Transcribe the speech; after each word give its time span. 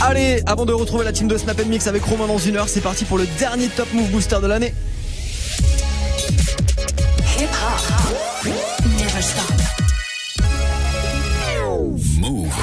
Allez, 0.00 0.42
avant 0.46 0.64
de 0.64 0.72
retrouver 0.72 1.04
la 1.04 1.12
team 1.12 1.28
de 1.28 1.36
Snap 1.36 1.64
Mix 1.66 1.86
avec 1.86 2.04
Romain 2.04 2.26
dans 2.26 2.38
une 2.38 2.56
heure, 2.56 2.68
c'est 2.68 2.80
parti 2.80 3.04
pour 3.04 3.18
le 3.18 3.26
dernier 3.38 3.68
Top 3.68 3.92
Move 3.92 4.10
Booster 4.10 4.38
de 4.42 4.46
l'année. 4.46 4.74
Move. 12.20 12.54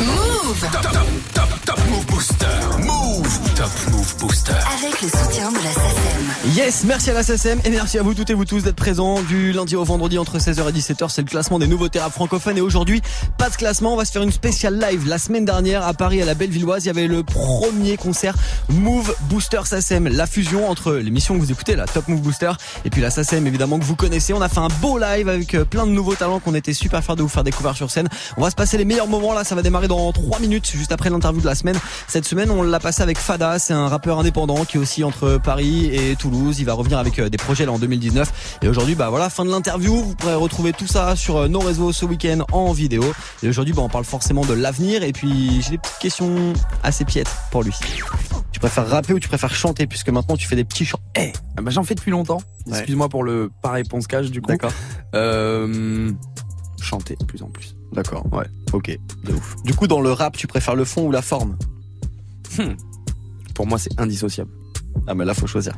Move. 0.00 0.70
Top, 0.72 0.82
top, 0.82 1.06
top, 1.34 1.64
top 1.64 1.80
Move 1.90 2.06
Booster. 2.06 2.46
Move. 2.78 3.54
Top 3.54 3.70
Move 3.90 4.16
Booster. 4.18 4.52
Avec 4.52 5.02
le 5.02 5.08
soutien 5.08 5.50
de 5.50 5.56
la. 5.56 5.81
Yes, 6.54 6.84
merci 6.84 7.08
à 7.08 7.14
la 7.14 7.22
SSM 7.22 7.60
et 7.64 7.70
merci 7.70 7.98
à 7.98 8.02
vous 8.02 8.12
toutes 8.12 8.28
et 8.28 8.34
vous 8.34 8.44
tous 8.44 8.62
d'être 8.64 8.76
présents 8.76 9.22
du 9.22 9.52
lundi 9.52 9.74
au 9.74 9.84
vendredi 9.84 10.18
entre 10.18 10.36
16h 10.36 10.68
et 10.68 10.72
17h. 10.72 11.08
C'est 11.08 11.22
le 11.22 11.26
classement 11.26 11.58
des 11.58 11.66
nouveaux 11.66 11.86
rap 11.94 12.12
francophones 12.12 12.58
et 12.58 12.60
aujourd'hui, 12.60 13.00
pas 13.38 13.48
de 13.48 13.54
classement. 13.54 13.94
On 13.94 13.96
va 13.96 14.04
se 14.04 14.12
faire 14.12 14.22
une 14.22 14.32
spéciale 14.32 14.78
live. 14.78 15.08
La 15.08 15.16
semaine 15.16 15.46
dernière, 15.46 15.86
à 15.86 15.94
Paris, 15.94 16.20
à 16.20 16.26
la 16.26 16.34
Bellevilloise, 16.34 16.84
il 16.84 16.88
y 16.88 16.90
avait 16.90 17.06
le 17.06 17.22
premier 17.22 17.96
concert 17.96 18.34
Move 18.68 19.14
Booster 19.30 19.60
SACEM. 19.64 20.08
La 20.08 20.26
fusion 20.26 20.68
entre 20.68 20.92
l'émission 20.92 21.36
que 21.36 21.40
vous 21.40 21.52
écoutez, 21.52 21.74
la 21.74 21.86
Top 21.86 22.08
Move 22.08 22.20
Booster, 22.20 22.50
et 22.84 22.90
puis 22.90 23.00
la 23.00 23.08
SACEM, 23.08 23.46
évidemment, 23.46 23.78
que 23.78 23.84
vous 23.84 23.96
connaissez. 23.96 24.34
On 24.34 24.42
a 24.42 24.50
fait 24.50 24.60
un 24.60 24.68
beau 24.82 24.98
live 24.98 25.30
avec 25.30 25.54
euh, 25.54 25.64
plein 25.64 25.86
de 25.86 25.92
nouveaux 25.92 26.16
talents 26.16 26.40
qu'on 26.40 26.54
était 26.54 26.74
super 26.74 27.02
fiers 27.02 27.16
de 27.16 27.22
vous 27.22 27.28
faire 27.28 27.44
découvrir 27.44 27.76
sur 27.76 27.90
scène. 27.90 28.08
On 28.36 28.42
va 28.42 28.50
se 28.50 28.56
passer 28.56 28.76
les 28.76 28.84
meilleurs 28.84 29.08
moments 29.08 29.32
là. 29.32 29.44
Ça 29.44 29.54
va 29.54 29.62
démarrer 29.62 29.88
dans 29.88 30.12
3 30.12 30.38
minutes, 30.40 30.70
juste 30.74 30.92
après 30.92 31.08
l'interview 31.08 31.40
de 31.40 31.46
la 31.46 31.54
semaine. 31.54 31.78
Cette 32.08 32.26
semaine, 32.26 32.50
on 32.50 32.62
l'a 32.62 32.80
passé 32.80 33.02
avec 33.02 33.16
Fada. 33.16 33.58
C'est 33.58 33.72
un 33.72 33.88
rappeur 33.88 34.18
indépendant 34.18 34.66
qui 34.66 34.76
est 34.76 34.80
aussi 34.80 35.02
entre 35.02 35.38
Paris 35.42 35.86
et 35.86 36.14
Toulouse. 36.16 36.41
Il 36.50 36.64
va 36.64 36.74
revenir 36.74 36.98
avec 36.98 37.18
euh, 37.18 37.28
des 37.28 37.36
projets 37.38 37.66
là 37.66 37.72
en 37.72 37.78
2019. 37.78 38.58
Et 38.62 38.68
aujourd'hui, 38.68 38.94
bah 38.94 39.10
voilà, 39.10 39.30
fin 39.30 39.44
de 39.44 39.50
l'interview. 39.50 39.94
Vous 39.94 40.14
pourrez 40.14 40.34
retrouver 40.34 40.72
tout 40.72 40.86
ça 40.86 41.14
sur 41.16 41.36
euh, 41.36 41.48
nos 41.48 41.60
réseaux 41.60 41.92
ce 41.92 42.04
week-end 42.04 42.44
en 42.52 42.72
vidéo. 42.72 43.04
Et 43.42 43.48
aujourd'hui, 43.48 43.74
bah, 43.74 43.82
on 43.82 43.88
parle 43.88 44.04
forcément 44.04 44.44
de 44.44 44.54
l'avenir. 44.54 45.02
Et 45.02 45.12
puis, 45.12 45.62
j'ai 45.62 45.70
des 45.72 45.78
petites 45.78 45.98
questions 45.98 46.52
assez 46.82 47.04
piètres 47.04 47.36
pour 47.50 47.62
lui. 47.62 47.74
Tu 48.50 48.60
préfères 48.60 48.88
rapper 48.88 49.12
ou 49.14 49.20
tu 49.20 49.28
préfères 49.28 49.54
chanter? 49.54 49.86
Puisque 49.86 50.08
maintenant 50.10 50.36
tu 50.36 50.46
fais 50.46 50.56
des 50.56 50.64
petits 50.64 50.84
chants. 50.84 51.00
Eh, 51.16 51.32
ah 51.56 51.62
bah, 51.62 51.70
j'en 51.70 51.84
fais 51.84 51.94
depuis 51.94 52.10
longtemps. 52.10 52.40
Ouais. 52.66 52.78
Excuse-moi 52.78 53.08
pour 53.08 53.24
le 53.24 53.50
pas 53.62 53.70
réponse 53.70 54.06
cash 54.06 54.30
du 54.30 54.40
coup. 54.40 54.48
D'accord. 54.48 54.72
Euh, 55.14 56.10
chanter 56.80 57.16
de 57.16 57.24
plus 57.24 57.42
en 57.42 57.48
plus. 57.48 57.74
D'accord. 57.92 58.24
Ouais. 58.32 58.46
Ok. 58.72 58.96
De 59.24 59.32
ouf. 59.32 59.56
Du 59.64 59.74
coup, 59.74 59.86
dans 59.86 60.00
le 60.00 60.12
rap, 60.12 60.36
tu 60.36 60.46
préfères 60.46 60.74
le 60.74 60.84
fond 60.84 61.06
ou 61.06 61.10
la 61.10 61.22
forme? 61.22 61.56
Pour 63.54 63.66
moi, 63.66 63.78
c'est 63.78 63.98
indissociable. 63.98 64.50
Ah, 65.06 65.14
mais 65.14 65.24
là, 65.24 65.34
faut 65.34 65.46
choisir. 65.46 65.74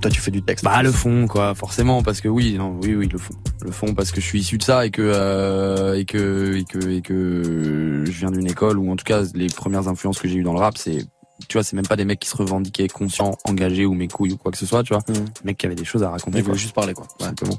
Toi, 0.00 0.10
tu 0.10 0.20
fais 0.20 0.30
du 0.30 0.42
texte. 0.42 0.64
Bah 0.64 0.82
le 0.82 0.92
fond 0.92 1.26
quoi, 1.26 1.54
forcément 1.54 2.02
parce 2.02 2.20
que 2.22 2.28
oui, 2.28 2.56
non, 2.56 2.78
oui 2.82 2.94
oui 2.94 3.08
le 3.08 3.18
fond, 3.18 3.34
le 3.62 3.70
fond 3.70 3.94
parce 3.94 4.12
que 4.12 4.20
je 4.20 4.26
suis 4.26 4.40
issu 4.40 4.56
de 4.56 4.62
ça 4.62 4.86
et 4.86 4.90
que 4.90 5.02
euh, 5.02 5.94
et 5.98 6.04
que 6.06 6.56
et 6.56 6.64
que 6.64 6.88
et 6.88 7.02
que 7.02 8.04
je 8.06 8.10
viens 8.18 8.30
d'une 8.30 8.46
école 8.46 8.78
où 8.78 8.90
en 8.90 8.96
tout 8.96 9.04
cas 9.04 9.22
les 9.34 9.48
premières 9.48 9.88
influences 9.88 10.18
que 10.18 10.26
j'ai 10.28 10.36
eues 10.36 10.42
dans 10.42 10.54
le 10.54 10.58
rap 10.58 10.78
c'est 10.78 11.04
tu 11.48 11.54
vois 11.58 11.62
c'est 11.62 11.76
même 11.76 11.86
pas 11.86 11.96
des 11.96 12.06
mecs 12.06 12.18
qui 12.20 12.28
se 12.28 12.36
revendiquaient 12.36 12.88
conscients, 12.88 13.36
engagés 13.44 13.84
ou 13.84 13.92
mes 13.92 14.08
couilles 14.08 14.32
ou 14.32 14.36
quoi 14.38 14.50
que 14.52 14.58
ce 14.58 14.64
soit 14.66 14.82
tu 14.82 14.94
vois, 14.94 15.02
des 15.06 15.20
mecs 15.44 15.58
qui 15.58 15.66
avaient 15.66 15.74
des 15.74 15.84
choses 15.84 16.02
à 16.02 16.08
raconter 16.10 16.38
Il 16.38 16.44
quoi, 16.44 16.54
faut 16.54 16.58
juste 16.58 16.74
parler, 16.74 16.94
quoi. 16.94 17.06
tout 17.18 17.24
simplement. 17.24 17.58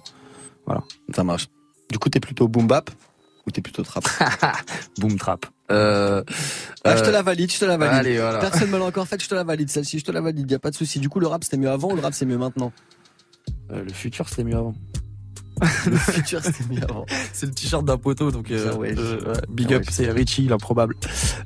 Ça 1.16 1.24
marche. 1.24 1.48
Du 1.92 2.00
coup, 2.00 2.10
t'es 2.10 2.20
plutôt 2.20 2.48
boom 2.48 2.68
bap? 2.68 2.90
Ou 3.46 3.52
t'es 3.52 3.62
plutôt 3.62 3.84
trap 3.84 4.06
Boom 5.00 5.18
trap. 5.18 5.46
Euh, 5.72 6.24
Ah, 6.84 6.98
je 6.98 7.04
te 7.04 7.10
la 7.10 7.22
valide, 7.22 7.52
je 7.52 7.60
te 7.60 7.66
la 7.66 7.78
valide. 7.78 7.94
Allez 7.94 8.18
voilà. 8.20 8.40
Personne 8.40 8.70
me 8.70 8.78
l'a 8.78 8.86
encore 8.86 9.08
fait, 9.08 9.22
je 9.22 9.30
te 9.30 9.36
la 9.36 9.44
valide. 9.44 9.70
Celle-ci, 9.70 10.00
je 10.00 10.06
te 10.06 10.12
la 10.12 10.22
valide. 10.22 10.50
Y 10.50 10.56
a 10.56 10.60
pas 10.60 10.70
de 10.72 10.76
souci. 10.76 11.00
Du 11.00 11.10
coup, 11.10 11.20
le 11.20 11.28
rap, 11.28 11.44
c'était 11.44 11.58
mieux 11.58 11.70
avant 11.70 11.92
ou 11.92 11.96
le 11.96 12.02
rap, 12.02 12.14
c'est 12.14 12.26
mieux 12.26 12.38
maintenant? 12.38 12.72
Euh, 13.72 13.84
le 13.84 13.94
futur 13.94 14.28
c'était 14.30 14.44
mieux 14.44 14.58
avant. 14.58 14.76
Le 15.86 15.96
futur, 15.96 16.44
c'était 16.44 16.74
mieux 16.74 16.84
avant. 16.84 17.06
C'est 17.34 17.46
le 17.46 17.52
t-shirt 17.52 17.86
d'un 17.86 17.98
poteau, 17.98 18.32
donc 18.32 18.50
euh, 18.50 18.74
ouais. 18.78 18.98
ouais, 18.98 19.34
big 19.48 19.72
up, 19.74 19.84
c'est 19.92 20.10
Richie, 20.10 20.48
l'improbable. 20.48 20.96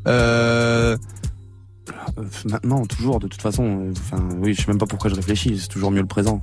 Euh, 0.07 0.95
euh, 2.17 2.23
maintenant, 2.45 2.85
toujours, 2.85 3.19
de 3.19 3.27
toute 3.27 3.41
façon, 3.41 3.91
enfin, 3.91 4.23
oui, 4.37 4.53
je 4.53 4.61
sais 4.61 4.67
même 4.67 4.77
pas 4.77 4.85
pourquoi 4.85 5.09
je 5.09 5.15
réfléchis, 5.15 5.59
c'est 5.59 5.67
toujours 5.67 5.91
mieux 5.91 5.99
le 5.99 6.07
présent. 6.07 6.41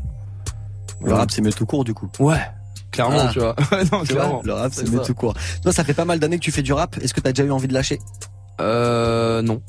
Le 1.02 1.14
rap, 1.14 1.30
c'est 1.30 1.40
mieux 1.40 1.52
tout 1.52 1.64
court, 1.64 1.84
du 1.84 1.94
coup. 1.94 2.10
Ouais, 2.18 2.42
clairement, 2.92 3.18
Ah. 3.20 3.30
tu 3.32 3.40
vois. 3.40 3.56
Non, 3.72 4.04
Tu 4.04 4.12
vois, 4.12 4.22
clairement. 4.22 4.42
le 4.44 4.52
rap, 4.52 4.72
c'est 4.72 4.84
tout 4.84 5.14
court. 5.14 5.34
Toi, 5.62 5.72
ça 5.72 5.82
fait 5.84 5.94
pas 5.94 6.04
mal 6.04 6.18
d'années 6.20 6.38
que 6.38 6.44
tu 6.44 6.52
fais 6.52 6.62
du 6.62 6.72
rap. 6.72 6.96
Est-ce 7.02 7.12
que 7.14 7.20
t'as 7.20 7.32
déjà 7.32 7.44
eu 7.44 7.50
envie 7.50 7.68
de 7.68 7.74
lâcher? 7.74 7.98
Euh, 8.60 9.42
non. 9.42 9.62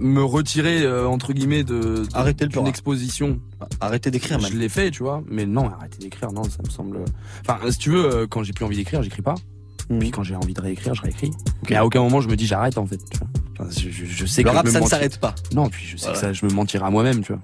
Me 0.00 0.22
retirer, 0.22 0.82
euh, 0.82 1.08
entre 1.08 1.32
guillemets, 1.32 1.64
de, 1.64 1.74
de- 2.04 2.06
Arrêter 2.14 2.46
le 2.46 2.58
rap. 2.58 2.68
exposition. 2.68 3.40
Arrêtez 3.80 4.10
d'écrire, 4.10 4.38
Je 4.40 4.52
l'ai 4.54 4.68
fait, 4.68 4.90
tu 4.90 5.02
vois, 5.02 5.22
mais 5.28 5.46
non, 5.46 5.70
arrêter 5.70 5.98
d'écrire, 5.98 6.30
non, 6.32 6.44
ça 6.44 6.58
me 6.64 6.70
semble. 6.70 6.98
Enfin, 7.46 7.58
si 7.70 7.78
tu 7.78 7.90
veux, 7.90 8.04
euh, 8.04 8.26
quand 8.28 8.42
j'ai 8.42 8.52
plus 8.52 8.64
envie 8.64 8.76
d'écrire, 8.76 9.02
j'écris 9.02 9.22
pas. 9.22 9.34
Mhm. 9.88 9.98
Puis 10.00 10.10
quand 10.10 10.22
j'ai 10.22 10.34
envie 10.36 10.52
de 10.54 10.60
réécrire, 10.60 10.94
je 10.94 11.02
réécris. 11.02 11.30
Mais 11.70 11.76
à 11.76 11.84
aucun 11.86 12.00
moment 12.02 12.20
je 12.20 12.28
me 12.28 12.34
dis 12.36 12.46
j'arrête 12.46 12.76
en 12.76 12.86
fait. 12.86 12.98
Tu 13.10 13.18
vois. 13.18 13.28
Enfin, 13.60 13.70
je, 13.70 13.88
je- 14.04 14.26
sais 14.26 14.42
Le 14.42 14.50
que 14.50 14.54
rap, 14.54 14.66
je 14.66 14.70
me 14.70 14.74
ça 14.74 14.80
ne 14.80 14.86
s'arrête 14.86 15.18
pas. 15.18 15.34
Non, 15.54 15.68
puis 15.68 15.86
je 15.86 15.96
sais 15.96 16.06
Voilà. 16.06 16.20
que 16.20 16.26
ça, 16.26 16.32
je 16.32 16.44
me 16.44 16.50
mentirai 16.52 16.84
à 16.84 16.90
moi-même, 16.90 17.22
tu 17.22 17.32
vois. 17.32 17.42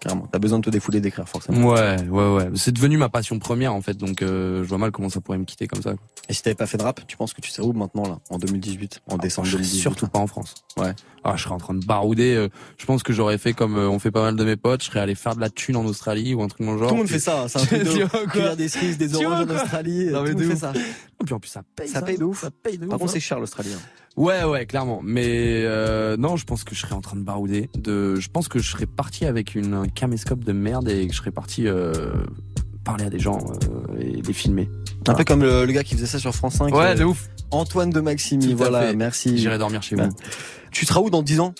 Carrément. 0.00 0.28
T'as 0.30 0.38
besoin 0.38 0.60
de 0.60 0.64
te 0.64 0.70
défouler 0.70 1.00
d'écrire, 1.00 1.28
forcément. 1.28 1.70
Ouais, 1.72 1.96
ouais, 2.08 2.34
ouais. 2.34 2.50
C'est 2.54 2.70
devenu 2.70 2.96
ma 2.98 3.08
passion 3.08 3.38
première 3.40 3.74
en 3.74 3.80
fait, 3.80 3.94
donc 3.96 4.22
euh, 4.22 4.62
je 4.62 4.68
vois 4.68 4.78
mal 4.78 4.92
comment 4.92 5.08
ça 5.08 5.20
pourrait 5.20 5.38
me 5.38 5.44
quitter 5.44 5.66
comme 5.66 5.82
ça. 5.82 5.90
quoi. 5.94 6.00
Et 6.28 6.34
si 6.34 6.42
t'avais 6.42 6.54
pas 6.54 6.66
fait 6.66 6.78
de 6.78 6.84
rap, 6.84 7.00
tu 7.08 7.16
penses 7.16 7.34
que 7.34 7.40
tu 7.40 7.50
serais 7.50 7.66
où 7.66 7.72
maintenant, 7.72 8.04
là, 8.04 8.18
en 8.30 8.38
2018, 8.38 9.00
en 9.08 9.16
décembre 9.16 9.46
Je 9.46 9.52
serais 9.52 9.62
2018 9.62 9.80
surtout 9.80 10.06
pas 10.06 10.20
en 10.20 10.28
France. 10.28 10.54
Ouais. 10.76 10.94
Ah, 11.24 11.34
je 11.36 11.42
serais 11.42 11.54
en 11.54 11.58
train 11.58 11.74
de 11.74 11.84
barouder. 11.84 12.36
euh, 12.36 12.48
je 12.78 12.86
pense 12.86 13.02
que 13.02 13.12
j'aurais 13.12 13.38
fait 13.38 13.54
comme 13.54 13.76
euh, 13.76 13.88
on 13.88 13.98
fait 13.98 14.12
pas 14.12 14.22
mal 14.22 14.36
de 14.36 14.44
mes 14.44 14.56
potes. 14.56 14.82
Je 14.84 14.86
serais 14.88 15.00
allé 15.00 15.16
faire 15.16 15.34
de 15.34 15.40
la 15.40 15.50
thune 15.50 15.74
en 15.76 15.84
Australie 15.84 16.32
ou 16.34 16.42
un 16.42 16.48
truc 16.48 16.64
dans 16.64 16.74
le 16.74 16.78
genre. 16.78 16.88
Tout 16.88 16.94
le 16.94 17.00
monde 17.00 17.08
fait 17.10 17.18
ça, 17.18 17.46
c'est 17.48 17.58
un 17.58 17.64
truc 17.66 17.82
de 17.82 18.54
des 18.54 18.68
cerises, 18.68 18.98
des 18.98 19.14
oranges 19.16 19.46
en 19.50 19.54
Australie, 19.54 20.06
Non, 20.06 20.18
tout 20.18 20.22
mais 20.24 20.28
le 20.30 20.34
de 20.36 20.40
monde 20.44 20.52
fait 20.52 20.56
ça. 20.60 20.72
Et 21.20 21.24
puis 21.24 21.34
en 21.34 21.40
plus 21.40 21.48
ça 21.48 21.62
paye. 21.74 21.88
Ça 21.88 22.02
paye 22.02 22.18
de 22.18 22.24
ouf. 22.24 22.42
Ça 22.42 22.50
paye 22.50 22.78
de 22.78 22.84
ouf. 22.84 22.90
Par 22.90 22.98
contre, 23.00 23.10
hein. 23.10 23.14
c'est 23.14 23.20
cher 23.20 23.40
l'Australie. 23.40 23.70
Ouais, 24.18 24.42
ouais, 24.44 24.66
clairement. 24.66 25.00
Mais 25.04 25.26
euh, 25.64 26.16
non, 26.16 26.36
je 26.36 26.44
pense 26.44 26.64
que 26.64 26.74
je 26.74 26.80
serais 26.80 26.94
en 26.94 27.00
train 27.00 27.16
de 27.16 27.22
barouder. 27.22 27.70
De, 27.78 28.16
je 28.16 28.28
pense 28.28 28.48
que 28.48 28.58
je 28.58 28.68
serais 28.70 28.86
parti 28.86 29.24
avec 29.24 29.54
une 29.54 29.74
un 29.74 29.86
caméscope 29.86 30.42
de 30.44 30.52
merde 30.52 30.88
et 30.88 31.06
que 31.06 31.12
je 31.12 31.18
serais 31.18 31.30
parti 31.30 31.68
euh, 31.68 31.92
parler 32.84 33.04
à 33.04 33.10
des 33.10 33.20
gens 33.20 33.38
euh, 33.38 34.00
et 34.00 34.20
les 34.20 34.32
filmer. 34.32 34.68
Un 35.06 35.14
peu 35.14 35.22
comme 35.24 35.42
le, 35.42 35.64
le 35.64 35.72
gars 35.72 35.84
qui 35.84 35.94
faisait 35.94 36.06
ça 36.06 36.18
sur 36.18 36.34
France 36.34 36.54
5. 36.54 36.74
Ouais, 36.74 36.94
de 36.96 37.04
ouf. 37.04 37.28
Antoine 37.52 37.90
de 37.90 38.00
Maximi, 38.00 38.52
voilà, 38.54 38.88
fait. 38.88 38.96
merci. 38.96 39.38
J'irai 39.38 39.56
dormir 39.56 39.82
chez 39.82 39.94
Ouais. 39.96 40.08
vous. 40.08 40.16
Tu 40.72 40.84
seras 40.84 41.00
où 41.00 41.08
dans 41.10 41.22
10 41.22 41.40
ans? 41.40 41.54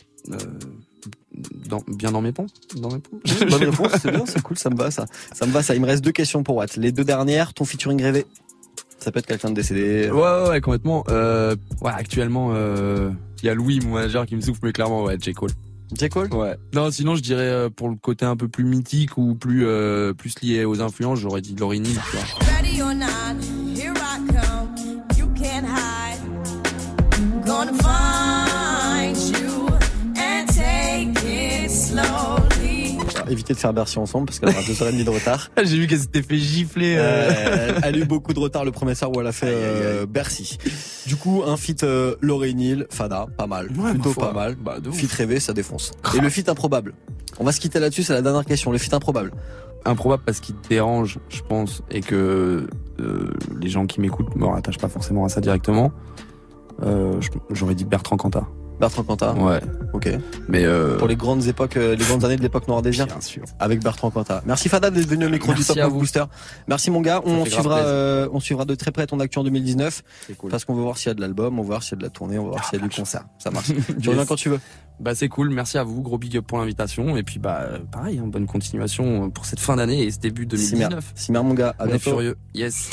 Dans, 1.69 1.83
bien 1.87 2.11
dans 2.11 2.21
mes 2.21 2.33
ponts 2.33 2.47
Dans 2.77 2.91
mes 2.91 2.99
ponts 2.99 3.21
Bonne 3.51 3.55
réponse, 3.65 3.93
c'est 4.03 4.11
bien, 4.11 4.25
c'est 4.27 4.43
cool, 4.43 4.59
ça 4.59 4.71
me 4.71 4.77
va 4.77 4.91
ça. 4.91 5.07
Ça 5.33 5.47
me 5.47 5.53
va 5.53 5.63
ça. 5.63 5.75
Il 5.77 5.81
me 5.81 5.87
reste 5.87 6.03
deux 6.03 6.11
questions 6.13 6.43
pour 6.43 6.57
Watt. 6.57 6.77
Les 6.77 6.91
deux 6.91 7.05
dernières, 7.05 7.55
ton 7.55 7.65
featuring 7.65 8.03
rêvé? 8.03 8.27
Ça 8.99 9.13
peut 9.13 9.21
être 9.21 9.27
quelqu'un 9.27 9.51
de 9.51 9.55
décédé. 9.55 10.11
Ouais, 10.11 10.21
ouais, 10.21 10.49
ouais, 10.49 10.61
complètement. 10.61 11.05
Euh, 11.09 11.55
ouais, 11.81 11.93
actuellement, 11.95 12.51
euh, 12.55 13.11
il 13.43 13.47
y 13.47 13.49
a 13.49 13.55
Louis, 13.55 13.81
mon 13.81 13.95
manager, 13.95 14.27
qui 14.27 14.35
me 14.37 14.41
souffle, 14.41 14.61
mais 14.65 14.73
clairement, 14.73 15.05
ouais, 15.05 15.17
J. 15.21 15.33
Cole. 15.33 15.51
J. 15.97 16.09
Cole? 16.09 16.35
Ouais. 16.35 16.57
Non, 16.75 16.91
sinon, 16.91 17.15
je 17.15 17.23
dirais 17.23 17.49
euh, 17.49 17.71
pour 17.71 17.89
le 17.89 17.97
côté 17.97 18.25
un 18.25 18.37
peu 18.37 18.49
plus 18.49 18.65
mythique 18.65 19.17
ou 19.17 19.35
plus 19.35 19.67
euh, 19.67 20.13
plus 20.13 20.35
lié 20.43 20.65
aux 20.65 20.83
influences, 20.83 21.21
j'aurais 21.21 21.41
dit 21.41 21.55
Laurie 21.55 21.81
Neal, 21.81 21.95
tu 22.11 22.17
vois. 22.17 22.25
Ready 22.57 22.83
or 22.83 22.95
not, 22.95 23.41
here 23.75 23.95
I 23.95 24.19
come. 24.27 24.69
You 25.17 25.29
can't 25.35 25.65
hide. 25.65 26.19
Gonna 27.47 27.73
find 27.73 28.28
Évitez 33.31 33.55
de 33.55 33.59
faire 33.59 33.73
Bercy 33.73 33.99
ensemble 33.99 34.27
parce 34.27 34.39
qu'elle 34.39 34.49
aura 34.51 34.63
deux 34.63 34.81
heures 34.83 34.89
et 34.89 34.93
demie 34.93 35.05
de 35.05 35.11
retard. 35.11 35.51
J'ai 35.63 35.79
vu 35.79 35.87
qu'elle 35.87 35.99
s'était 35.99 36.23
fait 36.23 36.39
gifler. 36.39 36.97
Euh, 36.99 37.79
elle 37.83 37.95
a 37.95 37.99
eu 37.99 38.05
beaucoup 38.05 38.33
de 38.33 38.39
retard 38.39 38.65
le 38.65 38.73
premier 38.73 38.95
soir 38.95 39.11
où 39.15 39.21
elle 39.21 39.27
a 39.27 39.33
fait 39.33 39.47
euh, 39.49 40.07
Bercy. 40.07 40.59
Du 41.07 41.17
coup, 41.17 41.43
un 41.47 41.57
feat 41.57 41.85
euh, 41.85 42.17
Laurie 42.21 42.55
Neal, 42.55 42.87
Fada, 42.91 43.27
pas 43.37 43.47
mal. 43.47 43.69
Ouais, 43.77 43.93
Plutôt 43.93 44.15
pas 44.15 44.33
mal. 44.33 44.57
Bah. 44.57 44.77
Feat 44.93 45.13
rêvé, 45.13 45.41
ça 45.41 45.53
défonce. 45.53 45.93
Et 46.17 46.21
le 46.21 46.31
feat 46.31 46.49
improbable. 46.49 46.95
On 47.39 47.45
va 47.45 47.53
se 47.53 47.61
quitter 47.61 47.79
là-dessus, 47.79 48.03
c'est 48.03 48.13
la 48.15 48.23
dernière 48.23 48.45
question. 48.45 48.73
Le 48.73 48.79
feat 48.79 48.93
improbable. 48.95 49.33
Improbable 49.85 50.23
parce 50.27 50.41
qu'il 50.41 50.57
te 50.57 50.69
dérange, 50.69 51.19
je 51.29 51.41
pense, 51.43 51.83
et 51.91 52.01
que 52.01 52.67
euh, 53.01 53.31
les 53.61 53.69
gens 53.69 53.87
qui 53.87 54.01
m'écoutent 54.01 54.35
me 54.35 54.47
rattachent 54.47 54.79
pas 54.79 54.89
forcément 54.89 55.25
à 55.25 55.29
ça 55.29 55.41
directement. 55.41 55.93
Euh, 56.83 57.21
J'aurais 57.51 57.75
dit 57.75 57.85
Bertrand 57.85 58.17
Cantat. 58.17 58.47
Bertrand 58.81 59.03
Cantat. 59.03 59.35
Ouais. 59.35 59.61
Ok. 59.93 60.09
Mais 60.49 60.65
euh, 60.65 60.97
Pour 60.99 61.09
les 61.09 61.17
grandes 61.17 61.47
époques, 61.47 61.77
euh, 61.77 61.97
les 61.97 62.05
grandes 62.05 62.25
années 62.25 62.37
de 62.37 62.43
l'époque 62.43 62.69
Noir 62.69 62.83
Désir. 62.83 63.07
bien 63.07 63.21
sûr. 63.21 63.43
Avec 63.59 63.83
Bertrand 63.83 64.11
Cantat. 64.11 64.43
Merci 64.47 64.69
Fada 64.69 64.91
d'être 64.91 65.09
venu 65.09 65.27
au 65.27 65.31
micro 65.31 65.49
Merci 65.49 65.73
du 65.73 65.81
Top. 65.81 65.93
Booster. 65.93 66.25
Merci 66.69 66.91
mon 66.91 67.01
gars. 67.01 67.21
On 67.25 67.45
suivra, 67.45 67.79
euh, 67.79 68.29
on 68.33 68.41
suivra 68.41 68.65
de 68.65 68.75
très 68.75 68.91
près 68.93 69.07
ton 69.07 69.19
actu 69.21 69.39
en 69.39 69.45
2019 69.45 70.03
C'est 70.27 70.37
cool. 70.37 70.51
parce 70.51 70.65
qu'on 70.65 70.75
veut 70.75 70.83
voir 70.83 70.97
s'il 70.99 71.09
y 71.09 71.11
a 71.11 71.15
de 71.15 71.21
l'album, 71.21 71.59
on 71.59 71.63
va 71.63 71.67
voir 71.69 71.83
s'il 71.83 71.93
y 71.93 71.95
a 71.95 71.99
de 71.99 72.03
la 72.05 72.11
tournée, 72.11 72.39
on 72.39 72.45
va 72.45 72.51
voir 72.51 72.65
s'il 72.69 72.79
y 72.79 72.83
a 72.83 72.87
du 72.87 72.95
concert. 72.95 73.25
Ça 73.39 73.51
marche. 73.51 73.69
tu 74.03 74.09
reviens 74.11 74.25
quand 74.27 74.37
tu 74.37 74.49
veux. 74.51 74.61
Bah 75.01 75.15
c'est 75.15 75.29
cool, 75.29 75.51
merci 75.51 75.79
à 75.79 75.85
vous, 75.85 76.03
gros 76.03 76.19
big 76.19 76.37
up 76.37 76.45
pour 76.47 76.59
l'invitation 76.59 77.17
et 77.17 77.23
puis 77.23 77.39
bah 77.39 77.69
pareil, 77.93 78.19
hein, 78.19 78.27
bonne 78.27 78.47
continuation 78.47 79.31
pour 79.31 79.45
cette 79.47 79.61
fin 79.61 79.77
d'année 79.77 80.03
et 80.03 80.11
ce 80.11 80.19
début 80.19 80.43
Cimer. 80.57 80.87
2019. 80.89 81.13
Cimer 81.15 81.43
mon 81.43 81.55
gars. 81.55 81.75
À 81.79 81.87
On 81.87 81.89
est 81.89 81.99
furieux. 82.01 82.37
Yes. 82.55 82.91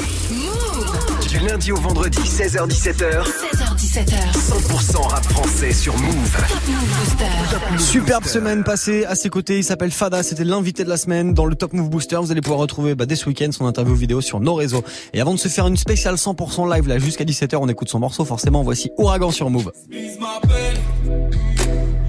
Du 1.38 1.46
lundi 1.46 1.72
au 1.74 1.76
vendredi, 1.76 2.20
16h-17h, 2.20 3.26
16h17h. 3.26 4.32
100% 4.32 5.08
rap 5.10 5.24
français 5.26 5.74
sur 5.74 5.98
Move. 5.98 6.32
Top 6.48 6.62
Move 6.66 6.88
Booster. 6.98 7.92
Superbe 7.92 8.24
semaine 8.24 8.64
passée 8.64 9.04
à 9.04 9.16
ses 9.16 9.30
côtés. 9.30 9.58
Il 9.58 9.66
s'appelle 9.66 9.92
Fada. 9.92 10.24
C'était 10.24 10.46
l'invité 10.46 10.86
de 10.86 10.90
la 10.90 10.96
semaine 10.96 11.34
dans 11.34 11.46
le 11.46 11.56
Top 11.56 11.74
Move 11.74 11.90
Booster. 11.90 12.16
Vous 12.22 12.32
allez 12.32 12.40
pouvoir 12.40 12.60
retrouver 12.60 12.96
bah, 12.96 13.06
dès 13.06 13.18
ce 13.18 13.28
week-end 13.28 13.52
son 13.52 13.66
interview 13.66 13.96
vidéo 13.96 14.22
sur 14.22 14.40
nos 14.40 14.54
réseaux. 14.54 14.84
Et 15.12 15.20
avant 15.20 15.34
de 15.34 15.40
se 15.40 15.50
faire 15.50 15.68
une 15.68 15.76
spéciale 15.76 16.16
100% 16.16 16.74
live 16.74 16.88
là 16.88 17.00
jusqu'à 17.00 17.26
17h, 17.26 17.58
on 17.58 17.68
écoute 17.68 17.90
son 17.90 18.00
morceau. 18.00 18.24
Forcément, 18.24 18.64
voici 18.64 18.92
Ouragan 18.98 19.32
sur 19.32 19.50
Move. 19.50 19.74
vise 19.90 20.18
ma 20.20 20.40
peine, 20.48 21.30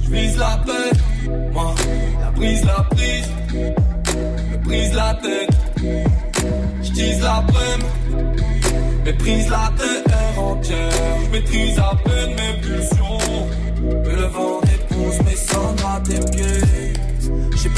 je 0.04 0.08
vise 0.08 0.38
la 0.38 0.62
paix, 0.64 1.32
moi, 1.52 1.74
la 2.20 2.30
brise, 2.30 2.64
la 2.64 2.86
prise, 2.90 3.26
me 4.52 4.56
brise 4.58 4.94
la 4.94 5.14
tête, 5.14 5.50
je 6.80 7.22
la 7.22 7.44
méprise 9.06 9.48
la 9.48 9.72
terre 9.78 10.42
entière, 10.42 10.90
je 11.24 11.30
maîtrise 11.30 11.78
à 11.78 11.92
peine 12.04 12.34
mes 12.34 12.60
pulsions, 12.60 13.18
le 14.04 14.26
vent 14.26 14.60
dépose 14.62 15.22
mes 15.24 15.36
cendres 15.36 15.86
à 15.86 16.00
tes 16.00 16.30
pieds. 16.30 16.65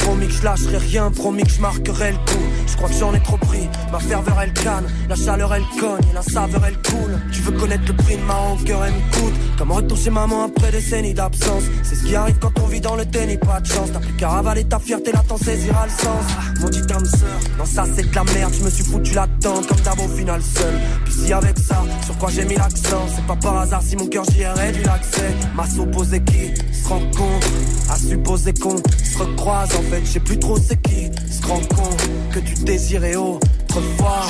Promis 0.08 0.26
que 0.26 0.32
je 0.32 0.42
lâcherai 0.42 0.78
rien, 0.78 1.10
promis 1.10 1.42
que 1.42 1.50
je 1.50 1.60
marquerai 1.60 2.12
le 2.12 2.16
coup. 2.16 2.44
Je 2.66 2.76
crois 2.76 2.88
que 2.88 2.94
j'en 2.94 3.12
ai 3.12 3.20
trop 3.20 3.36
pris. 3.36 3.68
Ma 3.92 3.98
ferveur 3.98 4.40
elle 4.42 4.54
canne, 4.54 4.86
la 5.06 5.14
chaleur 5.14 5.52
elle 5.52 5.64
cogne, 5.78 6.00
et 6.10 6.14
la 6.14 6.22
saveur 6.22 6.62
elle 6.66 6.78
coule. 6.78 7.18
Tu 7.30 7.42
veux 7.42 7.52
connaître 7.52 7.82
le 7.86 7.92
prix 7.92 8.16
de 8.16 8.22
ma 8.22 8.32
rancœur, 8.32 8.86
elle 8.86 8.94
me 8.94 9.12
coûte. 9.12 9.34
Comme 9.58 9.70
retour 9.70 9.98
chez 9.98 10.08
maman 10.08 10.44
après 10.44 10.70
des 10.70 10.78
décennies 10.78 11.12
d'absence. 11.12 11.64
C'est 11.82 11.94
ce 11.94 12.04
qui 12.04 12.16
arrive 12.16 12.38
quand 12.38 12.58
on 12.58 12.66
vit 12.68 12.80
dans 12.80 12.96
le 12.96 13.04
déni, 13.04 13.36
pas 13.36 13.60
de 13.60 13.66
chance. 13.66 13.90
T'as 13.92 13.98
plus 13.98 14.14
qu'à 14.14 14.28
ravaler 14.30 14.64
ta 14.64 14.78
fierté, 14.78 15.12
là 15.12 15.22
t'en 15.28 15.36
saisiras 15.36 15.84
le 15.84 15.90
sens. 15.90 16.24
Mon 16.60 16.70
dit 16.70 16.82
âme 16.90 17.04
sœur, 17.04 17.38
non 17.58 17.66
ça 17.66 17.84
c'est 17.94 18.10
de 18.10 18.14
la 18.14 18.24
merde. 18.24 18.54
Je 18.58 18.64
me 18.64 18.70
suis 18.70 18.84
foutu 18.84 19.12
là-dedans 19.12 19.60
comme 19.68 19.80
d'hab 19.80 20.00
au 20.00 20.08
final 20.08 20.40
seul. 20.42 20.74
Puis 21.04 21.12
si 21.12 21.32
avec 21.34 21.58
ça, 21.58 21.84
sur 22.06 22.16
quoi 22.16 22.30
j'ai 22.30 22.46
mis 22.46 22.54
l'accent, 22.56 23.04
c'est 23.14 23.26
pas 23.26 23.36
par 23.36 23.58
hasard 23.58 23.82
si 23.82 23.94
mon 23.94 24.06
cœur 24.06 24.24
j'y 24.32 24.40
ai 24.40 24.48
réduit 24.48 24.84
l'accès. 24.84 25.34
Ma 25.54 25.66
supposé 25.68 26.22
qui 26.22 26.54
se 26.72 26.88
rencontre, 26.88 27.48
à 27.90 27.96
supposer 27.96 28.54
qu'on 28.54 28.76
se 28.78 29.18
recroise. 29.18 29.68
En 29.74 29.82
fait, 29.90 29.97
je 30.04 30.10
sais 30.10 30.20
plus 30.20 30.38
trop 30.38 30.56
c'est 30.56 30.80
qui 30.82 31.10
se 31.30 31.46
rend 31.46 31.60
compte 31.74 32.08
que 32.32 32.40
tu 32.40 32.54
désirais 32.64 33.16
autrefois. 33.16 34.26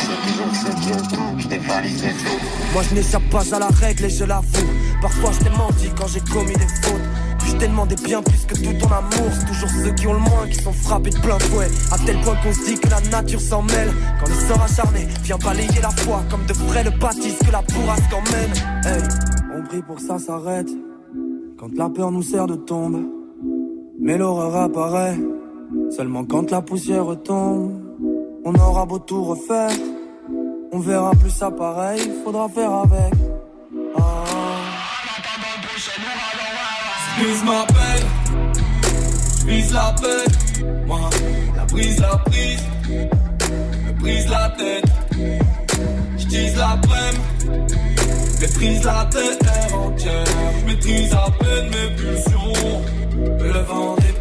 Moi 2.73 2.83
je 2.89 2.95
n'échappe 2.95 3.29
pas 3.31 3.55
à 3.55 3.59
la 3.59 3.69
règle 3.69 4.05
et 4.05 4.11
je 4.11 4.25
l'avoue. 4.25 4.67
Parfois 5.01 5.31
je 5.33 5.45
t'ai 5.45 5.51
menti 5.51 5.89
quand 5.97 6.07
j'ai 6.09 6.21
commis 6.21 6.55
des 6.55 6.69
fautes. 6.83 7.09
Puis 7.39 7.51
je 7.51 7.57
t'ai 7.57 7.69
demandé 7.69 7.95
bien 8.05 8.23
plus 8.23 8.45
que 8.47 8.55
tout 8.55 8.73
ton 8.79 8.93
amour. 8.93 9.31
C'est 9.33 9.47
toujours 9.47 9.71
ceux 9.71 9.93
qui 9.93 10.07
ont 10.07 10.15
le 10.15 10.21
moins 10.21 10.47
qui 10.51 10.63
sont 10.63 10.73
frappés 10.73 11.11
de 11.11 11.19
plein 11.19 11.39
fouet. 11.39 11.69
À 11.93 11.99
tel 11.99 12.21
point 12.21 12.37
qu'on 12.43 12.53
se 12.53 12.65
dit 12.65 12.79
que 12.79 12.89
la 12.89 13.01
nature 13.11 13.41
s'en 13.41 13.63
mêle. 13.63 13.93
Quand 14.21 14.29
le 14.29 14.35
sort 14.35 14.63
acharné 14.63 15.07
vient 15.23 15.39
balayer 15.39 15.81
la 15.81 15.91
foi 15.91 16.25
comme 16.31 16.45
de 16.47 16.55
frais 16.55 16.85
le 16.85 16.91
bâtisse 16.91 17.39
que 17.39 17.51
la 17.51 17.63
bourrasque 17.63 18.13
emmène. 18.13 18.53
Hey, 18.85 19.03
on 19.57 19.63
prie 19.67 19.83
pour 19.83 19.97
que 19.97 20.03
ça 20.03 20.19
s'arrête. 20.19 20.69
Quand 21.59 21.73
la 21.75 21.89
peur 21.89 22.11
nous 22.11 22.23
sert 22.23 22.47
de 22.47 22.57
tombe. 22.57 23.03
Mais 24.01 24.17
l'horreur 24.17 24.55
apparaît 24.55 25.17
seulement 25.91 26.25
quand 26.25 26.51
la 26.51 26.63
poussière 26.63 27.07
tombe. 27.25 27.73
On 28.45 28.55
aura 28.55 28.87
beau 28.87 28.99
tout 28.99 29.25
refaire, 29.25 29.71
on 30.73 30.79
verra 30.79 31.11
plus 31.13 31.31
ça 31.31 31.51
pareil, 31.51 32.01
faudra 32.25 32.49
faire 32.49 32.73
avec. 32.73 33.13
Ah. 33.97 34.25
Ma 37.45 37.67
peine, 37.67 38.07
je 39.41 39.47
vise 39.47 39.73
la 39.73 39.95
paix, 40.01 40.65
moi, 40.87 41.01
la 41.57 41.65
brise, 41.65 42.01
la 42.01 42.17
prise, 42.19 42.63
me 42.89 43.93
brise 44.01 44.29
la 44.31 44.51
tête, 44.51 44.85
je 46.17 46.27
tease 46.29 46.57
la 46.57 46.77
brème, 46.77 47.67
maîtrise 48.41 48.85
la 48.85 49.09
terre 49.11 49.79
entière, 49.79 50.25
je 50.61 50.67
maîtrise 50.67 51.13
à 51.13 51.27
peine 51.41 51.71
mes 51.71 51.97
pulsions, 51.97 52.53
le 53.41 53.61
vent 53.65 53.97
dépose 53.97 54.18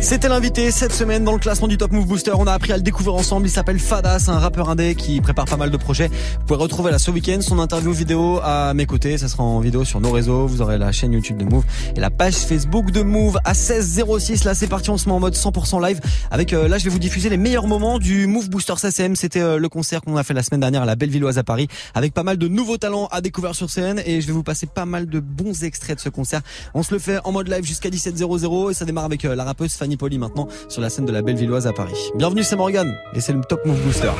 C'était 0.00 0.28
l'invité 0.28 0.70
cette 0.70 0.92
semaine 0.92 1.24
dans 1.24 1.32
le 1.32 1.38
classement 1.38 1.68
du 1.68 1.76
Top 1.76 1.90
Move 1.92 2.06
Booster. 2.06 2.32
On 2.38 2.46
a 2.46 2.52
appris 2.52 2.72
à 2.72 2.76
le 2.76 2.82
découvrir 2.82 3.14
ensemble. 3.14 3.46
Il 3.46 3.50
s'appelle 3.50 3.78
Fada, 3.78 4.18
c'est 4.18 4.30
un 4.30 4.38
rappeur 4.38 4.70
indé 4.70 4.94
qui 4.94 5.20
prépare 5.20 5.46
pas 5.46 5.56
mal 5.56 5.70
de 5.70 5.76
projets. 5.76 6.08
Vous 6.08 6.46
pouvez 6.46 6.60
retrouver 6.60 6.90
là 6.90 6.98
ce 6.98 7.10
week-end 7.10 7.38
son 7.40 7.58
interview 7.58 7.92
vidéo 7.92 8.40
à 8.42 8.72
mes 8.74 8.86
côtés. 8.86 9.18
Ça 9.18 9.28
sera 9.28 9.42
en 9.42 9.60
vidéo 9.60 9.84
sur 9.84 10.00
nos 10.00 10.12
réseaux. 10.12 10.46
Vous 10.46 10.62
aurez 10.62 10.78
la 10.78 10.92
chaîne 10.92 11.12
YouTube 11.12 11.36
de 11.38 11.44
Move 11.44 11.64
et 11.96 12.00
la 12.00 12.10
page 12.10 12.34
Facebook 12.34 12.90
de 12.90 13.02
Move 13.02 13.38
à 13.44 13.52
16.06. 13.52 14.44
Là, 14.44 14.54
c'est 14.54 14.68
parti. 14.68 14.90
On 14.90 14.98
se 14.98 15.08
met 15.08 15.14
en 15.14 15.20
mode 15.20 15.34
100% 15.34 15.84
live 15.84 16.00
avec, 16.30 16.52
euh, 16.52 16.68
là, 16.68 16.78
je 16.78 16.84
vais 16.84 16.90
vous 16.90 16.98
diffuser 16.98 17.28
les 17.28 17.36
meilleurs 17.36 17.66
moments 17.66 17.98
du 17.98 18.26
Move 18.26 18.48
Booster 18.48 18.74
SSM. 18.76 19.16
C'était 19.16 19.40
euh, 19.40 19.58
le 19.58 19.68
concert 19.68 20.02
qu'on 20.02 20.16
a 20.16 20.22
fait 20.22 20.34
la 20.34 20.42
semaine 20.42 20.60
dernière 20.60 20.82
à 20.82 20.86
la 20.86 20.94
Bellevilloise 20.96 21.38
à 21.38 21.44
Paris 21.44 21.68
avec 21.94 22.14
pas 22.14 22.22
mal 22.22 22.36
de 22.36 22.48
nouveaux 22.48 22.76
talents 22.76 23.08
à 23.10 23.20
découvrir 23.20 23.54
sur 23.54 23.70
scène 23.70 24.00
et 24.06 24.20
je 24.20 24.26
vais 24.26 24.32
vous 24.32 24.42
passer 24.42 24.66
pas 24.66 24.86
mal 24.86 25.06
de 25.06 25.20
bons 25.20 25.64
extraits 25.64 25.96
de 25.96 26.00
ce 26.00 26.08
concert. 26.08 26.42
On 26.74 26.82
se 26.82 26.92
le 26.94 27.00
fait 27.00 27.18
en 27.24 27.32
mode 27.32 27.48
live 27.48 27.64
jusqu'à 27.64 27.90
17.00 28.10 28.70
et 28.70 28.74
ça 28.74 28.84
démarre 28.84 29.04
avec 29.04 29.24
euh, 29.24 29.34
la 29.34 29.44
rappeuse 29.44 29.74
Fanny 29.74 29.96
Poli 29.96 30.18
maintenant 30.18 30.48
sur 30.68 30.80
la 30.80 30.90
scène 30.90 31.06
de 31.06 31.12
la 31.12 31.22
Bellevilloise 31.22 31.66
à 31.66 31.72
Paris. 31.72 32.10
Bienvenue, 32.16 32.42
c'est 32.42 32.56
Morgan 32.56 32.94
et 33.14 33.20
c'est 33.20 33.32
le 33.32 33.40
Top 33.42 33.64
Move 33.64 33.80
Booster. 33.82 34.10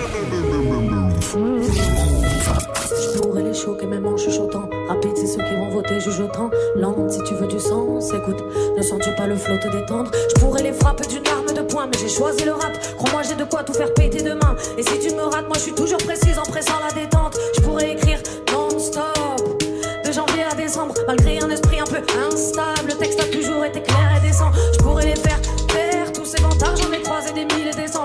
Je 3.17 3.21
pourrais 3.21 3.43
les 3.43 3.55
choquer 3.55 3.87
même 3.87 4.06
en 4.06 4.17
chuchotant 4.17 4.69
Rapide 4.88 5.12
c'est 5.17 5.27
ceux 5.27 5.43
qui 5.43 5.55
vont 5.55 5.71
voter 5.71 6.00
jugeotant 6.00 6.50
Lente 6.77 7.11
si 7.11 7.23
tu 7.25 7.35
veux 7.35 7.47
du 7.47 7.59
sens 7.59 8.12
Écoute, 8.12 8.43
ne 8.77 8.83
sens-tu 8.83 9.11
pas 9.17 9.27
le 9.27 9.37
flot 9.37 9.56
te 9.59 9.69
détendre 9.69 10.11
Je 10.35 10.41
pourrais 10.41 10.62
les 10.62 10.73
frapper 10.73 11.06
d'une 11.06 11.27
arme 11.27 11.55
de 11.55 11.62
poing 11.62 11.87
Mais 11.87 11.99
j'ai 11.99 12.09
choisi 12.09 12.44
le 12.44 12.53
rap. 12.53 12.73
Crois-moi 12.97 13.23
j'ai 13.23 13.35
de 13.35 13.44
quoi 13.44 13.65
tout 13.65 13.73
faire 13.73 13.93
péter 13.94 14.23
demain. 14.23 14.55
Et 14.79 14.83
si 14.83 14.99
tu 15.00 15.15
me 15.15 15.23
rates 15.23 15.47
moi 15.47 15.56
je 15.56 15.62
suis 15.62 15.73
toujours 15.73 15.99
précise 15.99 16.38
en 16.38 16.43
pressant 16.44 16.79
la 16.87 16.93
détente. 16.93 17.37
Je 17.56 17.62
pourrais 17.62 17.93
écrire 17.93 18.19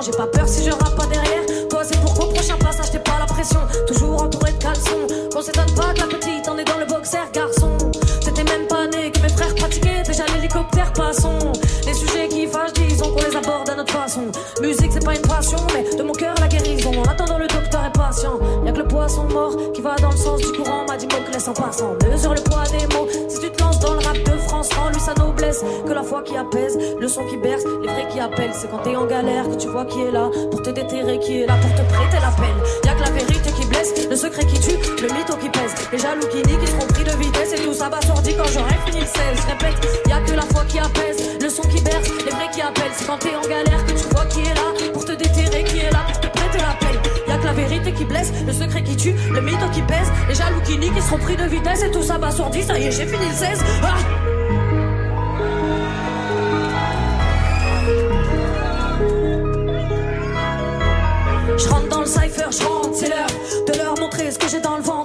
J'ai 0.03 0.12
pas 0.12 0.25
peur 0.25 0.48
si 0.48 0.63
je 0.63 0.71
rappe 0.71 0.95
pas 0.95 1.06
derrière. 1.06 1.44
C'est 1.83 2.00
pour 2.01 2.13
qu'au 2.13 2.27
prochain 2.27 2.57
passage 2.57 2.92
t'es 2.92 3.00
pas 3.00 3.18
la 3.19 3.25
pression. 3.25 3.59
Toujours 3.88 4.21
entouré 4.21 4.51
de 4.51 4.57
caleçons. 4.57 5.07
Qu'on 5.33 5.42
s'étonne 5.42 5.74
pas 5.75 5.94
que 5.94 6.00
la 6.00 6.07
petite 6.07 6.48
en 6.48 6.57
est 6.57 6.63
dans 6.63 6.77
le 6.77 6.86
boxer 6.86 7.18
garçon. 7.33 7.77
T'étais 8.24 8.44
même 8.44 8.68
pas 8.68 8.88
né 8.88 9.12
que 9.12 9.19
mes 9.19 9.30
frères 9.30 9.53
pratiquaient 9.56 10.03
Déjà 10.06 10.25
l'hélicoptère 10.27 10.94
passons 10.94 11.39
Les 11.86 11.94
sujets 11.94 12.27
qui 12.27 12.45
fâchent 12.45 12.74
disons 12.74 13.12
qu'on 13.12 13.21
les 13.21 13.36
aborde 13.36 13.69
à 13.69 13.75
notre 13.75 13.94
façon. 13.94 14.25
Musique 14.62 14.92
c'est 14.92 15.03
pas 15.03 15.15
une 15.15 15.21
passion 15.21 15.57
mais 15.74 15.83
de 15.95 16.04
mon 16.04 16.13
cœur 16.13 16.36
la 16.39 16.47
guérison. 16.47 16.92
En 17.00 17.09
attendant 17.09 17.38
le 17.38 17.47
docteur 17.47 17.83
est 17.86 17.97
patient. 17.97 18.39
Y'a 18.65 18.71
que 18.71 18.77
le 18.77 18.88
poisson 18.88 19.25
mort 19.25 19.56
qui 19.74 19.81
va 19.81 19.95
dans 19.95 20.12
le 20.12 20.18
sens 20.18 20.39
du 20.42 20.51
courant. 20.51 20.86
M'a 20.88 20.97
dit 20.97 21.07
que 21.07 21.31
laisse 21.31 21.47
en 21.47 21.54
passant 21.54 21.95
apaise 26.38 26.78
Le 27.00 27.07
son 27.07 27.25
qui 27.25 27.38
berce 27.38 27.63
Les 27.81 27.88
vrais 27.88 28.07
qui 28.10 28.19
appellent. 28.19 28.54
C'est 28.54 28.69
quand 28.69 28.80
t'es 28.80 28.95
en 28.95 29.06
galère 29.06 29.50
que 29.50 29.56
tu 29.56 29.68
vois 29.68 29.86
qui 29.86 30.01
est 30.01 30.12
là 30.12 30.30
Pour 30.50 30.62
te 30.62 30.69
déterrer 30.69 31.19
qui 31.19 31.42
est 31.42 31.48
là 31.48 31.56
Pour 31.62 31.72
te 31.72 31.81
prêter 31.94 32.19
l'appel 32.22 32.56
Y'a 32.86 32.94
que 32.94 33.01
la 33.01 33.12
vérité 33.12 33.51
qui 33.51 33.66
blesse 33.66 34.07
Le 34.10 34.16
secret 34.16 34.45
qui 34.45 34.60
tue 34.60 34.78
Le 35.01 35.07
mytho 35.13 35.36
qui 35.38 35.50
pèse. 35.50 35.74
Les 35.92 35.98
jaloux 35.98 36.28
qui 36.31 36.38
nient 36.38 36.57
Qui 36.60 36.68
seront 36.68 36.88
pris 36.88 37.04
de 37.04 37.12
vitesse 37.12 37.54
Et 37.54 37.63
tout 37.63 37.74
ça 37.74 37.86
s'abasourdi 37.86 38.35
quand 38.35 38.47
j'aurai 38.54 38.76
fini 38.85 39.02
le 39.02 39.06
16 39.06 39.16
Je 39.35 39.47
répète 39.47 40.02
Y'a 40.07 40.19
que 40.21 40.33
la 40.33 40.44
foi 40.44 40.64
qui 40.68 40.80
apaise 40.80 41.18
Le 41.42 41.50
son 41.50 41.64
qui 41.64 41.81
berce 41.81 42.09
Les 42.26 42.31
vrais 42.31 42.50
qui 42.52 42.61
appellent. 42.61 42.95
C'est 42.95 43.07
quand 43.07 43.18
t'es 43.18 43.35
en 43.35 43.47
galère 43.47 43.85
que 43.85 43.92
tu 43.92 44.07
vois 44.11 44.26
qui 44.26 44.42
est 44.42 44.54
là 44.54 44.92
Pour 44.94 45.06
te 45.06 45.14
déterrer 45.14 45.64
qui 45.64 45.80
est 45.80 45.92
là 45.92 46.06
Pour 46.07 46.19
te 46.21 46.28
prêter 46.28 46.59
l'appel 46.59 47.00
Y'a 47.28 47.38
que 47.38 47.45
la 47.45 47.54
vérité 47.54 47.92
qui 47.92 48.06
blesse 48.06 48.31
Le 48.45 48.54
secret 48.54 48.83
qui 48.83 48.95
tue 48.95 49.16
Le 49.31 49.42
mytho 49.42 49.68
qui 49.73 49.81
pèse. 49.81 50.11
Les 50.28 50.35
jaloux 50.35 50.61
qui 50.66 50.78
nient 50.78 50.92
Qui 50.94 51.02
seront 51.02 51.18
pris 51.18 51.35
de 51.35 51.44
vitesse 51.44 51.83
Et 51.83 51.92
tout 51.92 52.02
ça 52.02 52.14
s'abasourdi 52.14 52.64
Ça 52.64 52.78
y 52.78 52.85
est 52.88 52.92
j'ai 52.92 53.06
fini 53.06 53.26
le 53.26 53.33
16 53.33 53.59
ah 53.83 54.20
ce 64.30 64.37
que 64.37 64.47
j'ai 64.47 64.59
dans 64.59 64.78
le 64.78 64.83
ventre. 64.83 65.01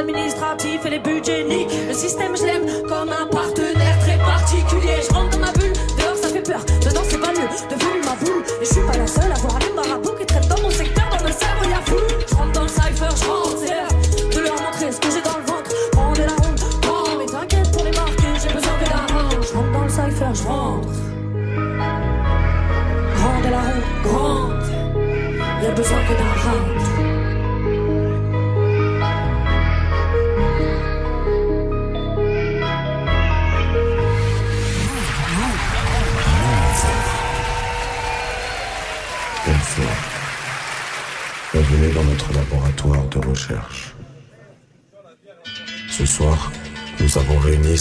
L'administratif 0.00 0.86
et 0.86 0.90
les 0.90 0.98
budgets 0.98 1.44
niques. 1.44 1.68
Le 1.88 1.94
système, 1.94 2.36
je 2.36 2.44
l'aime 2.44 2.82
comme 2.88 3.10
un 3.10 3.26
partenaire 3.26 3.49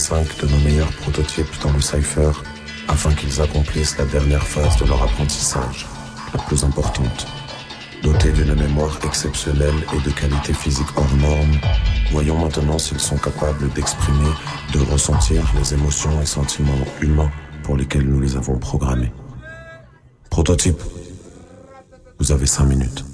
de 0.10 0.48
nos 0.48 0.58
meilleurs 0.64 0.92
prototypes 0.94 1.62
dans 1.62 1.72
le 1.72 1.82
Cypher 1.82 2.32
afin 2.88 3.14
qu'ils 3.14 3.40
accomplissent 3.42 3.96
la 4.00 4.06
dernière 4.06 4.42
phase 4.42 4.76
de 4.78 4.86
leur 4.86 5.04
apprentissage, 5.04 5.86
la 6.34 6.42
plus 6.42 6.64
importante. 6.64 7.28
Dotés 8.02 8.32
d'une 8.32 8.56
mémoire 8.56 8.98
exceptionnelle 9.04 9.76
et 9.94 10.02
de 10.02 10.10
qualité 10.10 10.54
physique 10.54 10.88
hors 10.96 11.16
norme, 11.18 11.60
voyons 12.12 12.40
maintenant 12.40 12.80
s'ils 12.80 13.00
sont 13.00 13.18
capables 13.18 13.70
d'exprimer, 13.74 14.32
de 14.74 14.80
ressentir 14.92 15.44
les 15.60 15.76
émotions 15.76 16.20
et 16.20 16.26
sentiments 16.26 16.86
humains 17.02 17.32
pour 17.62 17.78
lesquels 17.78 18.10
nous 18.10 18.20
les 18.20 18.36
avons 18.36 18.58
programmés. 18.58 19.12
Prototype, 20.32 20.82
vous 22.18 22.32
avez 22.32 22.48
cinq 22.48 22.66
minutes. 22.66 23.09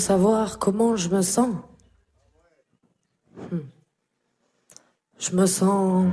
Savoir 0.00 0.58
comment 0.58 0.96
je 0.96 1.08
me 1.08 1.22
sens 1.22 1.54
Hmm. 3.50 3.58
Je 5.18 5.36
me 5.36 5.46
sens 5.46 6.06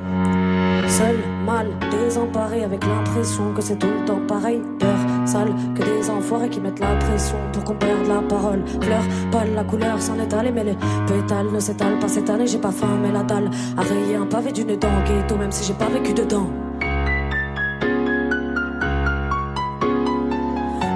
seul, 0.87 1.17
mal, 1.45 1.67
désemparé, 1.91 2.63
avec 2.63 2.85
l'impression 2.85 3.53
que 3.53 3.61
c'est 3.61 3.77
tout 3.77 3.87
le 3.87 4.05
temps 4.05 4.21
pareil. 4.27 4.61
Peur, 4.79 4.97
sale, 5.25 5.53
que 5.75 5.83
des 5.83 6.09
enfoirés 6.09 6.49
qui 6.49 6.59
mettent 6.59 6.79
la 6.79 6.95
pression 6.95 7.37
pour 7.51 7.63
qu'on 7.63 7.75
perde 7.75 8.07
la 8.07 8.21
parole. 8.21 8.63
Fleur, 8.81 9.03
pâle, 9.31 9.53
la 9.53 9.63
couleur 9.63 10.01
s'en 10.01 10.17
est 10.19 10.33
allée, 10.33 10.51
mais 10.51 10.63
les 10.63 10.77
pétales 11.07 11.51
ne 11.51 11.59
s'étalent 11.59 11.99
pas 11.99 12.07
cette 12.07 12.29
année. 12.29 12.47
J'ai 12.47 12.59
pas 12.59 12.71
faim, 12.71 12.97
mais 13.01 13.11
la 13.11 13.23
dalle 13.23 13.49
a 13.77 13.81
rayé 13.81 14.15
un 14.15 14.25
pavé 14.25 14.51
d'une 14.51 14.75
dent 14.77 15.03
ghetto, 15.05 15.35
même 15.35 15.51
si 15.51 15.65
j'ai 15.65 15.77
pas 15.77 15.89
vécu 15.89 16.13
dedans. 16.13 16.49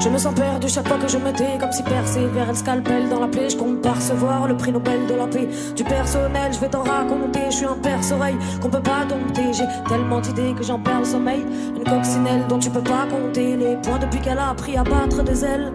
Je 0.04 0.10
me 0.10 0.18
sens 0.18 0.34
perdu 0.34 0.68
chaque 0.68 0.88
fois 0.88 0.98
que 0.98 1.08
je 1.08 1.18
me 1.20 1.32
tais, 1.32 1.60
comme 1.60 1.72
si 1.72 1.84
persévère 1.84 2.48
le 2.48 2.56
scalpel 2.56 3.08
dans 3.08 3.20
la 3.20 3.28
plaie. 3.28 3.52
Je 3.52 3.56
compte 3.56 3.84
pas 3.84 3.92
recevoir 3.92 4.48
le 4.48 4.58
prix 4.58 4.72
Nobel 4.72 5.06
de 5.06 5.14
la 5.14 5.28
paix. 5.28 5.48
Du 5.76 5.84
personnel, 5.84 6.52
je 6.52 6.60
vais 6.60 6.70
t'en 6.70 6.82
raconter. 6.82 7.42
Je 7.52 7.58
suis 7.58 7.66
un 7.68 7.76
perce-oreille 7.76 8.38
qu'on 8.60 8.70
peut 8.70 8.82
pas 8.82 9.06
dompter. 9.08 9.54
J'ai 9.54 9.66
tellement 9.88 10.20
d'idées 10.20 10.56
que 10.58 10.64
j'en 10.64 10.80
perds 10.80 11.02
le 11.02 11.06
sommeil. 11.06 11.46
Une 11.76 11.84
coccinelle 11.84 12.48
dont 12.50 12.58
tu 12.58 12.72
peux 12.72 12.82
pas 12.82 13.06
compter 13.12 13.56
les 13.56 13.76
points 13.76 14.00
depuis 14.00 14.20
qu'elle 14.22 14.40
a 14.40 14.50
appris 14.50 14.76
à 14.76 14.84
battre 14.84 15.22
des 15.22 15.46
ailes. 15.46 15.72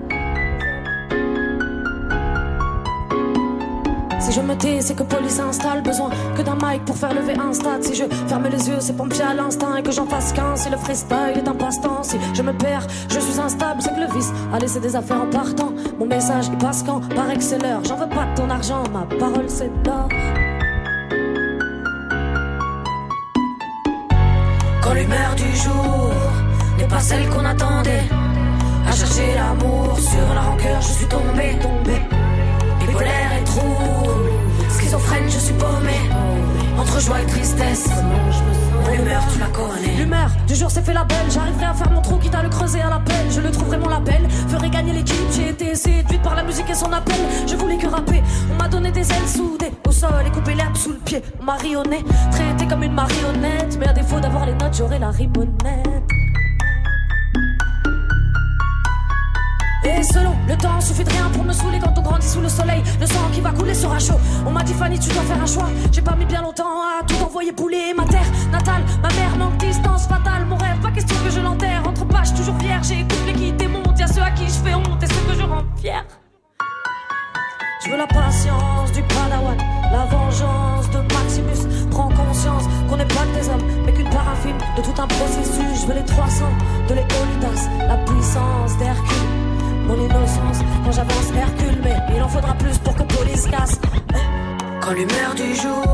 Je 4.36 4.42
me 4.42 4.54
tais, 4.54 4.82
c'est 4.82 4.94
que 4.94 5.02
police 5.02 5.36
s'installe. 5.36 5.82
Besoin 5.82 6.10
que 6.36 6.42
d'un 6.42 6.56
mic 6.62 6.84
pour 6.84 6.96
faire 6.96 7.14
lever 7.14 7.34
un 7.38 7.52
stade. 7.54 7.82
Si 7.82 7.94
je 7.94 8.04
ferme 8.28 8.46
les 8.48 8.68
yeux, 8.68 8.80
c'est 8.80 8.96
pompier 8.96 9.24
à 9.24 9.34
l'instinct 9.34 9.76
et 9.76 9.82
que 9.82 9.90
j'en 9.90 10.06
fasse 10.06 10.32
qu'un. 10.32 10.54
Si 10.56 10.68
le 10.68 10.76
freestyle 10.76 11.34
est 11.36 11.48
un 11.48 11.54
passe-temps, 11.54 12.02
si 12.02 12.16
je 12.34 12.42
me 12.42 12.52
perds, 12.52 12.86
je 13.08 13.18
suis 13.18 13.40
instable. 13.40 13.80
C'est 13.80 13.94
que 13.94 14.00
le 14.00 14.12
vice 14.12 14.32
a 14.52 14.58
laissé 14.58 14.78
des 14.80 14.94
affaires 14.94 15.22
en 15.22 15.30
partant. 15.30 15.72
Mon 15.98 16.06
message, 16.06 16.46
il 16.52 16.58
passe 16.58 16.82
quand 16.82 17.00
c'est 17.38 17.62
l'heure. 17.62 17.82
J'en 17.84 17.96
veux 17.96 18.08
pas 18.08 18.26
de 18.26 18.36
ton 18.36 18.50
argent, 18.50 18.82
ma 18.92 19.04
parole 19.18 19.48
c'est 19.48 19.70
d'or. 19.82 20.08
Quand 24.82 24.94
l'humeur 24.94 25.34
du 25.36 25.56
jour 25.56 26.12
n'est 26.78 26.88
pas 26.88 27.00
celle 27.00 27.26
qu'on 27.30 27.44
attendait. 27.44 28.04
À 28.88 28.92
chercher 28.92 29.34
l'amour 29.34 29.98
sur 29.98 30.34
la 30.34 30.40
rancœur, 30.42 30.80
je 30.80 30.92
suis 30.92 31.06
tombé, 31.06 31.56
tombé. 31.60 32.00
Bipolaire 32.80 33.30
et 33.40 33.44
trouble, 33.44 34.05
je 35.28 35.38
suis 35.38 35.54
paumé. 35.54 35.98
Entre 36.78 37.00
joie 37.00 37.20
et 37.20 37.26
tristesse, 37.26 37.88
mon 38.84 38.92
humeur, 38.92 39.22
tu 39.32 39.38
la 39.38 39.46
connais. 39.46 39.94
L'humeur 39.96 40.30
du 40.46 40.54
jour 40.54 40.70
s'est 40.70 40.82
fait 40.82 40.92
la 40.92 41.04
belle. 41.04 41.30
J'arriverai 41.30 41.64
à 41.64 41.74
faire 41.74 41.90
mon 41.90 42.02
trou, 42.02 42.16
quitte 42.18 42.34
à 42.34 42.42
le 42.42 42.48
creuser 42.48 42.80
à 42.80 42.90
l'appel. 42.90 43.26
Je 43.30 43.40
le 43.40 43.50
trouverai 43.50 43.78
mon 43.78 43.88
label, 43.88 44.28
ferai 44.48 44.70
gagner 44.70 44.92
l'équipe. 44.92 45.16
J'ai 45.32 45.48
été 45.48 45.74
séduite 45.74 46.22
par 46.22 46.34
la 46.34 46.42
musique 46.42 46.68
et 46.70 46.74
son 46.74 46.92
appel. 46.92 47.16
Je 47.46 47.56
voulais 47.56 47.78
que 47.78 47.86
rapper. 47.86 48.22
On 48.52 48.62
m'a 48.62 48.68
donné 48.68 48.90
des 48.90 49.10
ailes 49.10 49.28
soudées 49.28 49.72
au 49.86 49.92
sol 49.92 50.24
et 50.26 50.30
coupé 50.30 50.54
l'herbe 50.54 50.76
sous 50.76 50.90
le 50.90 50.98
pied. 50.98 51.22
On 51.40 51.44
m'a 51.44 51.56
rayonné, 51.56 52.04
traité 52.30 52.66
comme 52.66 52.82
une 52.82 52.94
marionnette. 52.94 53.76
Mais 53.78 53.88
à 53.88 53.92
défaut 53.92 54.20
d'avoir 54.20 54.46
les 54.46 54.54
notes, 54.54 54.76
j'aurai 54.76 54.98
la 54.98 55.10
ribbonnette. 55.10 55.95
Et 59.96 60.02
selon 60.02 60.34
le 60.46 60.56
temps 60.56 60.80
suffit 60.80 61.04
de 61.04 61.10
rien 61.10 61.30
pour 61.32 61.42
me 61.44 61.52
saouler 61.52 61.78
quand 61.78 61.94
on 61.96 62.02
grandit 62.02 62.26
sous 62.26 62.40
le 62.40 62.48
soleil. 62.48 62.82
Le 63.00 63.06
sang 63.06 63.30
qui 63.32 63.40
va 63.40 63.50
couler 63.50 63.74
sera 63.74 63.98
chaud. 63.98 64.18
On 64.46 64.50
m'a 64.50 64.62
dit 64.62 64.74
Fanny, 64.74 64.98
tu 64.98 65.08
dois 65.10 65.22
faire 65.22 65.42
un 65.42 65.46
choix. 65.46 65.68
J'ai 65.90 66.02
pas 66.02 66.14
mis 66.14 66.26
bien 66.26 66.42
longtemps 66.42 66.82
à 66.82 67.02
tout 67.04 67.16
envoyer 67.24 67.52
pouler. 67.52 67.94
Ma 67.96 68.04
terre 68.04 68.30
natale, 68.52 68.82
ma 69.02 69.08
mère 69.08 69.36
manque 69.38 69.56
distance 69.56 70.06
fatale. 70.06 70.44
Mon 70.46 70.56
rêve, 70.56 70.78
pas 70.82 70.90
question 70.90 71.16
que 71.24 71.30
je 71.30 71.40
l'enterre. 71.40 71.82
Entre 71.86 72.06
pages, 72.06 72.34
toujours 72.34 72.56
vierge. 72.56 72.88
J'écoute 72.88 73.18
les 73.26 73.32
qui 73.32 73.52
démontent. 73.52 73.98
Y'a 73.98 74.06
ceux 74.06 74.22
à 74.22 74.30
qui 74.30 74.44
je 74.44 74.60
fais 74.62 74.74
honte 74.74 75.02
et 75.02 75.06
ceux 75.06 75.32
que 75.32 75.40
je 75.40 75.42
rends 75.42 75.64
fiers. 75.76 76.04
Je 77.84 77.90
veux 77.90 77.96
la 77.96 78.06
patience 78.06 78.90
du 78.92 79.02
padawan, 79.02 79.56
la 79.92 80.04
vengeance 80.06 80.90
de 80.90 80.98
Maximus. 81.14 81.88
Prends 81.90 82.08
conscience 82.08 82.64
qu'on 82.88 82.96
n'est 82.96 83.04
pas 83.04 83.24
que 83.32 83.38
des 83.38 83.48
hommes, 83.48 83.62
mais 83.84 83.92
qu'une 83.92 84.10
part 84.10 84.28
infime 84.28 84.58
de 84.76 84.82
tout 84.82 85.00
un 85.00 85.06
processus. 85.06 85.82
Je 85.82 85.86
veux 85.86 85.94
les 85.94 86.04
300 86.04 86.46
de 86.88 86.94
Léonidas, 86.94 87.68
la 87.86 87.96
puissance 87.98 88.76
d'Hercule. 88.78 89.45
Mon 89.86 89.94
innocence 89.94 90.58
quand 90.84 90.92
j'avance 90.92 91.30
Hercule, 91.36 91.80
mais 91.82 91.96
il 92.14 92.22
en 92.22 92.28
faudra 92.28 92.54
plus 92.54 92.78
pour 92.78 92.94
que 92.94 93.02
police 93.02 93.46
casse. 93.46 93.78
Quand 94.80 94.92
l'humeur 94.92 95.34
du 95.34 95.54
jour 95.54 95.84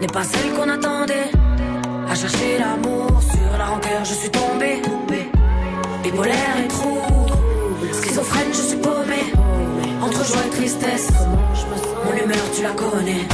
n'est 0.00 0.06
pas 0.06 0.24
celle 0.24 0.52
qu'on 0.52 0.68
attendait, 0.68 1.30
à 2.08 2.14
chercher 2.14 2.58
l'amour 2.58 3.20
sur 3.22 3.58
la 3.58 3.66
rancœur, 3.66 4.04
je 4.04 4.14
suis 4.14 4.30
tombé. 4.30 4.82
Bipolaire 6.02 6.56
et 6.64 6.68
trouble, 6.68 7.94
schizophrène, 7.94 8.48
je 8.52 8.62
suis 8.62 8.76
paumé. 8.78 9.22
Entre 10.02 10.24
joie 10.24 10.44
et 10.46 10.50
tristesse, 10.50 11.08
mon 12.04 12.12
humeur, 12.12 12.44
tu 12.54 12.62
la 12.62 12.70
connais. 12.70 13.26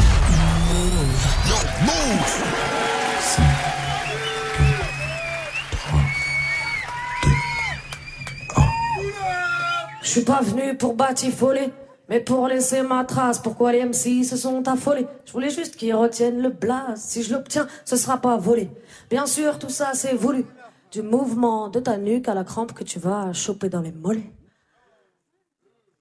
Suis 10.16 10.24
pas 10.24 10.40
venu 10.40 10.74
pour 10.78 10.94
batifoler, 10.94 11.68
mais 12.08 12.20
pour 12.20 12.48
laisser 12.48 12.80
ma 12.80 13.04
trace. 13.04 13.38
Pourquoi 13.38 13.72
les 13.72 13.84
MC 13.84 14.24
se 14.24 14.38
sont 14.38 14.66
affolés 14.66 15.06
Je 15.26 15.32
voulais 15.32 15.50
juste 15.50 15.76
qu'ils 15.76 15.94
retiennent 15.94 16.40
le 16.40 16.48
blaze. 16.48 17.02
Si 17.02 17.22
je 17.22 17.34
l'obtiens, 17.34 17.66
ce 17.84 17.96
sera 17.96 18.16
pas 18.16 18.38
volé. 18.38 18.70
Bien 19.10 19.26
sûr, 19.26 19.58
tout 19.58 19.68
ça 19.68 19.90
c'est 19.92 20.14
voulu. 20.14 20.46
Du 20.90 21.02
mouvement 21.02 21.68
de 21.68 21.80
ta 21.80 21.98
nuque 21.98 22.28
à 22.30 22.34
la 22.34 22.44
crampe 22.44 22.72
que 22.72 22.82
tu 22.82 22.98
vas 22.98 23.34
choper 23.34 23.68
dans 23.68 23.82
les 23.82 23.92
mollets. 23.92 24.32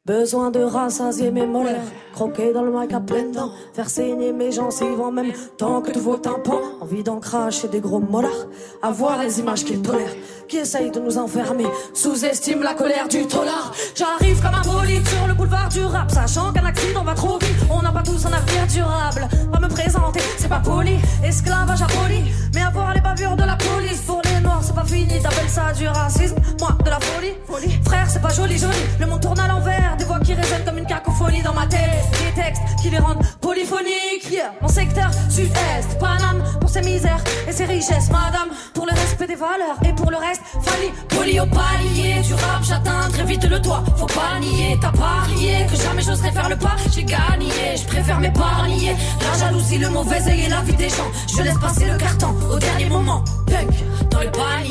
Besoin 0.05 0.51
de 0.51 0.59
rassasier 0.59 1.31
mes 1.31 1.47
molaires, 1.47 1.81
croquer 2.13 2.53
dans 2.53 2.61
le 2.61 2.69
mic 2.71 2.93
à 2.93 2.99
dents, 2.99 3.49
faire 3.73 3.89
saigner 3.89 4.31
mes 4.33 4.51
gencives 4.51 5.01
en 5.01 5.11
même 5.11 5.33
temps 5.57 5.81
que 5.81 5.89
tous 5.89 5.99
vos 5.99 6.17
tympans. 6.17 6.61
Envie 6.79 7.01
d'en 7.01 7.19
cracher 7.19 7.67
des 7.69 7.79
gros 7.79 7.99
molars, 7.99 8.45
avoir 8.83 9.17
les 9.23 9.39
images 9.39 9.65
qu'ils 9.65 9.81
tolèrent, 9.81 10.15
qui 10.47 10.57
essayent 10.57 10.91
de 10.91 10.99
nous 10.99 11.17
enfermer, 11.17 11.65
sous-estime 11.95 12.61
la 12.61 12.75
colère 12.75 13.07
du 13.07 13.25
tolard. 13.25 13.73
J'arrive 13.95 14.39
comme 14.43 14.53
un 14.53 14.79
bolide 14.79 15.07
sur 15.07 15.25
le 15.25 15.33
boulevard 15.33 15.69
du 15.69 15.83
rap, 15.83 16.11
sachant 16.11 16.53
qu'un 16.53 16.65
accident 16.65 17.03
va 17.03 17.15
trop 17.15 17.39
vite, 17.39 17.57
on 17.71 17.81
n'a 17.81 17.91
pas 17.91 18.03
tous 18.03 18.27
un 18.27 18.33
avenir 18.33 18.67
durable. 18.67 19.27
Pas 19.51 19.59
me 19.59 19.69
présenter, 19.69 20.19
c'est 20.37 20.49
pas 20.49 20.61
poli, 20.63 20.97
esclavage 21.23 21.81
aboli, 21.81 22.25
mais 22.53 22.61
avoir 22.61 22.93
les 22.93 23.01
bavures 23.01 23.35
de 23.35 23.43
la 23.43 23.55
police 23.55 24.01
pour 24.01 24.21
les 24.23 24.34
c'est 24.75 24.81
pas 24.81 24.87
fini, 24.87 25.21
t'appelles 25.21 25.49
ça 25.49 25.71
du 25.73 25.87
racisme, 25.87 26.35
moi 26.59 26.75
de 26.83 26.89
la 26.89 26.99
folie. 26.99 27.33
folie. 27.47 27.79
Frère, 27.85 28.09
c'est 28.09 28.21
pas 28.21 28.33
joli, 28.33 28.57
joli, 28.57 28.77
le 28.99 29.05
monde 29.05 29.21
tourne 29.21 29.39
à 29.39 29.47
l'envers, 29.47 29.95
des 29.97 30.05
voix 30.05 30.19
qui 30.19 30.33
résonnent 30.33 30.63
comme 30.65 30.77
une 30.77 30.85
cacophonie 30.85 31.41
dans 31.41 31.53
ma 31.53 31.65
tête, 31.67 31.79
des 32.11 32.41
textes 32.41 32.61
qui 32.81 32.89
les 32.89 32.99
rendent 32.99 33.23
polyphoniques. 33.41 34.29
Yeah. 34.31 34.53
Mon 34.61 34.67
secteur 34.67 35.09
sud-est, 35.29 35.99
Paname, 35.99 36.43
pour 36.59 36.69
ses 36.69 36.81
misères 36.81 37.23
et 37.47 37.51
ses 37.51 37.65
richesses, 37.65 38.09
madame. 38.09 38.49
Pour 38.73 38.85
le 38.85 38.91
respect 38.91 39.27
des 39.27 39.35
valeurs 39.35 39.77
et 39.85 39.93
pour 39.93 40.11
le 40.11 40.17
reste, 40.17 40.41
Fanny. 40.61 40.91
Poli 41.09 41.39
au 41.39 41.45
palier 41.45 42.21
du 42.21 42.33
rap, 42.33 42.63
j'atteins 42.63 43.09
très 43.11 43.23
vite 43.23 43.45
le 43.45 43.61
toit. 43.61 43.83
Faut 43.97 44.05
pas 44.07 44.39
nier, 44.39 44.77
t'as 44.81 44.91
parié 44.91 45.65
que 45.69 45.75
jamais 45.75 46.01
j'oserais 46.01 46.31
faire 46.31 46.49
le 46.49 46.57
pas. 46.57 46.75
J'ai 46.93 47.03
gagné, 47.03 47.77
je 47.77 47.85
préfère 47.85 48.19
m'épargner. 48.19 48.95
La 49.21 49.37
jalousie, 49.39 49.77
le 49.77 49.89
mauvais 49.89 50.21
œil 50.27 50.45
et 50.45 50.49
la 50.49 50.61
vie 50.61 50.75
des 50.75 50.89
gens. 50.89 51.09
Je 51.35 51.41
laisse 51.41 51.57
passer 51.59 51.85
le 51.85 51.97
carton 51.97 52.35
au 52.51 52.59
dernier 52.59 52.89
moment. 52.89 53.23
Punk 53.47 53.73
dans 54.11 54.21
le 54.21 54.31
panier. 54.31 54.64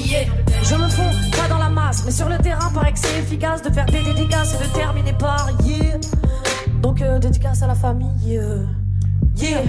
Je 0.63 0.75
me 0.75 0.89
fonds 0.89 1.11
pas 1.33 1.49
dans 1.49 1.59
la 1.59 1.69
masse, 1.69 2.03
mais 2.05 2.11
sur 2.11 2.29
le 2.29 2.39
terrain, 2.39 2.71
paraît 2.73 2.93
que 2.93 2.99
c'est 2.99 3.19
efficace 3.19 3.63
de 3.63 3.71
faire 3.71 3.87
des 3.87 4.03
dédicaces 4.03 4.55
et 4.55 4.65
de 4.65 4.73
terminer 4.73 5.13
par 5.13 5.49
yeah. 5.65 5.99
Donc, 6.83 7.01
euh, 7.03 7.19
dédicace 7.19 7.63
à 7.63 7.67
la 7.67 7.75
famille. 7.75 8.39
euh, 8.39 8.65
yeah. 9.37 9.63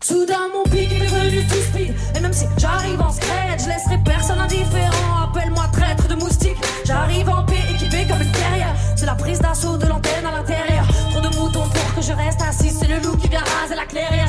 Soudain 0.00 0.48
mon 0.54 0.62
pic 0.70 0.92
est 0.92 1.00
devenu 1.00 1.44
tout 1.46 1.54
speed. 1.54 1.94
Et 2.16 2.20
même 2.20 2.32
si 2.32 2.46
j'arrive 2.58 3.00
en 3.00 3.10
scred 3.10 3.58
Je 3.58 3.68
laisserai 3.68 3.98
personne 4.04 4.38
indifférent. 4.38 5.24
Appelle-moi 5.24 5.64
traître 5.72 6.06
de 6.08 6.14
moustique 6.14 6.56
J'arrive 6.84 7.28
en 7.28 7.44
paix 7.44 7.58
équipé 7.70 8.06
comme 8.08 8.22
une 8.22 8.30
terrière 8.32 8.74
C'est 8.94 9.06
la 9.06 9.14
prise 9.16 9.40
d'assaut 9.40 9.76
de 9.76 9.86
l'antenne 9.86 10.24
à 10.26 10.30
l'intérieur. 10.36 10.86
Trop 11.10 11.20
de 11.20 11.34
moutons 11.36 11.68
pour 11.68 11.94
que 11.96 12.02
je 12.02 12.12
reste 12.12 12.40
assis. 12.42 12.70
C'est 12.70 12.86
le 12.86 13.00
loup 13.00 13.16
qui 13.16 13.28
vient 13.28 13.42
raser 13.60 13.74
la 13.74 13.86
clairière 13.86 14.25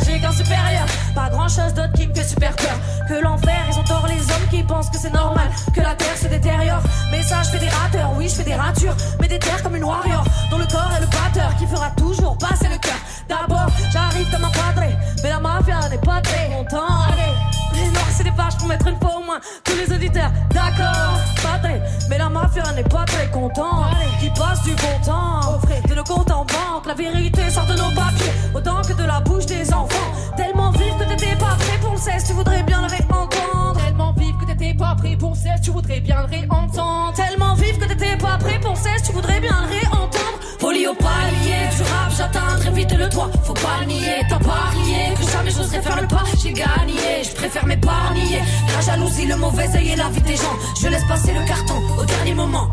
grand 1.48 1.64
chose 1.64 1.74
d'autre 1.74 1.94
qui 1.94 2.08
me 2.08 2.14
fait 2.14 2.24
super 2.24 2.56
peur. 2.56 2.78
Que 3.08 3.24
l'enfer 3.24 3.66
ils 3.72 3.80
ont 3.80 3.84
tort 3.84 4.06
les 4.08 4.20
hommes 4.20 4.48
qui 4.50 4.64
pensent 4.64 4.90
que 4.90 4.98
c'est 4.98 5.14
normal. 5.14 5.50
Que 5.74 5.82
la 5.82 5.96
terre 5.96 6.18
se 6.18 6.28
détériore. 6.28 6.82
Message 7.12 7.48
fédérateur 7.48 8.14
Oui 8.18 8.28
je 8.28 8.36
fais 8.36 8.44
des 8.44 8.56
ratures. 8.56 8.96
Mais 9.22 9.28
des 9.28 9.40
terres 9.40 9.62
comme 9.64 9.76
une 9.76 9.84
warrior 9.84 10.26
Dont 10.52 10.58
le 10.58 10.66
corps 10.66 10.92
est 10.98 11.02
le 11.02 11.08
batteur 11.08 11.56
Qui 11.58 11.66
fera 11.68 11.90
toujours 11.92 12.38
passer 12.38 12.68
le 12.68 12.78
cœur. 12.78 13.00
D'abord 13.30 13.68
j'arrive 13.92 14.30
comme 14.32 14.46
un 14.46 14.50
padré 14.50 14.96
Mais 15.24 15.30
la 15.30 15.40
mafia 15.40 15.90
n'est 15.90 15.98
pas 15.98 16.22
très 16.22 16.50
content 16.50 16.88
Allez 17.12 17.34
les 17.74 17.92
noirs 17.92 18.08
c'est 18.10 18.24
des 18.24 18.32
pages 18.32 18.58
pour 18.58 18.68
mettre 18.68 18.88
une 18.88 19.00
fois 19.00 19.18
au 19.20 19.24
moins 19.24 19.40
Tous 19.64 19.76
les 19.76 19.94
auditeurs 19.94 20.32
d'accord. 20.52 21.20
Padré 21.44 21.80
Mais 22.10 22.18
la 22.18 22.30
mafia 22.30 22.64
n'est 22.74 22.84
pas 22.84 23.06
très 23.06 23.30
content 23.30 23.86
Qui 24.20 24.30
passe 24.32 24.64
du 24.64 24.72
bon 24.72 25.06
temps 25.06 25.60
De 25.88 25.94
nos 25.94 26.04
comptes 26.04 26.32
en 26.32 26.46
banque. 26.46 26.88
La 26.88 26.94
vérité 26.96 27.50
sort 27.50 27.68
de 27.68 27.74
nos 27.74 27.92
papiers 27.92 28.32
Autant 28.56 28.82
que 28.82 28.94
de 28.94 29.04
la 29.04 29.20
cesse 32.08 32.24
Tu 32.26 32.34
voudrais 32.34 32.64
bien 32.64 32.82
le 32.82 32.88
réentendre. 32.88 33.80
Tellement 33.84 34.14
vive 34.14 34.36
que 34.38 34.46
t'étais 34.46 34.74
pas 34.74 34.96
prêt 34.96 35.16
pour 35.18 35.36
cesse 35.36 35.62
Tu 35.62 35.72
voudrais 35.72 36.00
bien 36.00 36.22
le 36.22 36.28
réentendre. 36.28 37.14
Tellement 37.16 37.54
vive 37.56 37.78
que 37.78 37.86
t'étais 37.86 38.18
pas 38.18 38.38
prêt 38.38 38.60
pour 38.60 38.78
cesse 38.78 39.04
Tu 39.04 39.12
voudrais 39.12 39.40
bien 39.40 39.56
le 39.62 39.68
réentendre. 39.68 40.40
Folie 40.60 40.88
au 40.88 40.94
palier 40.96 41.68
du 41.76 41.84
très 42.26 42.72
vite 42.72 42.94
le 42.94 43.10
toit. 43.10 43.30
Faut 43.44 43.54
pas 43.54 43.86
nier, 43.86 44.22
t'as 44.30 44.40
parié 44.40 45.14
Que 45.16 45.32
jamais 45.32 45.52
j'oserais 45.52 45.82
faire 45.82 46.02
le 46.02 46.08
pas. 46.08 46.24
J'ai 46.42 46.52
gagné, 46.52 47.24
je 47.24 47.36
préfère 47.36 47.66
m'épargner. 47.66 48.42
La 48.76 48.82
jalousie, 48.82 49.28
le 49.28 49.36
mauvais 49.36 49.68
œil 49.76 49.92
et 49.92 49.96
la 49.96 50.10
vie 50.10 50.22
des 50.22 50.36
gens. 50.36 50.56
Je 50.82 50.88
laisse 50.88 51.06
passer 51.06 51.34
le 51.34 51.46
carton 51.46 51.76
au 52.00 52.06
dernier 52.06 52.34
moment. 52.34 52.72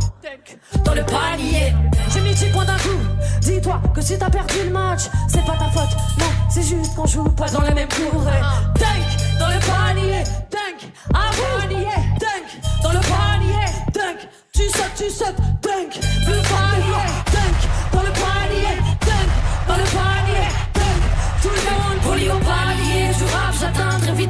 Dans 0.84 0.94
le 0.94 1.04
panier. 1.04 1.74
J'ai 2.12 2.20
mis 2.20 2.34
10 2.34 2.46
points 2.46 2.64
d'un 2.64 2.76
coup. 2.78 3.00
Dis-toi 3.40 3.80
que 3.94 4.00
si 4.00 4.18
t'as 4.18 4.30
perdu 4.30 4.64
le 4.64 4.70
match 4.70 5.02
C'est 5.28 5.44
pas 5.44 5.56
ta 5.56 5.66
faute, 5.66 5.96
non 6.18 6.26
C'est 6.48 6.62
juste 6.62 6.94
qu'on 6.94 7.06
joue 7.06 7.24
pas 7.24 7.48
dans 7.50 7.62
les 7.62 7.74
mêmes 7.74 7.88
cours. 7.88 8.22
Et 8.28 8.78
Dunk 8.80 9.38
dans 9.38 9.48
le 9.48 9.60
panier. 9.60 10.24
Dunk. 10.50 10.92
À 11.12 11.30
vous. 11.32 11.68
Dunk 11.68 12.82
dans 12.82 12.92
le 12.92 13.00
panier. 13.00 13.66
Dunk. 13.92 14.28
Tu 14.56 14.62
sautes, 14.70 14.94
tu 14.96 15.10
sautes, 15.10 15.34
dunk, 15.62 15.98
le 16.28 16.36
panier, 16.46 17.10
dunk, 17.32 17.60
dans 17.92 18.02
le 18.02 18.12
panier, 18.12 18.23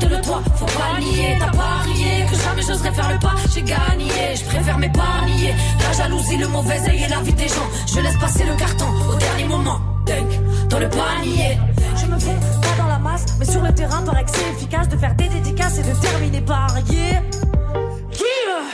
le 0.03 0.21
toit, 0.21 0.43
faut 0.57 0.67
pas 0.67 0.99
nier, 1.01 1.37
t'as 1.39 1.51
parié, 1.51 2.27
que 2.31 2.37
jamais 2.37 2.63
j'oserais 2.63 2.93
faire 2.93 3.13
le 3.13 3.19
pas, 3.19 3.35
j'ai 3.55 3.63
gagné, 3.63 4.35
je 4.35 4.45
préfère 4.45 4.79
m'épargner, 4.79 5.55
la 5.81 5.93
jalousie, 5.93 6.37
le 6.37 6.49
mauvais 6.49 6.81
œil 6.89 7.05
et 7.05 7.09
la 7.09 7.21
vie 7.21 7.33
des 7.33 7.49
gens, 7.49 7.69
je 7.87 8.01
laisse 8.01 8.17
passer 8.19 8.45
le 8.45 8.55
carton 8.57 8.87
au 9.11 9.15
dernier 9.17 9.45
moment, 9.45 9.81
dunk, 10.07 10.69
dans 10.69 10.79
le 10.79 10.89
panier. 10.89 11.59
Je 11.97 12.07
me 12.07 12.19
fous 12.19 12.31
pas 12.63 12.83
dans 12.83 12.89
la 12.89 12.99
masse, 12.99 13.27
mais 13.39 13.47
sur 13.47 13.63
le 13.63 13.73
terrain, 13.75 14.03
paraît 14.03 14.25
que 14.25 14.31
c'est 14.33 14.51
efficace 14.51 14.89
de 14.89 14.97
faire 14.97 15.15
des 15.15 15.29
dédicaces 15.29 15.79
et 15.79 15.83
de 15.83 15.95
terminer 16.01 16.41
par 16.41 16.71
yeah. 16.91 17.23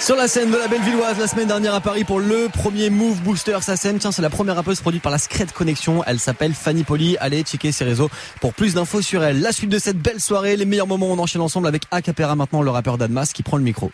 Sur 0.00 0.16
la 0.16 0.28
scène 0.28 0.50
de 0.50 0.56
la 0.56 0.66
Bellevilloise 0.66 1.18
la 1.18 1.26
semaine 1.26 1.48
dernière 1.48 1.74
à 1.74 1.80
Paris 1.80 2.04
pour 2.04 2.20
le 2.20 2.48
premier 2.48 2.90
Move 2.90 3.20
Booster 3.20 3.58
sa 3.60 3.76
scène. 3.76 3.98
Tiens, 3.98 4.12
c'est 4.12 4.22
la 4.22 4.30
première 4.30 4.56
rappeuse 4.56 4.80
produite 4.80 5.02
par 5.02 5.12
la 5.12 5.18
Scred 5.18 5.52
Connection. 5.52 6.02
Elle 6.06 6.18
s'appelle 6.18 6.54
Fanny 6.54 6.84
Poli. 6.84 7.16
Allez 7.20 7.42
checker 7.42 7.70
ses 7.70 7.84
réseaux 7.84 8.10
pour 8.40 8.54
plus 8.54 8.74
d'infos 8.74 9.02
sur 9.02 9.22
elle. 9.22 9.40
La 9.40 9.52
suite 9.52 9.70
de 9.70 9.78
cette 9.78 9.98
belle 9.98 10.20
soirée, 10.20 10.56
les 10.56 10.64
meilleurs 10.64 10.86
moments, 10.86 11.08
on 11.08 11.18
enchaîne 11.18 11.42
ensemble 11.42 11.66
avec 11.66 11.82
Acapera 11.90 12.34
maintenant, 12.34 12.62
le 12.62 12.70
rappeur 12.70 12.98
d'Admas 12.98 13.30
qui 13.34 13.42
prend 13.42 13.56
le 13.56 13.62
micro. 13.62 13.90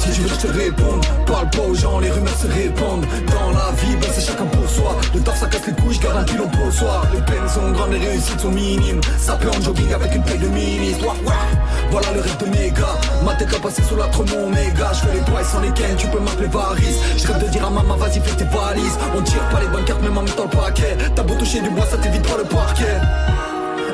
Si 0.00 0.10
tu 0.10 0.22
veux 0.22 0.28
que 0.28 0.34
je 0.34 0.46
te 0.46 0.58
réponde 0.58 1.04
Parle 1.26 1.50
pas 1.50 1.60
aux 1.60 1.74
gens, 1.74 2.00
les 2.00 2.10
rumeurs 2.10 2.36
se 2.38 2.46
répandent. 2.46 3.04
Dans 3.26 3.50
la 3.50 3.70
vie, 3.76 3.94
ben 4.00 4.08
c'est 4.12 4.26
chacun 4.26 4.46
pour 4.46 4.68
soi. 4.68 4.96
Le 5.14 5.20
taf 5.20 5.38
ça 5.38 5.46
casse 5.46 5.66
les 5.66 5.74
couilles, 5.74 5.98
garde 5.98 6.16
un 6.16 6.24
pilon 6.24 6.48
pour 6.48 6.64
le 6.64 6.72
soir. 6.72 7.04
Les 7.12 7.20
peines 7.20 7.48
sont 7.48 7.70
grandes, 7.70 7.92
les 7.92 7.98
réussites 7.98 8.40
sont 8.40 8.50
minimes. 8.50 9.00
Ça 9.18 9.34
peut 9.34 9.48
en 9.48 9.60
jogging 9.62 9.92
avec 9.92 10.14
une 10.14 10.22
paille 10.22 10.38
de 10.38 10.48
ministre. 10.48 11.04
Voilà 11.90 12.12
le 12.14 12.20
rêve 12.20 12.36
de 12.38 12.46
mes 12.46 12.70
gars. 12.70 12.98
Ma 13.24 13.34
tête 13.34 13.54
a 13.54 13.60
passé 13.60 13.82
sous 13.82 13.96
la 13.96 14.06
mon 14.06 14.48
méga. 14.48 14.90
Je 14.94 15.00
fais 15.00 15.14
les 15.14 15.20
doigts 15.20 15.44
sans 15.44 15.60
les 15.60 15.68
gains, 15.68 15.94
tu 15.98 16.06
peux 16.08 16.18
m'appeler 16.18 16.48
Varis 16.48 16.96
Je 17.18 17.26
rêve 17.26 17.44
de 17.44 17.48
dire 17.50 17.66
à 17.66 17.70
maman, 17.70 17.96
vas-y 17.96 18.20
fais 18.20 18.36
tes 18.36 18.44
valises. 18.44 18.98
On 19.14 19.20
tire 19.20 19.46
pas 19.50 19.60
les 19.60 19.68
bonnes 19.68 19.84
cartes, 19.84 20.02
même 20.02 20.16
en 20.16 20.22
mettant 20.22 20.44
le 20.44 20.56
paquet. 20.58 20.96
T'as 21.14 21.22
beau 21.22 21.34
toucher 21.34 21.60
du 21.60 21.68
bois, 21.68 21.86
ça 21.86 21.98
t'évite 21.98 22.26
pas 22.26 22.38
le 22.38 22.44
parquet. 22.44 22.96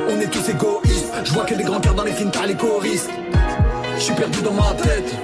On 0.09 0.21
est 0.21 0.31
tous 0.31 0.49
égoïstes. 0.49 1.11
Je 1.25 1.33
vois 1.33 1.45
que 1.45 1.55
des 1.55 1.65
grands 1.65 1.81
cœurs 1.81 1.95
dans 1.95 2.05
les 2.05 2.13
films, 2.13 2.31
t'as 2.31 2.47
les 2.47 2.55
choristes. 2.55 3.11
Je 4.01 4.07
suis 4.07 4.15
perdu 4.15 4.41
dans 4.41 4.55
ma 4.55 4.73
tête, 4.83 5.15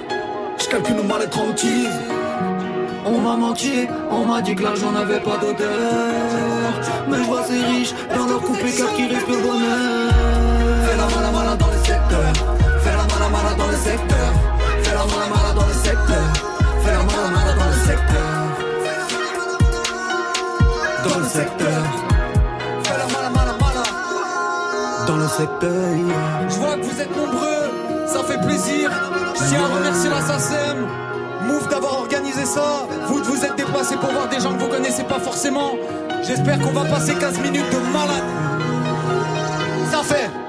nos 0.85 1.03
mal-être 1.05 1.39
en 1.39 1.53
tease. 1.53 2.01
On 3.05 3.19
m'a 3.21 3.37
menti, 3.37 3.87
on 4.11 4.25
m'a 4.27 4.43
dit 4.43 4.55
que 4.55 4.63
l'argent 4.63 4.93
n'avait 4.93 5.21
pas 5.21 5.37
d'odeur. 5.39 6.73
Mais 7.09 7.19
je 7.19 7.23
vois 7.23 7.45
ces 7.45 7.61
riches 7.63 7.95
dans 8.15 8.27
leur 8.27 8.41
coupé 8.41 8.71
car 8.77 8.93
qui 8.95 9.07
respirent 9.07 9.37
le 9.37 9.43
bonheur. 9.43 10.13
Fais 10.85 10.97
la 10.97 11.07
mala 11.15 11.31
mala 11.33 11.57
dans 11.57 11.69
le 11.69 11.79
secteur, 11.85 12.33
fais 12.83 12.91
la 12.91 13.05
mala 13.11 13.29
mala 13.31 13.55
dans 13.57 13.69
le 13.69 13.77
secteur, 13.77 14.29
fais 14.83 14.95
la 14.95 15.05
mala 15.11 15.27
mala 15.35 15.53
dans 15.55 15.67
le 15.67 15.73
secteur, 15.73 16.27
fais 16.83 16.93
la 16.93 17.03
mala 17.09 17.29
mala 17.37 17.53
dans 17.61 17.71
le 17.73 17.79
secteur. 17.89 18.29
Dans 21.09 21.19
le 21.21 21.29
secteur, 21.39 21.81
fais 22.83 22.99
la 22.99 23.07
mala 23.15 23.31
mala 23.31 23.55
mala 23.61 23.85
dans 25.07 25.17
le 25.17 25.29
secteur. 25.29 25.87
Je 26.49 26.57
vois 26.57 26.77
que 26.77 26.83
vous 26.83 27.01
êtes 27.01 27.17
nombreux, 27.17 27.56
fait 28.27 28.41
plaisir. 28.41 28.91
Je 29.35 29.49
tiens 29.49 29.65
à 29.65 29.77
remercier 29.77 30.11
la 30.11 30.21
SACEM, 30.21 30.87
Move 31.47 31.69
d'avoir 31.69 32.01
organisé 32.01 32.45
ça. 32.45 32.87
Vous 33.07 33.23
vous 33.23 33.45
êtes 33.45 33.57
déplacés 33.57 33.97
pour 33.97 34.11
voir 34.11 34.29
des 34.29 34.41
gens 34.41 34.53
que 34.55 34.61
vous 34.61 34.69
connaissez 34.69 35.05
pas 35.05 35.21
forcément. 35.21 35.73
J'espère 36.23 36.59
qu'on 36.59 36.73
va 36.73 36.85
passer 36.85 37.15
15 37.15 37.41
minutes 37.41 37.71
de 37.71 37.93
malade. 37.93 38.25
Ça 39.91 40.03
fait. 40.03 40.46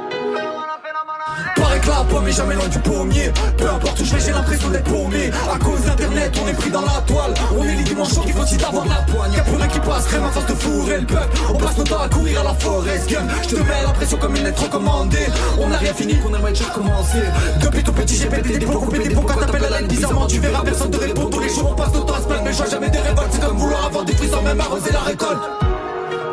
Est 2.28 2.34
jamais 2.34 2.56
loin 2.56 2.68
du 2.68 2.80
pommier. 2.80 3.32
Peu 3.58 3.70
importe 3.70 4.02
où 4.02 4.04
je 4.04 4.14
vais 4.14 4.20
j'ai 4.20 4.32
l'impression 4.32 4.68
d'être 4.70 4.84
paumé. 4.84 5.32
À 5.50 5.58
cause 5.60 5.80
d'internet 5.80 6.38
on 6.44 6.48
est 6.50 6.54
pris 6.54 6.70
dans 6.70 6.82
la 6.82 7.02
toile. 7.08 7.34
On 7.58 7.64
est 7.64 7.76
les 7.76 7.84
dimanches 7.84 8.10
qu'il 8.10 8.34
faut 8.34 8.44
aussi 8.44 8.58
d'avoir 8.58 8.86
la 8.86 8.96
poigne. 8.96 9.32
Y'a 9.32 9.44
rien 9.44 9.68
qui 9.68 9.80
passe 9.80 10.06
crème 10.08 10.26
à 10.26 10.32
force 10.32 10.46
de 10.46 10.54
fourrer 10.54 11.00
le 11.00 11.06
peuple. 11.06 11.38
On 11.50 11.58
passe 11.58 11.78
notre 11.78 11.96
temps 11.96 12.02
à 12.02 12.10
courir 12.10 12.42
à 12.42 12.44
la 12.44 12.54
forest 12.56 13.10
gun. 13.10 13.26
Je 13.44 13.48
te 13.48 13.56
mets 13.56 13.82
la 13.82 13.94
pression 13.94 14.18
comme 14.18 14.36
une 14.36 14.44
lettre 14.44 14.62
recommandée. 14.62 15.28
On 15.58 15.70
n'a 15.70 15.78
rien 15.78 15.94
fini 15.94 16.20
qu'on 16.20 16.36
aimerait 16.36 16.52
déjà 16.52 16.66
recommencer. 16.66 17.24
Depuis 17.62 17.84
tout 17.84 17.94
petit 17.94 18.18
j'ai 18.18 18.28
pété 18.28 18.58
des 18.58 18.66
pots 18.66 18.80
coupé 18.82 19.00
des 19.00 19.16
Quand 19.16 19.24
t'appelles 19.24 19.64
à 19.64 19.80
l'aide 19.80 19.88
bizarrement 19.90 20.28
tu 20.28 20.40
verras 20.40 20.64
personne 20.64 20.92
te 20.92 20.98
répond 20.98 21.30
Tous 21.30 21.40
les 21.40 21.50
jours 21.50 21.70
on 21.72 21.76
passe 21.76 21.94
notre 21.94 22.08
temps 22.08 22.16
à 22.16 22.22
se 22.22 22.28
plaindre 22.28 22.44
Mais 22.44 22.52
je 22.52 22.70
jamais 22.70 22.90
des 22.90 23.00
révoltes 23.00 23.30
C'est 23.32 23.42
comme 23.42 23.58
vouloir 23.58 23.86
avoir 23.86 24.04
des 24.04 24.14
fruits 24.14 24.30
sans 24.30 24.42
même 24.42 24.60
arroser 24.60 24.92
la 24.92 25.00
récolte. 25.00 25.40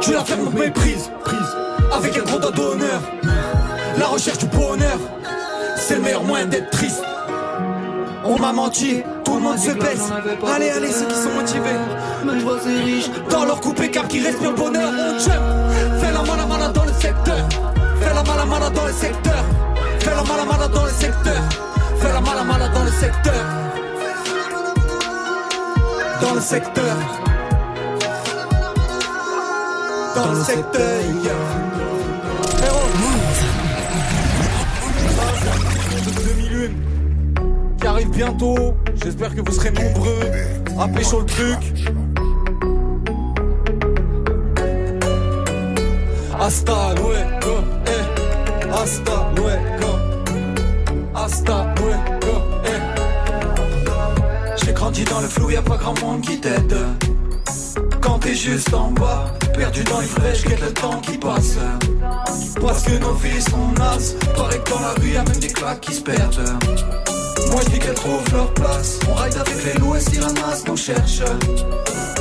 Tu 0.01 0.13
la 0.13 0.25
fermes 0.25 0.53
méprise 0.59 1.09
prise. 1.23 1.57
Avec 1.93 2.19
un 2.19 2.23
gros 2.25 2.41
doigt 2.41 2.51
d'honneur. 2.51 3.01
La 3.97 4.07
recherche 4.07 4.39
du 4.39 4.47
bonheur 4.47 4.99
c'est 5.87 5.97
le 5.97 6.01
meilleur 6.01 6.25
moyen 6.25 6.47
d'être 6.47 6.71
triste. 6.71 7.03
On 8.25 8.39
m'a 8.39 8.53
menti, 8.53 9.03
tout 9.23 9.35
le 9.35 9.41
monde 9.41 9.59
se 9.59 9.71
baisse. 9.73 10.11
Allez, 10.55 10.71
allez, 10.71 10.91
ceux 10.91 11.07
qui 11.07 11.15
sont 11.15 11.35
motivés. 11.35 11.79
Mais 12.25 12.33
dans 13.31 13.45
leur 13.45 13.61
coupé 13.61 13.91
cap 13.91 14.09
qui 14.09 14.21
respirent 14.21 14.53
le 14.53 14.57
bonheur. 14.57 14.91
On 14.91 15.19
jump. 15.19 15.43
Fais 16.01 16.11
la 16.11 16.23
mala 16.23 16.47
mala 16.47 16.69
dans 16.69 16.85
le 16.85 16.93
secteur. 16.93 17.49
Fais 18.01 18.15
la 18.15 18.23
mala 18.23 18.47
mala 18.47 18.71
dans 18.71 18.87
le 18.87 18.93
secteur. 18.93 19.45
Fais 19.99 20.11
la 20.11 20.23
mala 20.23 20.45
mala 20.47 20.69
dans 20.69 20.85
le 20.85 20.93
secteur. 20.93 21.43
Fais 21.99 22.13
la 22.13 22.69
dans 22.69 22.85
le 22.85 22.91
secteur. 22.91 23.35
Dans 26.23 26.35
le 26.35 26.41
secteur. 26.41 26.97
Dans 30.17 30.33
le 30.33 30.45
secteur. 30.45 30.65
Frérot. 30.65 30.65
2001. 30.73 31.94
Arrive 37.95 38.11
bientôt. 38.11 38.75
J'espère 39.03 39.35
que 39.35 39.41
vous 39.41 39.53
serez 39.53 39.71
nombreux 39.71 40.21
à 40.79 40.89
pécho 40.89 41.21
le 41.21 41.27
truc. 41.27 41.59
Hasta 46.41 46.95
luego, 46.97 47.65
eh. 47.87 48.05
Hasta 48.73 49.31
luego. 49.37 49.99
Hasta 51.15 51.75
luego, 51.79 52.43
eh. 52.67 52.81
J'ai 54.57 54.73
grandi 54.73 55.05
dans 55.05 55.21
le 55.21 55.29
flou, 55.29 55.51
y 55.51 55.57
a 55.57 55.63
pas 55.63 55.77
grand 55.77 55.99
monde 56.01 56.21
qui 56.21 56.41
t'aide. 56.41 56.77
Quand 58.01 58.19
t'es 58.19 58.35
juste 58.35 58.75
en 58.75 58.91
bas, 58.91 59.27
perdu 59.55 59.85
dans 59.85 60.01
les 60.01 60.07
flèches, 60.07 60.45
guette 60.45 60.61
le 60.61 60.73
temps 60.73 61.01
qui 61.01 61.17
passe. 61.17 61.59
Parce 62.61 62.83
que 62.83 62.99
nos 62.99 63.15
vies 63.15 63.41
sont 63.41 63.69
nazes. 63.79 64.17
Paraît 64.37 64.59
que 64.59 64.71
dans 64.71 64.81
la 64.81 64.95
rue, 65.01 65.13
y 65.13 65.17
a 65.17 65.23
même 65.23 65.39
des 65.39 65.49
claques 65.49 65.81
qui 65.81 65.95
se 65.95 66.03
perdent. 66.03 67.04
Moi 67.51 67.61
je 67.65 67.71
dis 67.71 67.79
qu'elles 67.79 67.95
trouvent 67.95 68.33
leur 68.33 68.53
place. 68.55 68.99
On 69.11 69.15
ride 69.15 69.37
avec 69.37 69.65
les 69.65 69.81
loups 69.81 69.97
et 69.97 70.01
si 70.01 70.17
la 70.19 70.33
masse 70.33 70.65
nous 70.67 70.77
cherche. 70.77 71.23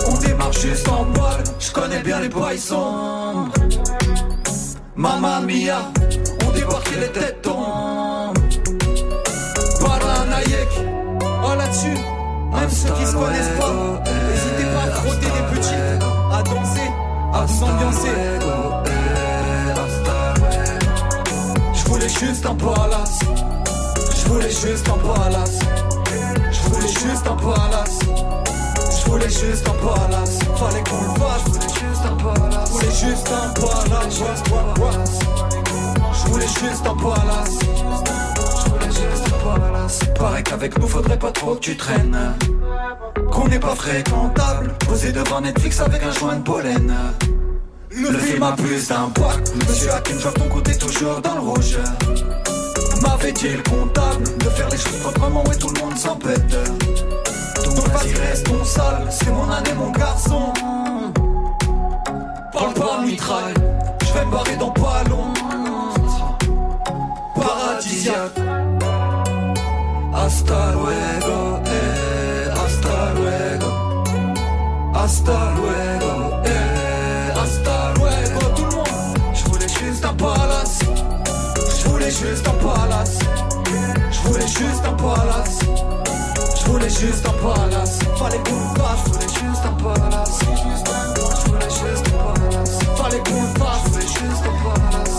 On 0.10 0.18
démarre 0.18 0.54
juste 0.54 0.88
en 0.90 1.06
balle. 1.06 1.44
Je 1.60 1.72
connais 1.72 2.02
bien 2.02 2.20
les 2.20 2.30
boys 2.30 2.58
sombres. 2.58 3.52
Mamma 4.96 5.42
mia, 5.42 5.92
on 6.46 6.52
débarque 6.52 6.92
et 6.96 7.00
les 7.00 7.12
têtes 7.12 7.42
tombent. 7.42 8.38
Paranaïek, 9.80 10.70
Oh 11.46 11.56
là-dessus, 11.58 11.98
même 12.54 12.70
ceux 12.70 12.94
qui 12.94 13.06
se 13.06 13.14
connaissent 13.14 13.60
pas, 13.60 13.72
n'hésitez 14.06 14.64
pas 14.74 14.84
à 14.84 14.92
frotter 14.92 15.26
les 15.26 15.56
petites, 15.56 16.04
à 16.32 16.44
danser, 16.44 16.92
à 17.34 17.46
vous 17.46 17.64
ambiancer. 17.64 18.10
Je 21.74 21.84
voulais 21.86 22.10
juste 22.10 22.46
un 22.46 22.56
palace. 22.56 23.20
Je 24.24 24.30
voulais 24.30 24.50
juste 24.50 24.88
un 24.88 24.98
palace. 24.98 25.60
Je 26.52 26.70
voulais 26.70 26.88
juste 26.88 27.28
un 27.28 27.36
palace. 27.36 28.00
Je 28.98 29.10
voulais 29.10 29.30
juste 29.30 29.68
un 29.68 29.74
palace. 29.74 30.40
Fallait 30.56 30.84
qu'on 30.90 31.02
le 31.02 31.20
fasse, 31.20 31.44
Je 31.46 31.52
voulais 31.52 31.74
juste 31.74 32.06
un 32.06 32.16
palace. 32.16 32.70
je 32.70 32.72
voulais 32.72 32.92
juste 32.92 33.28
un 33.28 34.74
palace. 34.74 35.20
Je 36.14 36.32
voulais 36.32 36.48
juste 36.48 36.88
un 36.88 36.96
palace. 36.96 37.60
Je 38.66 38.86
juste 38.88 39.28
un 39.28 39.60
palace. 39.60 40.00
Paraît 40.18 40.44
qu'avec 40.44 40.80
nous 40.80 40.88
faudrait 40.88 41.20
pas 41.20 41.32
trop 41.32 41.56
que 41.56 41.60
tu 41.60 41.76
traînes. 41.76 42.18
Qu'on 43.30 43.48
n'est 43.50 43.60
pas 43.60 43.76
fréquentable. 43.76 44.74
Posé 44.88 45.12
devant 45.12 45.42
Netflix 45.42 45.82
avec 45.82 46.02
un 46.02 46.12
joint 46.12 46.38
de 46.38 46.44
pollen. 46.44 46.94
Le 47.92 48.18
film 48.18 48.44
a 48.44 48.54
plus 48.54 48.88
d'impact. 48.88 49.54
Monsieur 49.68 49.92
Hakim, 49.92 50.18
je 50.20 50.30
ton 50.30 50.48
côté 50.50 50.76
toujours 50.78 51.22
dans 51.22 51.36
le 51.36 51.42
rouge. 51.42 51.78
M'avait 53.04 53.32
dit 53.34 53.50
le 53.50 53.64
comptable 53.64 54.24
de 54.38 54.50
faire 54.50 54.70
les 54.70 54.78
choses 54.78 55.00
proprement, 55.00 55.44
ouais, 55.46 55.56
tout 55.56 55.70
le 55.70 55.80
monde 55.82 55.98
s'en 55.98 56.16
pète. 56.16 56.48
Donc 57.64 57.88
vas-y, 57.90 58.14
restons 58.14 58.64
sale, 58.66 59.08
c'est 59.10 59.32
mon 59.32 59.50
année, 59.52 59.74
mon 59.78 59.92
garçon. 59.92 60.54
Parle 62.54 62.74
pas 62.74 63.02
mitraille, 63.06 63.54
je 64.06 64.14
vais 64.14 64.26
me 64.26 64.32
barrer 64.32 64.56
dans 64.58 64.72
pas 64.72 65.04
long. 65.10 65.34
Paradisiaque. 67.36 68.40
Hasta 70.16 70.72
luego, 70.72 71.60
eh, 71.66 72.50
hasta 72.52 73.14
luego. 73.16 73.70
Hasta 74.96 75.52
luego, 75.58 75.83
voulais 82.04 82.32
juste 82.32 82.48
un 82.48 82.52
palace. 82.54 83.20
Je 84.12 84.20
voulais 84.28 84.48
juste 84.48 84.86
un 84.86 84.94
palace. 84.94 85.60
Je 86.60 86.66
voulais 86.66 86.90
juste 86.90 87.26
un 87.26 87.32
palace. 87.32 88.00
Fallait 88.18 88.40
qu'on 88.40 88.60
le 88.60 88.80
fasse. 88.80 89.04
Je 89.06 89.12
voulais 89.12 89.28
juste 89.28 89.66
un 89.66 89.84
palace. 89.84 90.40
Je 90.40 91.50
voulais 91.50 91.70
juste 91.70 92.08
un 92.08 92.40
palace. 92.40 92.80
Fallait 92.98 93.24
qu'on 93.24 93.42
le 93.42 93.48
fasse. 93.60 93.84
Je 93.86 93.90
voulais 93.90 94.08
juste 94.08 94.44
un 94.44 94.56
palace. 94.64 95.18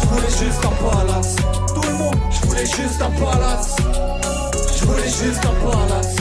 Je 0.00 0.06
voulais 0.08 0.30
juste 0.30 0.64
un 0.64 0.74
palace. 0.90 1.36
Tout 1.74 1.82
le 1.82 1.94
monde. 1.94 2.16
Je 2.30 2.46
voulais 2.46 2.66
juste 2.66 3.02
un 3.02 3.10
palace. 3.10 3.76
Je 4.76 4.84
voulais 4.84 5.08
juste 5.08 5.44
un 5.44 5.54
palace. 5.66 6.16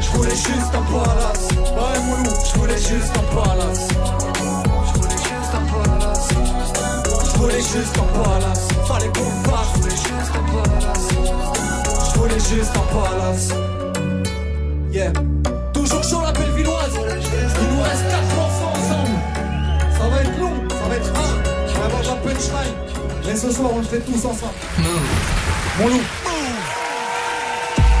Je 0.00 0.08
voulais 0.16 0.30
juste 0.30 0.74
un 0.74 0.82
palace. 0.92 1.48
Ouais, 1.58 2.00
mon 2.06 2.16
loup. 2.22 2.36
Je 2.46 2.58
voulais 2.58 2.78
juste 2.78 3.12
un 3.16 3.36
palace. 3.36 4.21
Voulais 7.42 7.60
juste 7.60 7.98
un 7.98 8.22
palace. 8.22 8.68
Fallait 8.86 9.08
qu'on 9.08 9.24
le 9.24 9.50
fasse. 9.50 9.72
Je 9.74 9.80
voulais 9.80 9.96
juste 9.96 10.32
un 10.34 10.42
palace. 10.52 11.08
Je 12.06 12.18
voulais 12.18 12.40
juste 12.40 12.76
un 12.76 12.86
palace. 12.94 13.48
Yeah. 14.92 15.12
Toujours 15.72 16.04
chaud 16.04 16.20
la 16.22 16.32
belle 16.32 16.52
villoise. 16.52 16.92
Il 16.94 17.76
nous 17.76 17.82
reste 17.82 18.04
4 18.08 18.36
morceaux 18.36 18.70
ensemble. 18.74 19.18
Ça 19.98 20.08
va 20.08 20.20
être 20.20 20.38
long, 20.38 20.68
ça 20.68 20.88
va 20.88 20.96
être 20.96 21.12
hard. 21.14 21.48
Je 21.66 21.72
vais 21.72 21.84
avoir 21.84 22.00
un 22.00 22.16
punchline. 22.16 22.74
Mais 23.26 23.36
ce 23.36 23.50
soir, 23.50 23.70
on 23.74 23.78
le 23.78 23.84
fait 23.84 24.00
tous 24.00 24.24
ensemble. 24.24 24.52
Mon 25.78 25.88
loup. 25.88 26.02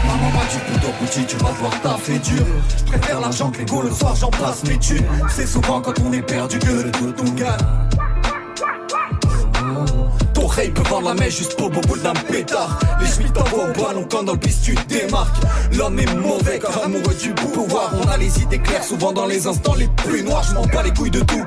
Maman 0.04 0.30
m'a 0.30 0.44
dit 0.50 0.58
plutôt 0.70 0.92
petit, 1.00 1.24
tu 1.24 1.36
vas 1.36 1.52
voir 1.52 1.72
t'as 1.80 1.96
fait 1.96 2.18
dur 2.18 2.44
Je 2.76 2.84
préfère 2.84 3.20
l'argent 3.20 3.50
que 3.50 3.58
les 3.58 3.64
go 3.64 3.82
le 3.82 3.90
soir, 3.90 4.14
j'en 4.16 4.30
passe 4.30 4.64
mes 4.64 4.76
thunes 4.76 5.06
C'est 5.30 5.46
souvent 5.46 5.80
quand 5.80 5.94
on 6.04 6.12
est 6.12 6.22
perdu 6.22 6.58
que 6.58 6.66
le 6.66 6.90
on 7.20 7.30
gagne 7.30 7.56
rey 10.52 10.68
peut 10.68 10.82
vendre 10.88 11.08
la 11.08 11.14
mèche 11.14 11.38
juste 11.38 11.56
pour 11.56 11.70
bout 11.70 11.98
d'un 11.98 12.12
pétard. 12.12 12.78
Les 13.00 13.06
schmitts 13.06 13.32
t'envoient 13.32 13.64
au 13.64 13.72
ballon 13.72 14.06
quand 14.10 14.22
dans 14.22 14.32
le 14.32 14.38
piste 14.38 14.64
tu 14.64 14.74
démarques. 14.88 15.42
L'homme 15.76 15.98
est 15.98 16.14
mauvais 16.14 16.58
car 16.58 16.84
amoureux 16.84 17.14
du 17.14 17.32
pouvoir. 17.34 17.92
On 18.02 18.08
a 18.08 18.16
les 18.16 18.40
idées 18.40 18.58
claires 18.58 18.84
souvent 18.84 19.12
dans 19.12 19.26
les 19.26 19.46
instants 19.46 19.74
les 19.74 19.88
plus 19.96 20.22
noirs. 20.22 20.44
Je 20.48 20.54
m'en 20.54 20.66
bats 20.66 20.82
les 20.82 20.92
couilles 20.92 21.10
de 21.10 21.20
tout 21.20 21.44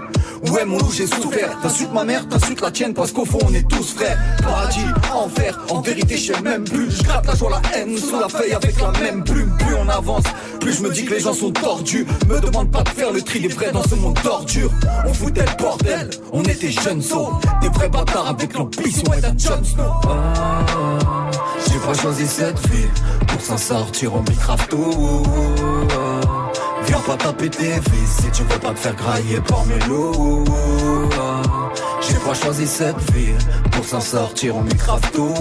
Ouais 0.55 0.63
mon 0.63 0.77
loup 0.77 0.91
j'ai 0.91 1.05
souffert. 1.05 1.59
T'insultes 1.61 1.91
ma 1.91 2.05
mère, 2.05 2.25
t'insultes 2.29 2.61
la 2.61 2.71
tienne 2.71 2.93
Parce 2.93 3.11
qu'au 3.11 3.25
fond 3.25 3.39
on 3.45 3.53
est 3.53 3.67
tous 3.67 3.93
frères. 3.93 4.17
Paradis, 4.41 4.85
enfer, 5.13 5.59
en 5.69 5.81
vérité 5.81 6.15
je 6.15 6.31
sais 6.31 6.41
même 6.41 6.63
plus. 6.63 6.89
Je 6.91 7.03
gratte 7.03 7.27
la 7.27 7.35
joie, 7.35 7.49
la 7.49 7.77
haine 7.77 7.97
sous 7.97 8.17
la 8.17 8.29
feuille 8.29 8.53
avec 8.53 8.79
la 8.79 8.91
même 8.91 9.25
plume. 9.25 9.51
Plus 9.57 9.75
on 9.75 9.89
avance, 9.89 10.23
plus 10.61 10.77
je 10.77 10.81
me 10.81 10.91
dis 10.91 11.03
que 11.03 11.13
les 11.13 11.19
gens 11.19 11.33
sont 11.33 11.51
tordus. 11.51 12.07
Me 12.29 12.39
demande 12.39 12.71
pas 12.71 12.83
de 12.83 12.89
faire 12.89 13.11
le 13.11 13.21
tri 13.21 13.41
des 13.41 13.49
vrais 13.49 13.73
dans 13.73 13.83
ce 13.83 13.95
monde 13.95 14.17
d'ordure 14.23 14.71
On 15.05 15.13
foutait 15.13 15.43
le 15.45 15.61
bordel, 15.61 16.09
on 16.31 16.43
était 16.43 16.71
jeunes 16.71 17.01
sauts. 17.01 17.33
Des 17.61 17.67
vrais 17.67 17.89
bâtards 17.89 18.29
avec 18.29 18.53
l'ambition 18.53 19.03
d'un 19.21 19.37
Jon 19.37 19.61
Snow. 19.61 19.83
J'ai 21.67 21.79
pas 21.79 21.93
choisi 21.93 22.25
cette 22.27 22.59
vie 22.69 22.87
Pour 23.27 23.41
s'en 23.41 23.57
sortir 23.57 24.15
en 24.15 24.21
micrafto 24.21 24.77
Viens 26.87 26.99
pas 26.99 27.17
taper 27.17 27.49
tes 27.49 27.79
vis 27.79 28.21
si 28.21 28.31
tu 28.31 28.43
veux 28.43 28.59
pas 28.59 28.71
te 28.71 28.79
faire 28.79 28.95
grailler 28.95 29.39
par 29.41 29.65
mes 29.65 29.79
loups. 29.87 30.45
J'ai 32.01 32.17
pas 32.17 32.33
choisi 32.33 32.67
cette 32.67 32.99
vie 33.11 33.33
pour 33.71 33.83
s'en 33.83 33.99
sortir 33.99 34.57
en 34.57 34.61
micrafto 34.61 35.33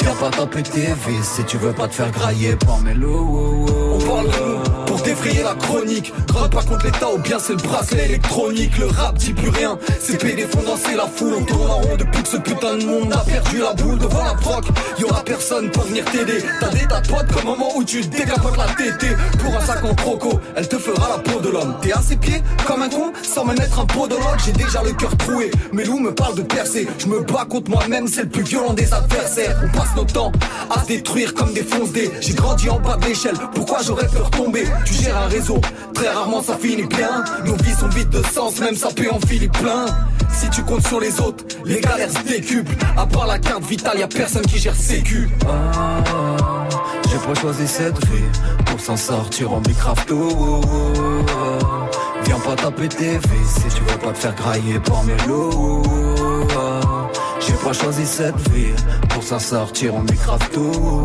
Viens 0.00 0.14
pas 0.14 0.30
taper 0.30 0.62
tes 0.62 0.92
vis 1.06 1.22
si 1.22 1.44
tu 1.44 1.56
veux 1.58 1.72
pas 1.72 1.88
te 1.88 1.94
faire 1.94 2.10
grailler 2.10 2.56
par 2.56 2.80
mes 2.80 2.94
loups. 2.94 3.66
On 4.10 4.24
défrayer 5.04 5.42
la 5.42 5.54
chronique. 5.54 6.12
Gratte 6.26 6.52
pas 6.52 6.62
contre 6.62 6.86
l'état 6.86 7.12
ou 7.12 7.18
bien 7.18 7.38
c'est 7.38 7.52
le 7.52 7.62
bracelet 7.62 8.06
électronique. 8.06 8.78
Le 8.78 8.86
rap 8.86 9.16
dit 9.16 9.32
plus 9.32 9.50
rien, 9.50 9.78
c'est 10.00 10.18
PD 10.18 10.42
font 10.42 10.62
danser 10.62 10.96
la 10.96 11.06
foule 11.06 11.34
On 11.40 11.44
tourne 11.44 11.70
en 11.70 11.78
rond 11.78 11.96
depuis 11.96 12.22
que 12.22 12.28
ce 12.28 12.36
putain 12.38 12.76
de 12.76 12.84
monde 12.84 13.12
a 13.12 13.18
perdu 13.18 13.58
la 13.58 13.72
boule 13.74 13.98
devant 13.98 14.24
la 14.24 14.34
proc 14.34 14.64
Y'aura 14.98 15.22
personne 15.24 15.70
pour 15.70 15.84
venir 15.84 16.04
t'aider. 16.06 16.42
T'as 16.60 16.70
des 16.70 16.86
tas 16.86 17.00
de 17.00 17.08
potes 17.08 17.32
comme 17.32 17.44
moment 17.44 17.76
où 17.76 17.84
tu 17.84 18.00
décapotes 18.02 18.56
la 18.56 18.66
tétée. 18.74 19.14
Pour 19.38 19.54
un 19.56 19.60
sac 19.60 19.84
en 19.84 19.94
croco, 19.94 20.40
elle 20.56 20.68
te 20.68 20.78
fera 20.78 21.08
la 21.08 21.18
peau 21.18 21.40
de 21.40 21.50
l'homme. 21.50 21.76
T'es 21.82 21.92
à 21.92 22.00
ses 22.00 22.16
pieds 22.16 22.42
comme 22.66 22.82
un 22.82 22.88
con 22.88 23.12
sans 23.22 23.44
me 23.44 23.54
mettre 23.54 23.80
un 23.80 23.86
podologue 23.86 24.38
J'ai 24.44 24.52
déjà 24.52 24.82
le 24.82 24.92
cœur 24.92 25.16
troué, 25.16 25.50
mes 25.72 25.84
loups 25.84 26.00
me 26.00 26.14
parlent 26.14 26.34
de 26.34 26.42
percer 26.42 26.86
Je 26.98 27.06
me 27.06 27.20
bats 27.20 27.46
contre 27.48 27.70
moi-même, 27.70 28.06
c'est 28.08 28.22
le 28.22 28.28
plus 28.28 28.42
violent 28.42 28.72
des 28.72 28.92
adversaires. 28.92 29.60
On 29.64 29.76
passe 29.76 29.94
notre 29.96 30.12
temps 30.12 30.32
à 30.70 30.82
se 30.82 30.88
détruire 30.88 31.34
comme 31.34 31.52
des 31.52 31.62
fonce-dés 31.62 32.10
J'ai 32.20 32.34
grandi 32.34 32.68
en 32.70 32.78
bas 32.78 32.96
de 32.96 33.06
l'échelle, 33.06 33.36
pourquoi 33.54 33.78
j'aurais 33.82 34.08
peur 34.08 34.30
tomber? 34.30 34.64
Gères 34.94 35.16
un 35.16 35.28
réseau, 35.28 35.60
très 35.94 36.08
rarement 36.08 36.42
ça 36.42 36.56
finit 36.56 36.86
bien. 36.86 37.24
Nos 37.44 37.56
vies 37.56 37.74
sont 37.74 37.88
vides 37.88 38.10
de 38.10 38.22
sens, 38.22 38.58
même 38.60 38.74
ça 38.74 38.88
peut 38.94 39.10
en 39.10 39.18
plein 39.18 39.86
Si 40.32 40.48
tu 40.50 40.62
comptes 40.62 40.86
sur 40.86 41.00
les 41.00 41.20
autres, 41.20 41.44
les 41.64 41.80
galères 41.80 42.10
se 42.10 42.22
décuplent. 42.26 42.76
À 42.96 43.06
part 43.06 43.26
la 43.26 43.38
carte 43.38 43.64
vitale, 43.64 43.98
y 43.98 44.02
a 44.02 44.08
personne 44.08 44.42
qui 44.42 44.58
gère 44.58 44.74
sécu 44.74 45.28
J'ai 47.10 47.18
pas 47.18 47.40
choisi 47.40 47.66
cette 47.66 48.04
vie 48.06 48.30
pour 48.66 48.80
s'en 48.80 48.96
sortir 48.96 49.52
en 49.52 49.60
micrafto 49.60 50.60
Viens 52.24 52.38
pas 52.38 52.56
taper 52.56 52.88
tes 52.88 53.18
vis 53.18 53.48
si 53.48 53.76
tu 53.76 53.82
veux 53.82 53.98
pas 53.98 54.12
te 54.12 54.18
faire 54.18 54.34
grailler 54.34 54.78
par 54.80 55.04
mes 55.04 55.16
J'ai 57.40 57.52
pas 57.52 57.72
choisi 57.72 58.06
cette 58.06 58.48
vie 58.50 58.72
pour 59.10 59.22
s'en 59.22 59.38
sortir 59.38 59.94
en 59.94 60.02
micrafto 60.02 61.04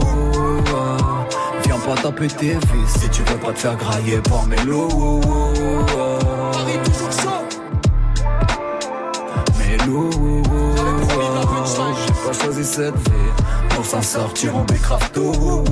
Pas 1.90 1.96
taper 1.96 2.28
tes 2.28 2.54
vis 2.54 3.00
si 3.00 3.10
tu 3.10 3.24
veux 3.24 3.38
pas 3.40 3.52
te 3.52 3.58
faire 3.58 3.76
grailler 3.76 4.20
par 4.20 4.46
mes 4.46 4.58
loups 4.58 5.22
Paris 6.52 6.78
toujours 6.84 7.12
chaud. 7.12 7.48
Mes 9.58 9.76
loups 9.88 10.44
J'ai 12.06 12.14
pas 12.28 12.34
choisi 12.44 12.64
cette 12.64 12.94
vie. 12.94 13.32
Pour 13.72 13.84
s'en 13.84 14.04
sortir 14.04 14.56
on 14.56 14.66
décrave 14.66 15.10
tout. 15.14 15.64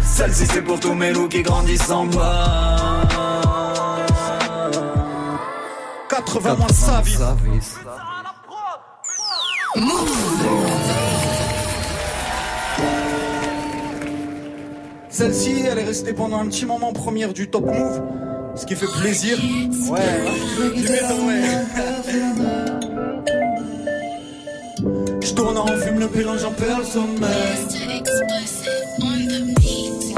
Celle-ci 0.00 0.46
c'est 0.46 0.62
pour 0.62 0.80
tous 0.80 0.94
mes 0.94 1.12
loups 1.12 1.28
qui 1.28 1.42
grandissent 1.42 1.88
en 1.88 2.06
bas 2.06 3.02
80 6.08 6.54
mois 6.56 6.68
sa 6.70 7.00
vie. 7.00 7.16
Celle-ci, 15.16 15.62
elle 15.66 15.78
est 15.78 15.84
restée 15.84 16.12
pendant 16.12 16.40
un 16.40 16.46
petit 16.46 16.66
moment 16.66 16.92
première 16.92 17.32
du 17.32 17.48
top 17.48 17.64
move, 17.64 18.02
ce 18.54 18.66
qui 18.66 18.76
fait 18.76 18.84
plaisir. 19.00 19.38
Ouais, 19.88 19.98
m'étonnes, 20.76 21.26
ouais. 21.26 21.42
Je 25.22 25.32
tourne 25.32 25.56
en 25.56 25.66
fume 25.68 26.00
le 26.00 26.08
bilan, 26.08 26.36
j'en 26.36 26.50
perds 26.50 26.80
le 26.80 26.84
sommeil. 26.84 27.30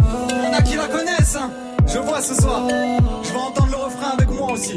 Y'en 0.02 0.52
a 0.52 0.62
qui 0.62 0.74
la 0.74 0.88
connaissent, 0.88 1.36
hein. 1.36 1.52
Je 1.86 1.98
vois 1.98 2.20
ce 2.20 2.34
soir. 2.34 2.66
Je 2.68 3.32
vais 3.32 3.38
entendre 3.38 3.70
le 3.70 3.76
refrain 3.76 4.10
avec 4.18 4.28
moi 4.30 4.50
aussi. 4.50 4.76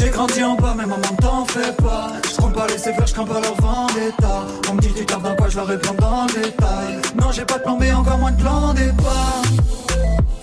J'ai 0.00 0.10
grandi 0.10 0.42
en 0.42 0.56
bas, 0.56 0.74
mais 0.76 0.84
maman 0.84 1.14
t'en 1.22 1.44
fais 1.44 1.72
pas. 1.80 2.14
Pas 2.58 2.66
laisser 2.66 2.92
faire, 2.92 3.06
je 3.06 3.14
crains 3.14 3.24
pas 3.24 3.40
leur 3.40 3.54
vendetta. 3.54 4.44
On 4.68 4.74
me 4.74 4.80
dit 4.80 4.92
tu 4.92 5.04
gardes 5.04 5.22
dans 5.22 5.36
quoi, 5.36 5.48
je 5.48 5.58
leur 5.58 5.66
réponds 5.68 5.94
dans 5.94 6.26
le 6.26 6.42
détail. 6.42 6.98
Non, 7.14 7.30
j'ai 7.30 7.44
pas 7.44 7.58
de 7.58 7.62
plan, 7.62 7.76
mais 7.78 7.92
encore 7.92 8.18
moins 8.18 8.32
de 8.32 8.42
plan 8.42 8.74
départ. 8.74 9.42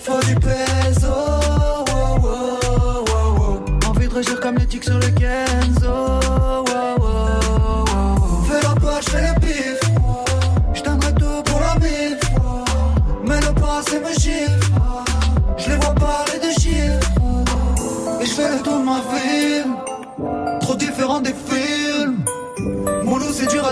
Faut 0.00 0.18
du 0.20 0.34
peso. 0.36 1.08
oh, 1.12 1.84
oh, 1.92 3.04
oh. 3.10 3.86
Envie 3.86 4.08
de 4.08 4.14
régir 4.14 4.40
comme 4.40 4.56
les 4.56 4.64
tics 4.64 4.84
sur 4.84 4.98
le 4.98 5.08
Kenzo. 5.08 6.25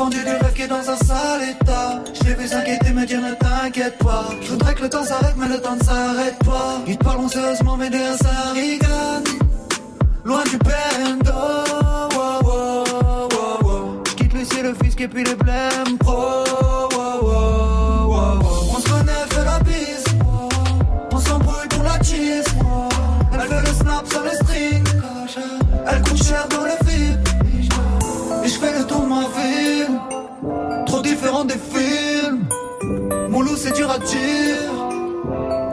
vendu 0.00 0.16
du 0.24 0.30
rêve 0.30 0.52
qui 0.54 0.62
est 0.62 0.66
dans 0.66 0.88
un 0.94 0.96
sale 0.96 1.42
état. 1.50 2.02
Je 2.14 2.24
l'ai 2.26 2.34
vu 2.34 2.48
s'inquiéter, 2.48 2.90
me 2.90 3.04
dire 3.04 3.20
ne 3.20 3.34
t'inquiète 3.34 3.98
pas. 3.98 4.24
Je 4.40 4.50
voudrais 4.52 4.74
que 4.74 4.82
le 4.82 4.88
temps 4.88 5.04
s'arrête, 5.04 5.34
mais 5.36 5.48
le 5.48 5.60
temps 5.60 5.76
ne 5.76 5.84
s'arrête 5.84 6.38
pas. 6.38 6.80
Ils 6.86 6.96
te 6.96 7.04
parlent 7.04 7.28
sérieusement, 7.28 7.76
mais 7.76 7.90
derrière 7.90 8.16
ça 8.16 8.52
rigole. 8.54 9.24
Loin 10.24 10.42
du 10.44 10.56
bendo. 10.56 11.32
wow, 12.16 12.38
wow, 12.46 13.28
wow, 13.34 13.58
wow. 13.62 14.02
Quitte 14.16 14.32
le 14.32 14.44
ciel, 14.44 14.62
le 14.68 14.74
fisc 14.82 14.98
et 15.02 15.08
puis 15.08 15.22
les 15.22 15.34
blèmes 15.34 15.98
pro. 15.98 16.44
On 18.74 18.80
se 18.80 18.88
connaît, 18.88 19.24
fait 19.32 19.44
la 19.44 19.58
bise. 19.58 20.04
On 21.12 21.18
s'embrouille 21.18 21.68
pour 21.68 21.82
la 21.82 22.02
cheese. 22.02 22.48
Elle 23.34 23.40
fait 23.40 23.60
le 23.68 23.74
snap 23.74 24.06
sur 24.10 24.22
le 24.22 24.30
string. 24.30 24.84
Elle 25.90 26.02
coûte 26.02 26.22
cher 26.24 26.46
dans 26.48 26.64
le 26.64 26.79
dur 33.80 33.90
à 33.90 33.98
dire. 33.98 34.70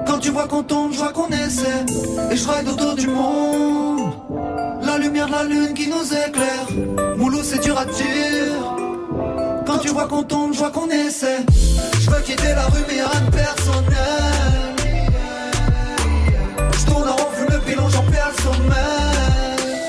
Quand 0.05 0.19
tu 0.19 0.29
vois 0.29 0.47
qu'on 0.47 0.63
tombe, 0.63 0.93
je 0.93 0.97
vois 0.97 1.11
qu'on 1.11 1.27
essaie. 1.27 1.83
Et 2.31 2.37
je 2.37 2.47
ride 2.47 2.69
autour 2.69 2.95
du 2.95 3.07
monde. 3.07 4.13
La 4.81 4.97
lumière 4.97 5.27
de 5.27 5.31
la 5.33 5.43
lune 5.43 5.73
qui 5.73 5.87
nous 5.89 6.07
éclaire. 6.25 6.67
Mon 7.17 7.27
loup, 7.27 7.43
c'est 7.43 7.61
dur 7.61 7.77
à 7.77 7.85
dire. 7.85 8.57
Quand 9.65 9.79
tu 9.79 9.89
vois 9.89 10.07
qu'on 10.07 10.23
tombe, 10.23 10.53
je 10.53 10.59
vois 10.59 10.71
qu'on 10.71 10.89
essaie. 10.89 11.41
Je 11.99 12.09
veux 12.09 12.21
quitter 12.21 12.53
la 12.59 12.67
rue, 12.67 12.85
mais 12.87 13.01
rien 13.09 13.21
de 13.25 13.31
personnel. 13.43 14.75
Je 16.79 16.85
tourne 16.85 17.09
en 17.09 17.15
rond, 17.19 17.29
fume 17.35 17.51
le 17.51 17.59
pilon, 17.59 17.89
j'en 17.89 18.03
perds 18.03 18.31
le 18.35 18.41
sommeil. 18.47 19.87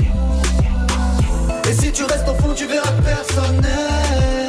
Et 1.70 1.74
si 1.80 1.92
tu 1.92 2.02
restes 2.02 2.28
au 2.28 2.34
fond, 2.42 2.52
tu 2.56 2.66
verras 2.66 2.90
que 2.96 3.02
personne 3.14 3.60
n'est. 3.60 4.48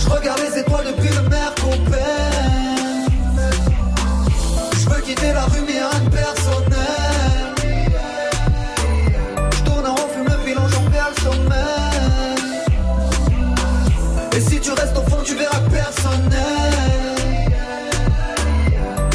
Je 0.00 0.08
regarde 0.08 0.40
les 0.48 0.60
étoiles 0.60 0.86
depuis 0.86 1.12
le 1.16 1.28
mer 1.28 1.55
la 5.32 5.44
rue, 5.44 5.62
mais 5.66 5.72
rien. 5.72 5.90
Je 9.52 9.60
tourne 9.62 9.86
en 9.86 9.94
rond, 9.94 10.08
fume 10.14 10.24
le 10.24 10.36
pilon, 10.44 10.68
j'en 10.68 10.90
perds 10.90 11.10
le 11.10 11.20
sommeil. 11.22 11.56
Et 14.36 14.40
si 14.40 14.60
tu 14.60 14.70
restes 14.70 14.96
au 14.96 15.02
fond, 15.10 15.22
tu 15.24 15.34
verras 15.34 15.58
que 15.60 15.70
personne. 15.70 16.30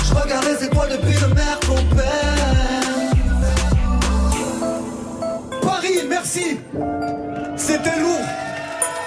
Je 0.04 0.14
regarde 0.14 0.46
les 0.46 0.66
étoiles 0.66 0.90
depuis 0.90 1.18
le 1.20 1.28
mer 1.34 1.60
qu'on. 1.68 1.82
Paris, 5.62 6.00
merci. 6.10 6.60
C'était 7.56 8.00
lourd. 8.00 8.26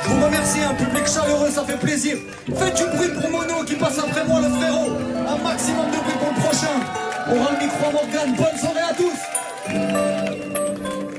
Je 0.05 0.09
vous 0.11 0.25
remercie, 0.25 0.61
un 0.63 0.75
public 0.75 1.07
chaleureux, 1.07 1.51
ça 1.51 1.65
fait 1.65 1.79
plaisir. 1.79 2.17
Faites 2.57 2.77
du 2.77 2.85
bruit 2.97 3.09
pour 3.21 3.31
Mono 3.31 3.65
qui 3.65 3.75
passe 3.75 3.99
après 3.99 4.25
moi, 4.27 4.41
le 4.41 4.49
frérot. 4.51 4.93
Un 5.27 5.39
maximum 5.43 5.87
de 5.87 5.97
bruit 5.97 6.19
prochain. 6.65 6.81
On 7.29 7.43
rend 7.43 7.51
le 7.53 7.65
micro 7.65 7.89
à 7.89 7.93
Morgane. 7.93 8.37
Bonne 8.37 8.59
soirée 8.59 8.81
à 8.81 8.95
tous. 8.95 9.13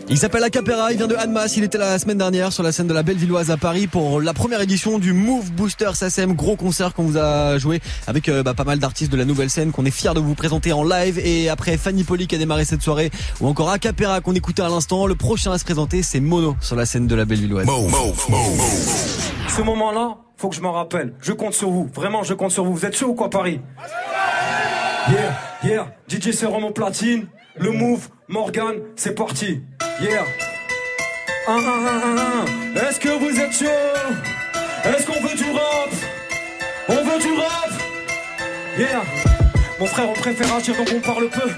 Il 0.07 0.19
s'appelle 0.19 0.43
Acapera, 0.43 0.91
il 0.91 0.97
vient 0.97 1.07
de 1.07 1.15
Annemasse, 1.15 1.57
il 1.57 1.63
était 1.63 1.79
la 1.79 1.97
semaine 1.97 2.19
dernière 2.19 2.53
sur 2.53 2.61
la 2.61 2.71
scène 2.71 2.85
de 2.85 2.93
la 2.93 3.01
Bellevilloise 3.01 3.49
à 3.49 3.57
Paris 3.57 3.87
pour 3.87 4.21
la 4.21 4.35
première 4.35 4.61
édition 4.61 4.99
du 4.99 5.13
Move 5.13 5.51
Booster 5.51 5.89
SACM, 5.95 6.33
gros 6.33 6.55
concert 6.55 6.93
qu'on 6.93 7.03
vous 7.03 7.17
a 7.17 7.57
joué 7.57 7.81
avec 8.05 8.29
euh, 8.29 8.43
bah, 8.43 8.53
pas 8.53 8.65
mal 8.65 8.77
d'artistes 8.77 9.11
de 9.11 9.17
la 9.17 9.25
nouvelle 9.25 9.49
scène 9.49 9.71
qu'on 9.71 9.83
est 9.83 9.91
fiers 9.91 10.13
de 10.13 10.19
vous 10.19 10.35
présenter 10.35 10.73
en 10.73 10.83
live 10.83 11.17
et 11.17 11.49
après 11.49 11.75
Fanny 11.75 12.03
Poli 12.03 12.27
qui 12.27 12.35
a 12.35 12.37
démarré 12.37 12.65
cette 12.65 12.83
soirée 12.83 13.09
ou 13.41 13.47
encore 13.47 13.71
Acapera 13.71 14.21
qu'on 14.21 14.35
écoutait 14.35 14.61
à 14.61 14.69
l'instant, 14.69 15.07
le 15.07 15.15
prochain 15.15 15.51
à 15.51 15.57
se 15.57 15.65
présenter 15.65 16.03
c'est 16.03 16.19
Mono 16.19 16.55
sur 16.61 16.75
la 16.75 16.85
scène 16.85 17.07
de 17.07 17.15
la 17.15 17.25
Bellevilloise. 17.25 17.65
Ce 19.57 19.61
moment-là, 19.63 20.17
faut 20.37 20.49
que 20.49 20.55
je 20.55 20.61
m'en 20.61 20.73
rappelle. 20.73 21.13
Je 21.19 21.31
compte 21.31 21.53
sur 21.53 21.69
vous. 21.69 21.89
Vraiment, 21.93 22.23
je 22.23 22.33
compte 22.33 22.51
sur 22.51 22.63
vous. 22.63 22.73
Vous 22.73 22.85
êtes 22.85 22.95
chaud 22.95 23.07
ou 23.07 23.15
quoi, 23.15 23.29
Paris? 23.29 23.61
Yeah, 25.07 25.37
yeah. 25.63 25.87
DJ 26.07 26.31
Serum 26.31 26.61
mon 26.61 26.71
platine. 26.71 27.27
Le 27.57 27.71
move, 27.71 28.09
Morgan, 28.27 28.75
c'est 28.95 29.13
parti. 29.15 29.61
Yeah. 30.01 30.23
Un, 31.47 31.57
un, 31.57 31.59
un, 31.59 32.01
un, 32.01 32.17
un. 32.17 32.75
Est-ce 32.75 32.99
que 32.99 33.09
vous 33.09 33.39
êtes 33.39 33.53
chaud 33.53 33.65
Est-ce 34.83 35.05
qu'on 35.05 35.21
veut 35.21 35.35
du 35.35 35.51
rap? 35.51 35.89
On 36.89 36.95
veut 36.95 37.19
du 37.21 37.33
rap? 37.33 37.69
Yeah. 38.77 39.03
Mon 39.79 39.85
frère, 39.85 40.09
on 40.09 40.13
préfère 40.13 40.53
agir 40.55 40.75
donc 40.75 40.89
on 40.95 40.99
parle 40.99 41.29
peu. 41.29 41.49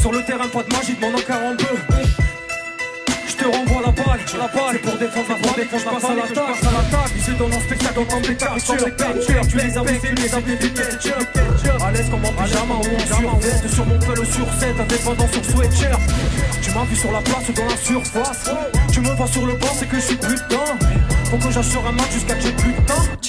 Sur 0.00 0.12
le 0.12 0.22
terrain, 0.24 0.48
pas 0.48 0.62
de 0.62 0.72
magie, 0.74 0.94
demande 0.94 1.20
peu. 1.58 1.64
Je 1.98 2.25
te 3.46 3.56
renvoie 3.56 3.82
la 3.82 3.92
balle, 3.92 4.20
la 4.38 4.48
balle. 4.48 4.78
Pour 4.80 4.96
défendre 4.98 5.28
ma 5.28 5.36
famille 5.36 5.68
quand 5.70 5.78
je 5.78 5.84
passe 5.84 6.04
à 6.04 6.14
l'attaque 6.14 6.62
à 6.62 6.72
l'attaque 6.72 7.38
dans 7.38 7.46
un 7.46 7.60
spectacle, 7.60 8.06
dans 8.08 8.20
des 8.20 8.36
caricatures 8.36 9.46
Tu 9.48 9.56
les 9.56 9.78
as 9.78 10.40
fait 10.40 10.56
du 10.56 10.72
ketchup 10.72 11.38
À 11.84 11.92
l'aise 11.92 12.10
comme 12.10 12.24
en 12.24 12.32
pyjama 12.32 12.74
ou 12.74 12.96
en 12.96 13.18
surveste 13.18 13.68
Sur 13.68 13.86
mon 13.86 13.98
pelo 13.98 14.24
sur 14.24 14.46
7, 14.52 14.80
indépendant 14.80 15.28
sur 15.32 15.44
sweatshirt. 15.44 16.00
Tu 16.62 16.70
m'as 16.72 16.84
vu 16.84 16.96
sur 16.96 17.12
la 17.12 17.20
place 17.20 17.48
ou 17.48 17.52
dans 17.52 17.64
la 17.64 17.76
surface. 17.76 18.50
Tu 18.92 19.00
me 19.00 19.10
vois 19.10 19.26
sur 19.26 19.46
le 19.46 19.54
banc, 19.54 19.72
c'est 19.78 19.88
que 19.88 19.96
je 19.96 20.02
suis 20.02 20.16
putain. 20.16 20.64
Faut 21.30 21.36
que 21.36 21.50
j'assure 21.50 21.86
un 21.86 21.92
match 21.92 22.12
jusqu'à 22.12 22.34
que 22.34 22.42
j'ai 22.42 22.52
plus 22.52 22.72
de 22.72 22.80
temps. 22.80 23.26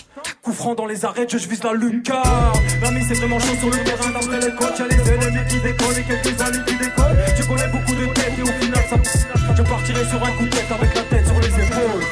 Dans 0.76 0.86
les 0.86 1.06
arrêts, 1.06 1.28
je 1.30 1.38
vise 1.38 1.64
la 1.64 1.74
lucarne. 1.74 2.54
L'ami 2.82 3.02
c'est 3.08 3.14
vraiment 3.14 3.40
chaud 3.40 3.56
sur 3.60 3.70
le 3.70 3.78
terrain 3.84 4.10
d'après 4.12 4.40
les 4.40 4.56
coachs 4.56 4.80
Y'a 4.80 4.88
les 4.88 5.12
ennemis 5.12 5.48
qui 5.48 5.60
décollent 5.62 5.98
et 5.98 6.04
quelques 6.04 6.42
amis 6.42 6.66
qui 6.66 6.76
décollent. 6.76 7.18
Tu 7.38 7.44
connais 7.46 7.68
beaucoup 7.68 7.94
de 7.94 8.06
têtes 8.14 8.34
et 8.38 8.42
au 8.42 8.67
ça 8.90 8.96
Je 9.56 9.64
partirai 9.64 10.06
sur 10.06 10.24
un 10.24 10.32
coup 10.32 10.46
de 10.46 10.50
tête 10.50 10.72
avec 10.72 10.96
la 10.96 11.02
tête 11.02 11.26
sur 11.26 11.40
les 11.40 11.48
épaules. 11.48 12.04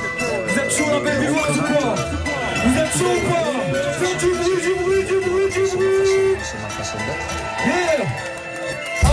Vous 0.48 0.60
êtes 0.60 0.72
chaud 0.72 0.90
la 0.92 1.00
belle 1.00 1.20
du 1.20 1.30
ou 1.30 1.34
quoi 1.34 1.96
Vous 2.66 2.80
êtes 2.80 2.98
chaud 2.98 3.16
ou 3.16 3.30
pas 3.30 3.46
Faites 4.00 4.18
du 4.20 4.30
bruit, 4.34 4.62
du 4.62 4.74
bruit, 4.84 5.04
du 5.06 5.18
bruit, 5.30 5.50
du 5.52 5.76
bruit. 5.76 6.36
Yeah. 7.66 8.06
Ah. 9.04 9.08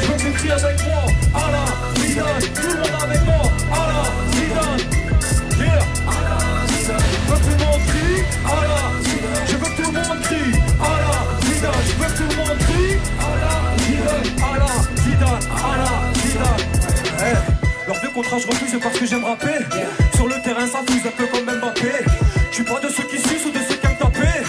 Je 0.00 0.06
veux 0.06 0.32
que 0.32 0.52
avec 0.52 0.78
moi 0.84 1.02
à 1.34 1.50
la 1.50 1.64
finale, 2.00 2.42
tout 2.54 2.68
le 2.68 2.76
monde 2.76 3.01
je 18.38 18.46
refuse 18.46 18.78
parce 18.82 18.98
que 18.98 19.06
j'aime 19.06 19.24
rapper. 19.24 19.58
Sur 20.14 20.26
le 20.26 20.34
terrain 20.42 20.66
ça 20.66 20.78
fuse 20.86 21.06
un 21.06 21.10
peu 21.10 21.26
comme 21.26 21.44
Mbappé. 21.44 21.92
Je 22.50 22.54
suis 22.54 22.64
pas 22.64 22.80
de 22.80 22.88
ceux 22.88 23.02
qui 23.04 23.18
sucent 23.18 23.46
ou 23.46 23.50
de 23.50 23.58
ceux 23.58 23.76
qui 23.76 23.86
aiment 23.86 23.96
taper. 23.98 24.40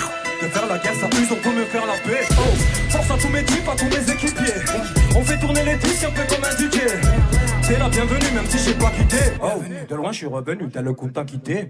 De 0.41 0.47
faire 0.47 0.67
la 0.67 0.77
guerre 0.77 0.95
ça 0.95 1.09
fuse 1.13 1.27
on 1.31 1.35
peut 1.35 1.55
me 1.55 1.65
faire 1.65 1.85
la 1.85 1.93
paix. 1.93 2.25
Oh, 2.31 2.89
force 2.89 3.11
à 3.11 3.17
tous 3.21 3.29
mes 3.29 3.43
types, 3.43 3.67
à 3.67 3.75
tous 3.75 3.85
mes 3.85 4.13
équipiers. 4.13 4.61
On 5.15 5.23
fait 5.23 5.37
tourner 5.37 5.63
les 5.63 5.75
disques 5.75 6.05
un 6.05 6.11
peu 6.11 6.23
comme 6.33 6.43
un 6.43 6.51
DJ. 6.51 6.79
C'est 7.61 7.79
la 7.79 7.89
bienvenue 7.89 8.31
même 8.33 8.45
si 8.49 8.57
j'ai 8.59 8.73
pas 8.73 8.91
quitté. 8.91 9.17
Oh, 9.41 9.61
de 9.89 9.95
loin 9.95 10.11
je 10.11 10.17
suis 10.17 10.27
revenu, 10.27 10.69
tel 10.69 10.83
le 10.83 10.93
compte 10.93 11.17
à 11.17 11.23
quitté. 11.23 11.69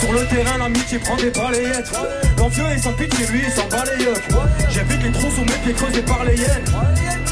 Sur 0.00 0.12
le 0.12 0.24
terrain 0.26 0.58
l'amitié 0.58 0.98
prend 0.98 1.16
des 1.16 1.30
balayettes. 1.30 1.92
L'envieux 2.38 2.64
est 2.74 2.78
sans 2.78 2.92
pitié 2.92 3.26
lui 3.26 3.40
il 3.44 3.52
s'en 3.52 3.68
yeux. 3.68 4.14
J'évite 4.70 5.02
les 5.02 5.12
trous 5.12 5.30
sous 5.30 5.42
mes 5.42 5.58
pieds 5.64 5.72
creusés 5.72 6.02
par 6.02 6.24
les 6.24 6.36
hyènes 6.36 7.23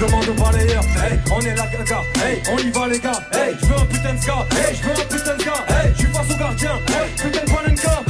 Demande 0.00 0.28
au 0.28 0.34
balayeur, 0.34 0.84
hey, 1.02 1.18
on 1.32 1.40
est 1.40 1.56
là, 1.56 1.66
gars, 1.84 2.04
hey, 2.24 2.40
on 2.52 2.58
y 2.58 2.70
va, 2.70 2.86
les 2.86 3.00
gars, 3.00 3.20
hey, 3.32 3.56
je 3.60 3.66
veux 3.66 3.74
un 3.74 3.84
putain 3.86 4.14
de 4.14 4.20
ska, 4.20 4.46
hey, 4.52 4.76
je 4.76 4.82
veux 4.84 4.92
un 4.92 5.06
putain 5.08 5.34
de 5.34 5.42
ska, 5.42 5.54
hey, 5.68 5.92
je 5.92 5.98
suis 5.98 6.12
face 6.12 6.30
au 6.30 6.38
gardien, 6.38 6.70
hey, 6.86 7.10
putain 7.16 7.44
de 7.44 7.50
panenka, 7.50 8.07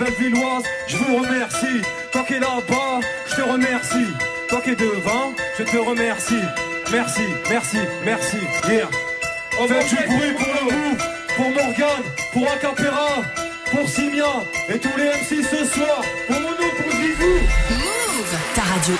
belle 0.00 0.14
villoise, 0.14 0.64
je 0.88 0.96
vous 0.96 1.16
remercie. 1.16 1.82
Toi 2.12 2.24
qui 2.26 2.34
es 2.34 2.40
là-bas, 2.40 3.00
je 3.26 3.36
te 3.36 3.42
remercie. 3.42 4.06
Toi 4.48 4.60
qui 4.62 4.70
es 4.70 4.76
devant, 4.76 5.32
je 5.58 5.64
te 5.64 5.76
remercie. 5.76 6.42
Merci, 6.90 7.22
merci, 7.48 7.78
merci. 8.04 8.38
Yeah. 8.68 8.88
On 9.60 9.66
va 9.66 9.82
du 9.84 9.94
bruit 9.94 10.32
pour 10.38 10.54
le 10.54 10.92
ouf, 10.92 11.36
pour 11.36 11.50
Morgane, 11.50 12.04
pour 12.32 12.50
Acapera, 12.50 13.22
pour 13.70 13.88
Simia 13.88 14.42
et 14.68 14.78
tous 14.78 14.96
les 14.96 15.04
MC 15.04 15.44
ce 15.44 15.64
soir. 15.66 16.00
Pour 16.26 16.40
Mono, 16.40 16.56
pour 16.56 16.92
Zizou. 16.92 17.34
Move 17.70 18.36
Ta 18.54 18.62
radio. 18.62 18.94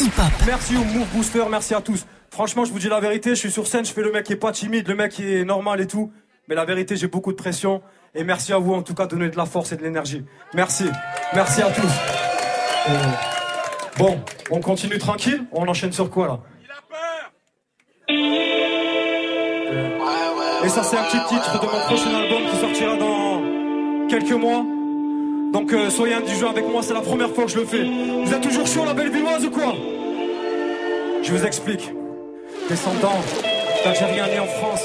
Hip-hop. 0.00 0.32
Merci 0.46 0.76
au 0.76 0.84
Move 0.84 1.08
Booster, 1.14 1.44
merci 1.48 1.74
à 1.74 1.80
tous. 1.80 2.04
Franchement, 2.30 2.64
je 2.64 2.72
vous 2.72 2.78
dis 2.78 2.88
la 2.88 3.00
vérité, 3.00 3.30
je 3.30 3.36
suis 3.36 3.52
sur 3.52 3.66
scène, 3.66 3.84
je 3.84 3.92
fais 3.92 4.02
le 4.02 4.10
mec 4.10 4.24
qui 4.24 4.32
est 4.32 4.36
pas 4.36 4.52
timide, 4.52 4.88
le 4.88 4.96
mec 4.96 5.12
qui 5.12 5.32
est 5.32 5.44
normal 5.44 5.80
et 5.80 5.86
tout. 5.86 6.12
Mais 6.48 6.56
la 6.56 6.64
vérité, 6.64 6.96
j'ai 6.96 7.06
beaucoup 7.06 7.30
de 7.30 7.36
pression. 7.36 7.82
Et 8.14 8.24
merci 8.24 8.52
à 8.52 8.58
vous, 8.58 8.74
en 8.74 8.82
tout 8.82 8.94
cas, 8.94 9.06
de 9.06 9.10
donner 9.10 9.30
de 9.30 9.36
la 9.36 9.46
force 9.46 9.72
et 9.72 9.76
de 9.76 9.82
l'énergie. 9.82 10.22
Merci. 10.52 10.84
Merci 11.34 11.62
à 11.62 11.70
tous. 11.70 11.92
Bon, 13.96 14.20
on 14.50 14.60
continue 14.60 14.98
tranquille. 14.98 15.44
On 15.50 15.66
enchaîne 15.66 15.92
sur 15.92 16.10
quoi, 16.10 16.26
là 16.26 16.40
Et 20.64 20.68
ça, 20.68 20.82
c'est 20.82 20.96
un 20.96 21.04
petit 21.04 21.24
titre 21.26 21.58
de 21.58 21.66
mon 21.66 21.80
prochain 21.86 22.14
album 22.14 22.42
qui 22.50 22.56
sortira 22.56 22.96
dans 22.96 23.42
quelques 24.08 24.32
mois. 24.32 24.62
Donc, 25.52 25.72
euh, 25.72 25.90
soyez 25.90 26.14
indigents 26.14 26.50
avec 26.50 26.68
moi, 26.68 26.82
c'est 26.82 26.94
la 26.94 27.00
première 27.00 27.30
fois 27.30 27.44
que 27.44 27.50
je 27.50 27.58
le 27.58 27.64
fais. 27.64 27.82
Vous 27.82 28.32
êtes 28.32 28.42
toujours 28.42 28.66
chaud, 28.66 28.84
la 28.84 28.94
belle 28.94 29.10
ou 29.10 29.50
quoi 29.50 29.74
Je 31.22 31.32
vous 31.32 31.44
explique. 31.44 31.90
Descendant 32.68 33.20
d'Algérien 33.84 34.26
né 34.26 34.38
en 34.38 34.46
France. 34.46 34.82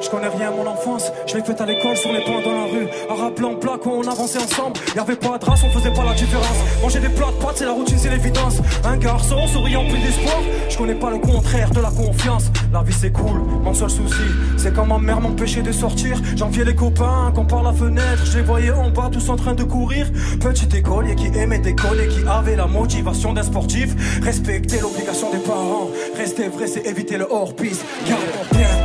Je 0.00 0.08
connais 0.08 0.28
rien 0.28 0.48
à 0.48 0.50
mon 0.50 0.66
enfance, 0.66 1.12
je 1.26 1.36
l'ai 1.36 1.44
faite 1.44 1.60
à 1.60 1.66
l'école, 1.66 1.96
sur 1.96 2.12
les 2.12 2.24
points 2.24 2.40
dans 2.42 2.54
la 2.54 2.64
rue. 2.64 2.88
Arabe 3.10 3.34
blanc, 3.34 3.54
plat, 3.54 3.78
quand 3.82 3.92
on 3.92 4.02
avançait 4.02 4.38
ensemble. 4.38 4.78
Y'avait 4.96 5.16
pas 5.16 5.36
de 5.36 5.44
race, 5.44 5.60
on 5.62 5.70
faisait 5.70 5.92
pas 5.92 6.04
la 6.04 6.14
différence. 6.14 6.56
Manger 6.80 7.00
des 7.00 7.10
plats 7.10 7.30
de 7.30 7.44
pâtes, 7.44 7.56
c'est 7.56 7.66
la 7.66 7.72
routine, 7.72 7.98
c'est 7.98 8.08
l'évidence. 8.08 8.58
Un 8.84 8.96
garçon 8.96 9.46
souriant, 9.46 9.84
plus 9.88 9.98
d'espoir. 9.98 10.38
Je 10.68 10.78
connais 10.78 10.94
pas 10.94 11.10
le 11.10 11.18
contraire 11.18 11.70
de 11.70 11.80
la 11.80 11.90
confiance. 11.90 12.50
La 12.72 12.82
vie 12.82 12.94
c'est 12.94 13.12
cool, 13.12 13.40
mon 13.62 13.74
seul 13.74 13.90
souci, 13.90 14.22
c'est 14.56 14.72
quand 14.72 14.86
ma 14.86 14.98
mère 14.98 15.20
m'empêchait 15.20 15.62
de 15.62 15.72
sortir. 15.72 16.20
J'enviais 16.36 16.64
les 16.64 16.74
copains, 16.74 17.32
quand 17.34 17.44
par 17.44 17.62
la 17.62 17.72
fenêtre, 17.72 18.24
je 18.24 18.38
les 18.38 18.44
voyais 18.44 18.70
en 18.70 18.90
bas, 18.90 19.10
tous 19.12 19.28
en 19.28 19.36
train 19.36 19.54
de 19.54 19.64
courir. 19.64 20.06
Petit 20.40 20.76
écolier 20.76 21.14
qui 21.14 21.26
aimait 21.36 21.58
décoller, 21.58 22.08
qui 22.08 22.20
avait 22.28 22.56
la 22.56 22.66
motivation 22.66 23.32
d'un 23.32 23.42
sportif. 23.42 23.94
Respecter 24.22 24.80
l'obligation 24.80 25.30
des 25.30 25.38
parents. 25.38 25.88
Rester 26.16 26.48
vrai, 26.48 26.66
c'est 26.68 26.86
éviter 26.86 27.18
le 27.18 27.26
hors-piste. 27.30 27.84
Bien, 28.04 28.16
yeah, 28.58 28.79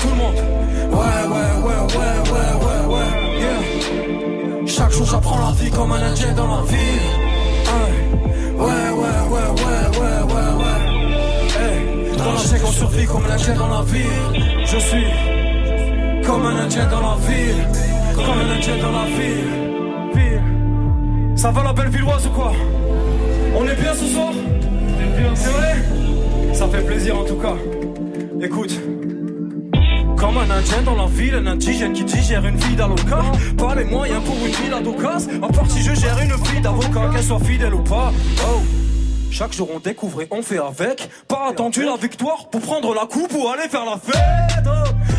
tout 0.00 0.08
le 0.08 0.14
monde. 0.14 0.36
Ouais, 0.90 1.22
ouais, 1.32 1.50
ouais, 1.66 1.80
ouais, 1.96 2.16
ouais, 2.32 2.50
ouais, 2.64 2.80
ouais, 2.94 3.10
yeah. 3.38 4.66
Chaque 4.66 4.92
jour 4.92 5.06
j'apprends 5.06 5.38
la 5.38 5.52
vie 5.52 5.70
comme 5.70 5.92
un 5.92 6.02
indien 6.02 6.32
dans 6.32 6.48
la 6.48 6.62
ville. 6.62 7.06
Ouais, 8.58 8.66
ouais, 8.66 9.18
ouais, 9.32 9.48
ouais, 9.60 9.82
ouais, 10.00 10.18
ouais, 10.32 10.50
ouais. 10.60 10.80
Hey, 11.60 12.16
dans 12.16 12.24
la 12.24 12.66
on 12.66 12.72
survit 12.72 13.06
comme 13.06 13.24
un 13.26 13.34
indien 13.34 13.54
dans 13.54 13.68
la 13.68 13.82
ville. 13.82 14.64
Je 14.64 14.78
suis 14.78 15.06
comme 16.26 16.46
un 16.46 16.56
indien 16.64 16.86
dans 16.86 17.00
la 17.00 17.16
ville. 17.28 17.66
Comme 18.14 18.40
un 18.40 18.56
indien 18.56 18.76
dans 18.82 18.92
la 18.92 19.06
ville. 19.16 19.50
Ville. 20.14 21.36
Ça 21.36 21.50
va 21.50 21.62
la 21.62 21.72
belle 21.72 21.88
villoise 21.88 22.26
ou 22.26 22.30
quoi? 22.30 22.52
On 23.54 23.64
est 23.66 23.80
bien 23.80 23.94
ce 23.94 24.06
soir? 24.06 24.32
C'est 25.34 25.50
vrai? 25.50 25.74
Ça 26.54 26.66
fait 26.68 26.82
plaisir 26.82 27.18
en 27.18 27.24
tout 27.24 27.36
cas. 27.36 27.54
Écoute. 28.42 28.78
Comme 30.20 30.36
un 30.36 30.50
indien 30.50 30.82
dans 30.82 30.96
la 30.96 31.06
ville, 31.06 31.34
un 31.34 31.46
indigène 31.46 31.94
qui 31.94 32.04
digère 32.04 32.44
une 32.44 32.56
vie 32.56 32.76
d'aloca. 32.76 33.22
Pas 33.56 33.74
les 33.74 33.84
moyens 33.84 34.22
pour 34.22 34.36
une 34.36 34.52
ville. 34.52 34.74
À 35.42 35.48
part 35.48 35.70
si 35.70 35.80
je 35.80 35.94
gère 35.94 36.18
une 36.20 36.34
vie 36.34 36.60
d'avocat, 36.60 37.08
qu'elle 37.10 37.24
soit 37.24 37.40
fidèle 37.40 37.72
ou 37.72 37.82
pas. 37.82 38.12
Oh. 38.42 38.60
Chaque 39.30 39.54
jour 39.54 39.68
on 39.74 39.78
découvre 39.78 40.20
et 40.20 40.28
on 40.30 40.42
fait 40.42 40.58
avec. 40.58 41.08
Pas 41.26 41.48
attendu 41.48 41.84
la 41.84 41.96
victoire 41.96 42.50
pour 42.50 42.60
prendre 42.60 42.94
la 42.94 43.06
coupe 43.06 43.32
ou 43.32 43.48
aller 43.48 43.68
faire 43.70 43.86
la 43.86 43.96
fête. 43.96 44.66
Oh. 44.66 45.09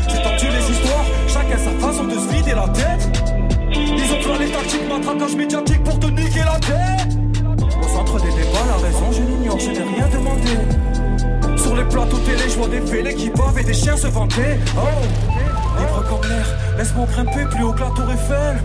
Des 12.67 12.81
fêlés 12.81 13.15
qui 13.15 13.29
bavent 13.29 13.59
et 13.59 13.63
des 13.63 13.73
chiens 13.73 13.97
se 13.97 14.07
vanter. 14.07 14.59
Oh, 14.75 15.79
libre 15.79 16.03
comme 16.09 16.29
l'air, 16.29 16.45
laisse-moi 16.77 17.05
grimper 17.11 17.45
plus 17.45 17.63
haut 17.63 17.73
que 17.73 17.81
la 17.81 17.89
tour 17.89 18.11
Eiffel. 18.11 18.61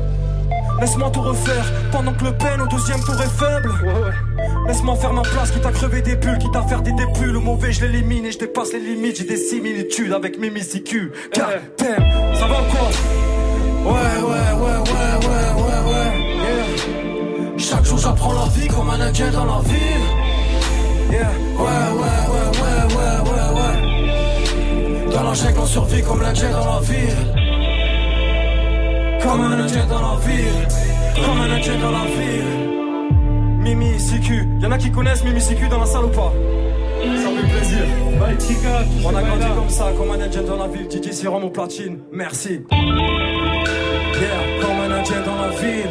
Laisse-moi 0.80 1.10
tout 1.10 1.22
refaire 1.22 1.64
pendant 1.90 2.12
que 2.12 2.24
le 2.24 2.32
peine 2.32 2.60
au 2.60 2.66
deuxième 2.66 3.00
tour 3.00 3.14
est 3.14 3.38
faible. 3.38 3.72
Laisse-moi 4.68 4.94
faire 4.96 5.12
ma 5.14 5.22
place, 5.22 5.50
quitte 5.50 5.64
à 5.64 5.70
crever 5.70 6.02
des 6.02 6.16
bulles, 6.16 6.36
quitte 6.38 6.54
à 6.54 6.62
faire 6.62 6.82
des 6.82 6.92
dépules. 6.92 7.32
Le 7.32 7.40
mauvais, 7.40 7.72
je 7.72 7.86
l'élimine 7.86 8.26
et 8.26 8.32
je 8.32 8.38
dépasse 8.38 8.74
les 8.74 8.80
limites. 8.80 9.16
J'ai 9.16 9.24
des 9.24 9.38
similitudes 9.38 10.12
avec 10.12 10.38
Mimi 10.38 10.60
CQ. 10.60 11.12
Car, 11.32 11.48
thème, 11.78 12.04
ça 12.34 12.46
va 12.46 12.60
ou 12.60 12.66
quoi? 12.70 12.88
Ouais, 13.86 13.92
ouais, 13.92 14.52
ouais, 14.60 14.78
ouais, 14.90 15.12
ouais, 15.26 15.62
ouais, 15.62 15.80
ouais. 15.90 16.12
Yeah. 16.42 17.56
Chaque 17.56 17.84
jour 17.84 17.98
j'apprends 17.98 18.34
la 18.34 18.46
vie 18.50 18.68
comme 18.68 18.90
un 18.90 19.00
indien 19.00 19.30
dans 19.30 19.46
la 19.46 19.60
ville. 19.62 20.06
Yeah. 21.10 21.30
Ouais, 21.56 21.64
ouais, 21.64 22.24
ouais, 22.32 22.45
ouais. 25.36 25.52
Dans 25.52 25.52
la 25.52 25.54
jungle 25.54 25.60
on 25.60 25.66
survit 25.66 26.02
comme 26.02 26.22
l'indien 26.22 26.50
dans 26.50 26.64
la 26.64 26.80
ville. 26.80 27.16
Comme 29.22 29.40
un 29.40 29.60
indien 29.60 29.86
dans 29.86 30.00
la 30.00 30.16
ville. 30.26 30.68
Comme 31.14 31.40
un 31.40 31.50
indien 31.50 31.78
dans 31.80 31.90
la 31.90 32.04
ville. 32.04 32.44
Mimi 33.58 33.96
CQ. 33.98 34.48
Y'en 34.60 34.70
a 34.70 34.78
qui 34.78 34.90
connaissent 34.90 35.24
Mimi 35.24 35.40
CQ 35.40 35.68
dans 35.68 35.80
la 35.80 35.86
salle 35.86 36.04
ou 36.04 36.08
pas 36.08 36.32
Ça 37.02 37.28
fait 37.30 37.48
plaisir. 37.52 37.84
On 39.04 39.14
a 39.14 39.22
grandi 39.22 39.46
comme 39.56 39.68
ça, 39.68 39.92
comme 39.96 40.10
un 40.10 40.20
indien 40.20 40.42
dans 40.42 40.56
la 40.56 40.68
ville. 40.68 40.88
DJ 40.90 41.10
Sirom 41.12 41.44
au 41.44 41.50
platine. 41.50 41.98
Merci. 42.12 42.60
Yeah, 42.70 44.60
comme 44.62 44.80
un 44.80 44.90
indien 44.98 45.20
dans 45.24 45.36
la 45.36 45.48
ville. 45.50 45.90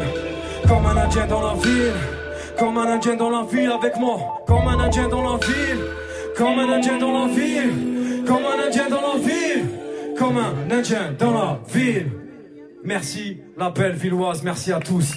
Comme 0.66 0.86
un 0.86 0.96
indien 0.96 1.26
dans 1.26 1.42
la 1.42 1.54
ville. 1.54 1.92
Comme 2.58 2.78
un 2.78 2.86
indien 2.86 3.14
dans 3.14 3.30
la 3.30 3.42
ville 3.44 3.70
avec 3.70 3.96
moi. 3.98 4.42
Comme 4.46 4.66
un 4.68 4.80
indien 4.80 5.08
dans 5.08 5.22
la 5.22 5.36
ville. 5.36 5.80
Comme 6.36 6.58
un 6.58 6.72
indien 6.72 6.98
dans 6.98 7.12
la 7.12 7.26
ville. 7.32 7.95
Comme 8.26 8.44
un 8.44 8.66
indien 8.66 8.88
dans 8.88 9.00
la 9.00 9.18
ville. 9.18 9.64
Comme 10.18 10.38
un 10.38 10.70
indien 10.70 11.12
dans 11.18 11.32
la 11.32 11.60
ville. 11.68 12.10
Merci, 12.84 13.38
la 13.56 13.70
belle 13.70 13.94
villoise. 13.94 14.42
Merci 14.42 14.72
à 14.72 14.80
tous. 14.80 15.14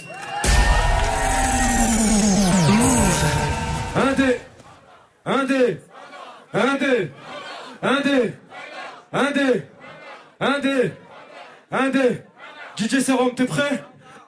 Un 3.96 4.14
dé. 4.14 4.38
Un 5.26 5.44
dé. 5.44 5.78
Un 6.54 6.76
dé. 6.76 7.12
Un 7.82 8.02
dé. 8.02 8.34
Un 9.12 9.32
dé. 9.32 9.64
Un 10.40 10.60
dé. 10.60 10.92
Un 11.72 11.90
dé. 11.90 12.22
DJ 12.78 13.00
Serum, 13.02 13.34
t'es 13.36 13.46
prêt? 13.46 13.84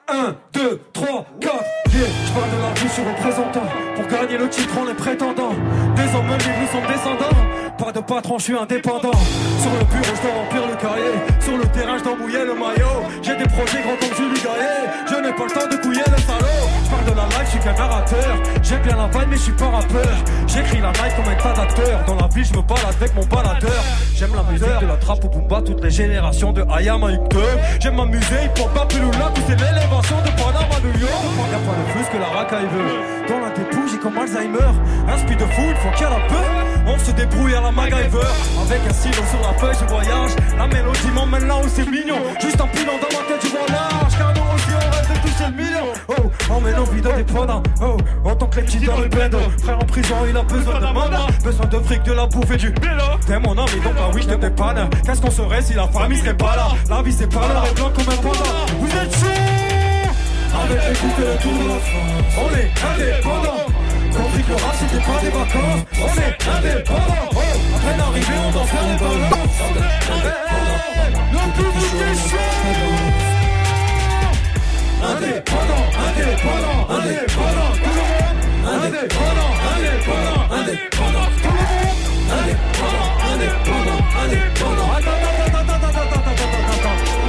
1, 0.08 0.36
2, 0.52 0.80
3, 0.92 1.26
4 1.40 1.54
Yeah, 1.94 2.06
je 2.26 2.32
parle 2.32 2.50
de 2.50 2.62
la 2.62 2.74
vie, 2.74 2.82
je 2.82 2.88
suis 2.88 3.02
représentant 3.02 3.62
Pour 3.94 4.06
gagner 4.08 4.36
le 4.36 4.48
titre, 4.48 4.74
on 4.78 4.88
est 4.88 4.94
prétendant 4.94 5.50
Des 5.94 6.14
hommes 6.14 6.28
libres, 6.28 6.60
nous 6.60 6.66
sommes 6.66 6.86
descendants 6.86 7.51
Pas 7.78 7.92
de 7.92 8.00
patron, 8.00 8.38
je 8.38 8.44
suis 8.44 8.56
indépendant. 8.56 9.12
Sur 9.60 9.70
le 9.72 9.84
bureau, 9.84 10.14
je 10.16 10.22
dois 10.22 10.32
remplir 10.32 10.66
le 10.68 10.76
cahier. 10.76 11.14
Sur 11.40 11.56
le 11.56 11.64
terrain, 11.66 11.98
je 11.98 12.04
dois 12.04 12.16
le 12.16 12.54
maillot. 12.54 13.02
J'ai 13.22 13.36
des 13.36 13.48
projets 13.48 13.82
grands 13.82 13.96
comme 13.96 14.16
Julie 14.16 14.40
Gaillet. 14.40 14.90
Je 15.08 15.14
n'ai 15.16 15.32
pas 15.32 15.44
le 15.44 15.50
temps 15.50 15.68
de 15.68 15.76
couiller 15.82 16.02
le 16.06 16.22
salaud 16.22 16.51
Je 16.92 16.96
parle 16.96 17.10
de 17.10 17.16
la 17.16 17.26
life, 17.26 17.44
je 17.46 17.50
suis 17.50 17.60
qu'un 17.60 17.72
narrateur. 17.72 18.36
J'aime 18.62 18.82
bien 18.82 18.96
la 18.96 19.06
vibe, 19.06 19.28
mais 19.30 19.36
je 19.36 19.42
suis 19.42 19.52
pas 19.52 19.70
rappeur. 19.70 20.12
J'écris 20.46 20.80
la 20.80 20.92
night 20.92 21.16
comme 21.16 21.24
un 21.24 21.36
tas 21.36 21.52
d'acteurs. 21.54 22.04
Dans 22.06 22.16
la 22.16 22.28
vie, 22.28 22.44
je 22.44 22.52
me 22.52 22.60
balade 22.62 22.94
avec 23.00 23.14
mon 23.14 23.24
baladeur. 23.24 23.82
J'aime 24.14 24.34
la 24.36 24.42
musique 24.42 24.80
de 24.80 24.86
la 24.86 24.96
trappe 24.96 25.24
au 25.24 25.28
Booba 25.28 25.62
Toutes 25.62 25.82
les 25.82 25.90
générations 25.90 26.52
de 26.52 26.62
Ayam 26.70 27.02
à 27.04 27.12
Hector. 27.12 27.48
J'aime 27.80 27.96
m'amuser, 27.96 28.44
hip 28.44 28.60
hop, 28.60 28.74
Papilula 28.74 29.32
Tout 29.34 29.40
c'est 29.48 29.56
l'élévation 29.56 30.18
de 30.20 30.30
Panama, 30.36 30.76
New 30.84 31.00
York. 31.00 31.22
Y'a 31.50 31.58
pas 31.58 31.76
de 31.80 31.92
plus 31.92 32.08
que 32.12 32.18
la 32.18 32.28
racaille 32.28 32.68
veut. 32.68 33.26
Dans 33.28 33.40
la 33.40 33.50
dépouille, 33.50 33.88
j'ai 33.90 33.98
comme 33.98 34.18
Alzheimer. 34.18 34.72
Un 35.08 35.16
speed 35.16 35.38
de 35.38 35.46
fou, 35.46 35.62
il 35.70 35.76
faut 35.76 35.90
qu'il 35.96 36.06
y 36.06 36.10
ait 36.10 36.12
la 36.12 36.28
peur. 36.28 36.50
On 36.86 36.98
se 36.98 37.10
débrouille 37.12 37.54
à 37.54 37.62
la 37.62 37.72
MacGyver. 37.72 38.28
Avec 38.60 38.80
un 38.86 38.92
stylo 38.92 39.22
sur 39.30 39.40
la 39.40 39.58
feuille, 39.58 39.76
je 39.80 39.86
voyage. 39.86 40.32
La 40.58 40.66
mélodie 40.66 41.10
m'emmène 41.14 41.46
là 41.46 41.56
où 41.56 41.68
c'est 41.68 41.88
mignon. 41.88 42.20
Juste 42.38 42.60
en 42.60 42.68
pilant 42.68 42.98
dans 43.00 43.18
ma 43.18 43.24
tête, 43.26 43.40
je 43.42 43.48
vois 43.48 43.91
emmène 46.50 46.78
en 46.78 46.84
vie 46.84 47.00
d'indépendant 47.00 47.62
Oh, 47.80 47.96
en 48.24 48.34
tant 48.34 48.46
que 48.46 48.56
les 48.56 48.62
petits 48.62 48.78
dans 48.80 49.00
le 49.00 49.08
bendo 49.08 49.38
Frère 49.62 49.76
en 49.76 49.86
prison, 49.86 50.16
il 50.28 50.36
a 50.36 50.42
besoin 50.42 50.80
de 50.80 50.86
mandat 50.86 51.26
Besoin 51.44 51.66
de 51.66 51.78
fric, 51.78 52.02
de 52.02 52.12
la 52.12 52.26
bouffe 52.26 52.50
et 52.50 52.56
du 52.56 52.68
vélo 52.68 53.04
T'es 53.26 53.38
mon 53.38 53.52
ami, 53.52 53.80
donc 53.82 53.94
ah 53.98 54.10
oui, 54.14 54.22
je 54.22 54.28
te 54.28 54.34
dépanne 54.34 54.88
Qu'est-ce 55.04 55.20
qu'on 55.20 55.30
serait 55.30 55.62
si 55.62 55.74
la 55.74 55.86
famille 55.88 56.18
serait 56.18 56.36
pas 56.36 56.56
là 56.56 56.68
La 56.88 57.02
vie 57.02 57.12
c'est 57.12 57.32
pas 57.32 57.48
l'heure 57.48 57.66
et 57.70 57.74
blanc 57.74 57.90
comme 57.94 58.12
un 58.12 58.16
panda 58.16 58.50
Vous 58.78 58.88
êtes 58.88 59.14
chaud 59.16 59.52
avec 60.54 60.78
et 60.78 60.90
le 60.90 61.38
tour 61.38 61.52
de 61.52 61.68
la. 61.68 61.74
On 62.38 62.50
est 62.54 62.70
indépendant. 62.92 63.64
Compris 64.12 64.42
que 64.42 64.52
le 64.52 64.58
c'était 64.78 65.02
pas 65.02 65.18
des 65.22 65.30
vacances. 65.30 65.82
On 65.96 66.12
est 66.20 66.36
indépendant. 66.56 67.28
Oh, 67.32 67.38
après 67.74 67.96
d'arriver, 67.96 68.38
on 68.46 68.52
balances. 68.52 69.62
Public 71.54 71.94
est. 72.00 73.31
Indépendant, 75.02 75.90
indépendant, 75.98 76.86
indépendant. 76.88 77.74
Tout 77.74 77.90
le 77.90 78.04
monde. 78.06 78.38
Indépendant, 78.62 79.52
indépendant, 79.74 80.46
indépendant. 80.54 81.26
Tout 81.42 81.50
le 81.50 81.58
monde. 81.58 81.90
Indépendant, 82.30 83.10
indépendant, 83.34 84.02
indépendant. 84.22 84.92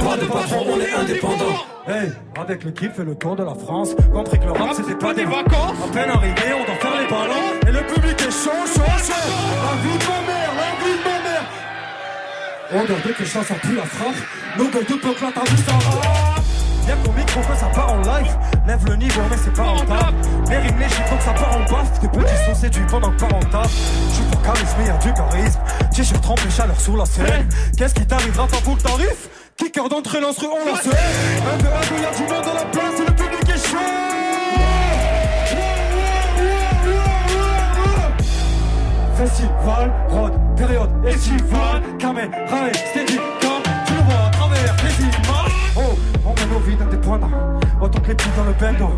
Pas 0.04 0.16
de 0.16 0.26
patron, 0.26 0.62
on 0.68 0.80
est 0.80 0.92
indépendant. 0.92 1.56
Hey, 1.88 2.12
avec 2.36 2.64
l'équipe 2.64 2.92
fait 2.94 3.04
le 3.04 3.14
tour 3.16 3.36
de 3.36 3.42
la 3.42 3.54
France 3.54 3.94
Compris 4.10 4.38
que 4.38 4.44
le 4.46 4.52
rap 4.52 4.72
c'était 4.74 4.94
pas 4.94 5.12
des 5.12 5.24
vacances 5.24 5.76
À 5.84 5.92
peine 5.92 6.08
arrivé, 6.08 6.54
on 6.54 6.64
doit 6.64 6.76
faire 6.76 6.98
les 6.98 7.06
ballons 7.06 7.60
Et 7.68 7.72
le 7.72 7.86
public 7.92 8.18
est 8.22 8.30
chaud, 8.30 8.64
chaud, 8.64 8.80
chaud 9.04 9.12
La 9.60 9.74
de 9.82 10.04
ma 10.08 10.20
mère, 10.26 10.52
la 10.56 10.70
vie 10.80 10.96
de 10.96 11.04
ma 11.04 11.18
mère 11.28 11.44
On 12.72 12.84
doit 12.86 13.12
que 13.12 13.24
chance 13.26 13.50
a 13.50 13.54
plus 13.56 13.76
la 13.76 13.82
frappe 13.82 14.16
Nos 14.56 14.68
gueules 14.70 14.86
de 14.86 14.94
peuple 14.94 15.26
ça 15.66 16.33
Y'a 16.86 16.96
qu'au 16.96 17.12
micro 17.12 17.40
que 17.40 17.56
ça 17.58 17.66
part 17.66 17.92
en 17.92 17.98
live. 17.98 18.36
Lève 18.66 18.84
le 18.86 18.96
niveau 18.96 19.20
mais 19.30 19.36
c'est 19.42 19.52
pas 19.54 19.62
rentable. 19.62 20.16
Les 20.48 20.58
rimes 20.58 20.78
les 20.78 20.88
chiffres 20.88 21.20
ça 21.20 21.32
part 21.32 21.56
en 21.56 21.60
baffe 21.60 22.00
Tes 22.00 22.08
petits 22.08 22.44
sont 22.46 22.54
séduits 22.54 22.86
pendant 22.88 23.10
que 23.10 23.20
pas 23.20 23.28
rentable 23.28 23.68
Je 24.10 24.14
suis 24.14 24.24
pas 24.24 24.36
charisme 24.38 24.80
y'a 24.86 24.96
du 24.98 25.12
charisme 25.12 25.60
T-shirt 25.94 26.22
trempé 26.22 26.50
chaleur 26.50 26.80
sous 26.80 26.96
la 26.96 27.06
scène 27.06 27.48
Qu'est-ce 27.76 27.94
qui 27.94 28.06
t'arrivera 28.06 28.46
pas 28.46 28.58
pour 28.58 28.76
le 28.76 28.80
tarif? 28.82 29.28
Kicker 29.56 29.88
d'entrée 29.88 30.20
lance 30.20 30.36
on 30.42 30.70
la 30.70 30.80
scène 30.80 30.92
Un 30.92 31.56
de 31.62 31.66
un 31.66 32.02
y'a 32.02 32.16
du 32.16 32.22
monde 32.22 32.44
dans 32.44 32.54
la 32.54 32.64
place 32.64 33.00
et 33.00 33.06
le 33.06 33.14
public 33.14 33.48
est 33.48 33.68
chaud. 33.68 33.78
Festival, 39.16 39.92
road, 40.08 40.32
période 40.56 40.90
estivale 41.06 41.82
Caméra 41.98 42.68
et 42.68 42.72
indépendants 46.72 47.30
Autant 47.80 48.00
que 48.00 48.08
les 48.08 48.14
petits 48.14 48.28
dans 48.36 48.44
le 48.44 48.52
bendo. 48.52 48.90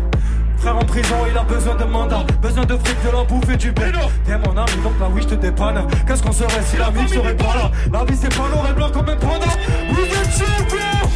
Frère 0.57 0.75
en 0.75 0.85
prison, 0.85 1.15
il 1.29 1.37
a 1.37 1.43
besoin 1.43 1.75
de 1.75 1.83
mandat. 1.83 2.23
Besoin 2.41 2.65
de 2.65 2.77
fric, 2.77 2.97
de 3.05 3.15
la 3.15 3.23
bouffe 3.23 3.49
et 3.49 3.57
du 3.57 3.71
bédo 3.71 3.99
T'es 4.25 4.37
mon 4.37 4.57
ami, 4.57 4.71
donc 4.83 4.93
là 4.99 5.07
oui 5.13 5.21
je 5.21 5.27
te 5.27 5.35
dépanne. 5.35 5.85
Qu'est-ce 6.07 6.23
qu'on 6.23 6.31
serait 6.31 6.63
si 6.65 6.77
la 6.77 6.89
vie 6.89 7.07
serait 7.07 7.35
pas 7.35 7.53
là? 7.55 7.71
La 7.91 8.03
vie 8.05 8.17
c'est 8.19 8.35
pas 8.35 8.47
lourd 8.49 8.65
et 8.69 8.73
blanc 8.73 8.89
comme 8.91 9.09
un 9.09 9.15
panda. 9.15 9.47
Vous 9.89 10.01
êtes 10.01 10.31
champions 10.31 11.09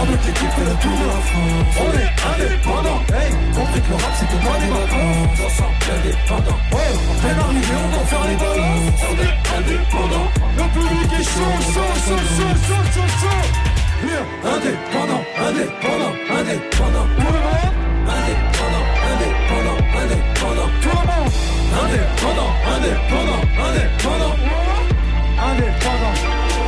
avec 0.00 0.24
l'équipe 0.26 0.50
fait 0.50 0.64
le 0.64 0.76
tour 0.78 0.94
de 0.94 1.06
la 1.06 1.20
France. 1.26 1.74
On 1.78 1.90
est 1.98 2.12
indépendant. 2.28 3.00
Hey, 3.12 3.30
compris 3.54 3.80
que 3.82 3.88
le 3.90 3.96
rap 3.96 4.14
c'était 4.14 4.42
pas 4.46 4.58
des 4.58 4.70
vacances 4.70 5.38
On 5.44 5.50
s'en 5.50 5.70
indépendant 5.94 6.58
Oh, 6.72 6.76
à 6.76 7.22
peine 7.22 7.38
arrivé 7.38 7.74
on 7.74 7.88
doit 7.94 8.06
faire 8.06 8.26
les 8.28 8.36
balances. 8.36 9.02
On 9.04 9.14
est 9.18 9.36
indépendant. 9.58 10.28
Le 10.56 10.64
public 10.72 11.12
est 11.18 11.24
chaud, 11.24 11.54
chaud, 11.74 11.94
chaud, 12.06 12.16
chaud, 12.16 12.54
chaud, 12.66 12.84
chaud, 12.94 13.08
chaud 13.20 13.67
Indépendant, 13.98 15.24
indépendant, 15.36 16.14
indépendant. 16.30 17.06
Indépendant, 18.06 18.86
indépendant, 19.10 19.78
indépendant. 19.98 20.70
Indépendant, 21.82 22.52
indépendant, 22.74 23.42
indépendant. 23.58 24.34
Indépendant. 25.48 26.14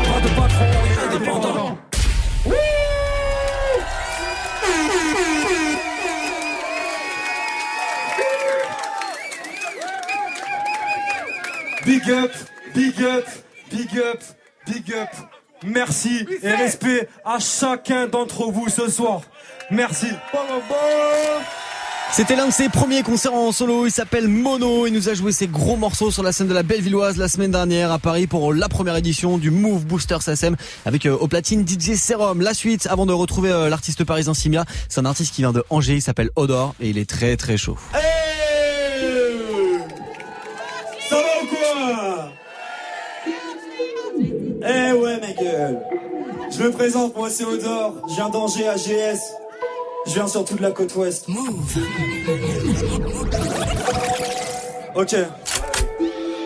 Pas 0.02 0.20
de 0.20 0.28
patron, 0.34 0.66
on 0.74 0.84
est 0.86 1.14
indépendant 1.14 1.78
Big 11.86 12.10
up, 12.10 12.32
big 12.74 13.02
up, 13.02 13.26
big 13.70 13.98
up, 13.98 14.22
big 14.66 14.92
up. 14.94 15.29
Merci 15.64 16.26
et 16.42 16.50
respect 16.50 17.08
à 17.24 17.38
chacun 17.38 18.06
d'entre 18.06 18.50
vous 18.50 18.68
ce 18.68 18.90
soir. 18.90 19.22
Merci. 19.70 20.06
C'était 22.12 22.34
l'un 22.34 22.48
de 22.48 22.52
ses 22.52 22.68
premiers 22.68 23.02
concerts 23.04 23.34
en 23.34 23.52
solo, 23.52 23.86
il 23.86 23.92
s'appelle 23.92 24.26
Mono, 24.26 24.84
il 24.88 24.92
nous 24.92 25.08
a 25.08 25.14
joué 25.14 25.30
ses 25.30 25.46
gros 25.46 25.76
morceaux 25.76 26.10
sur 26.10 26.24
la 26.24 26.32
scène 26.32 26.48
de 26.48 26.54
la 26.54 26.64
Bellevilloise 26.64 27.16
la 27.16 27.28
semaine 27.28 27.52
dernière 27.52 27.92
à 27.92 28.00
Paris 28.00 28.26
pour 28.26 28.52
la 28.52 28.68
première 28.68 28.96
édition 28.96 29.38
du 29.38 29.52
Move 29.52 29.86
Booster 29.86 30.16
SACEM 30.20 30.56
avec 30.86 31.06
euh, 31.06 31.16
au 31.16 31.28
platine 31.28 31.64
DJ 31.64 31.94
Serum. 31.94 32.40
La 32.40 32.52
suite, 32.52 32.88
avant 32.90 33.06
de 33.06 33.12
retrouver 33.12 33.52
euh, 33.52 33.68
l'artiste 33.68 34.02
parisien 34.02 34.34
Simia, 34.34 34.64
c'est 34.88 34.98
un 34.98 35.04
artiste 35.04 35.32
qui 35.32 35.42
vient 35.42 35.52
de 35.52 35.62
Angers, 35.70 35.94
il 35.94 36.02
s'appelle 36.02 36.30
Odor 36.34 36.74
et 36.80 36.90
il 36.90 36.98
est 36.98 37.08
très 37.08 37.36
très 37.36 37.56
chaud. 37.56 37.76
Ça 41.08 41.16
va 41.16 41.22
ou 41.42 41.46
quoi 41.46 42.32
Eh 44.62 44.92
ouais 44.92 45.18
ma 45.20 45.32
gueule 45.32 45.80
Je 46.50 46.62
me 46.62 46.70
présente, 46.70 47.16
moi 47.16 47.30
c'est 47.30 47.44
Odor, 47.44 47.94
je 48.08 48.14
viens 48.14 48.28
d'Angers 48.28 48.68
AGS. 48.68 49.20
Je 50.06 50.14
viens 50.14 50.28
surtout 50.28 50.56
de 50.56 50.62
la 50.62 50.70
côte 50.70 50.94
ouest. 50.96 51.26
Ok. 54.94 55.16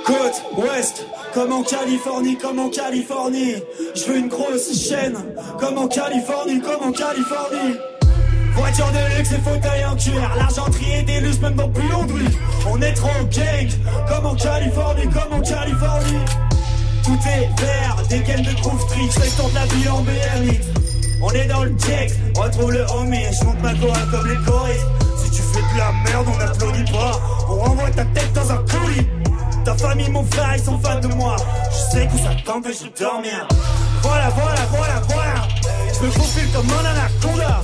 Côte 0.04 0.42
ouest, 0.58 1.06
comme 1.32 1.52
en 1.52 1.62
Californie, 1.62 2.36
comme 2.36 2.58
en 2.58 2.68
Californie. 2.68 3.54
Je 3.94 4.04
veux 4.04 4.16
une 4.18 4.28
grosse 4.28 4.88
chaîne, 4.88 5.16
comme 5.58 5.78
en 5.78 5.88
Californie, 5.88 6.60
comme 6.60 6.88
en 6.88 6.92
Californie. 6.92 7.76
Voiture 8.56 8.86
de 8.92 9.16
luxe 9.16 9.32
et 9.32 9.40
fauteuil 9.40 9.84
en 9.84 9.96
cuir 9.96 10.30
L'argenterie 10.36 11.00
et 11.00 11.02
des 11.02 11.18
lustres 11.18 11.42
même 11.42 11.56
dans 11.56 11.68
plus 11.68 11.82
On 12.70 12.80
est 12.80 12.92
trop 12.92 13.08
gang 13.28 13.68
Comme 14.06 14.26
en 14.26 14.34
Californie, 14.36 15.08
comme 15.08 15.32
en 15.32 15.40
Californie 15.40 16.53
Tout 17.05 17.18
est 17.26 17.61
vert, 17.61 17.96
des 18.09 18.20
gaines 18.20 18.42
de 18.42 18.52
Groove 18.61 18.80
Street 18.80 19.11
Je 19.11 19.48
de 19.48 19.55
la 19.55 19.66
vie 19.66 19.88
en 19.88 20.00
BMX 20.02 20.64
On 21.22 21.30
est 21.30 21.46
dans 21.46 21.64
le 21.64 21.74
check, 21.78 22.11
retrouve 22.34 22.72
le 22.72 22.84
homie 22.92 23.26
Je 23.38 23.44
monte 23.44 23.61
ma 23.62 23.74
chorale 23.74 24.09
comme 24.11 24.26
les 24.26 24.36
choristes. 24.44 24.86
Si 25.22 25.30
tu 25.30 25.42
fais 25.42 25.61
de 25.61 25.78
la 25.78 25.92
merde, 26.05 26.26
on 26.32 26.38
n'applaudit 26.38 26.90
pas. 26.90 27.20
On 27.48 27.57
renvoie 27.57 27.90
ta 27.90 28.05
tête 28.07 28.32
dans 28.32 28.50
un 28.50 28.57
coulis 28.57 29.07
Ta 29.64 29.74
famille, 29.74 30.11
mon 30.11 30.24
frère, 30.24 30.57
ils 30.57 30.64
sont 30.64 30.78
fans 30.78 31.00
de 31.00 31.09
moi. 31.09 31.36
Je 31.70 31.96
sais 31.96 32.07
que 32.07 32.18
ça 32.18 32.30
t'empêche 32.44 32.80
de 32.80 32.90
dormir. 32.98 33.46
Voilà, 34.02 34.30
voilà, 34.30 34.61
voilà, 34.70 35.02
voilà. 35.09 35.48
Je 35.94 36.07
me 36.07 36.11
faufile 36.11 36.50
comme 36.52 36.70
un 36.70 36.84
anaconda. 36.84 37.62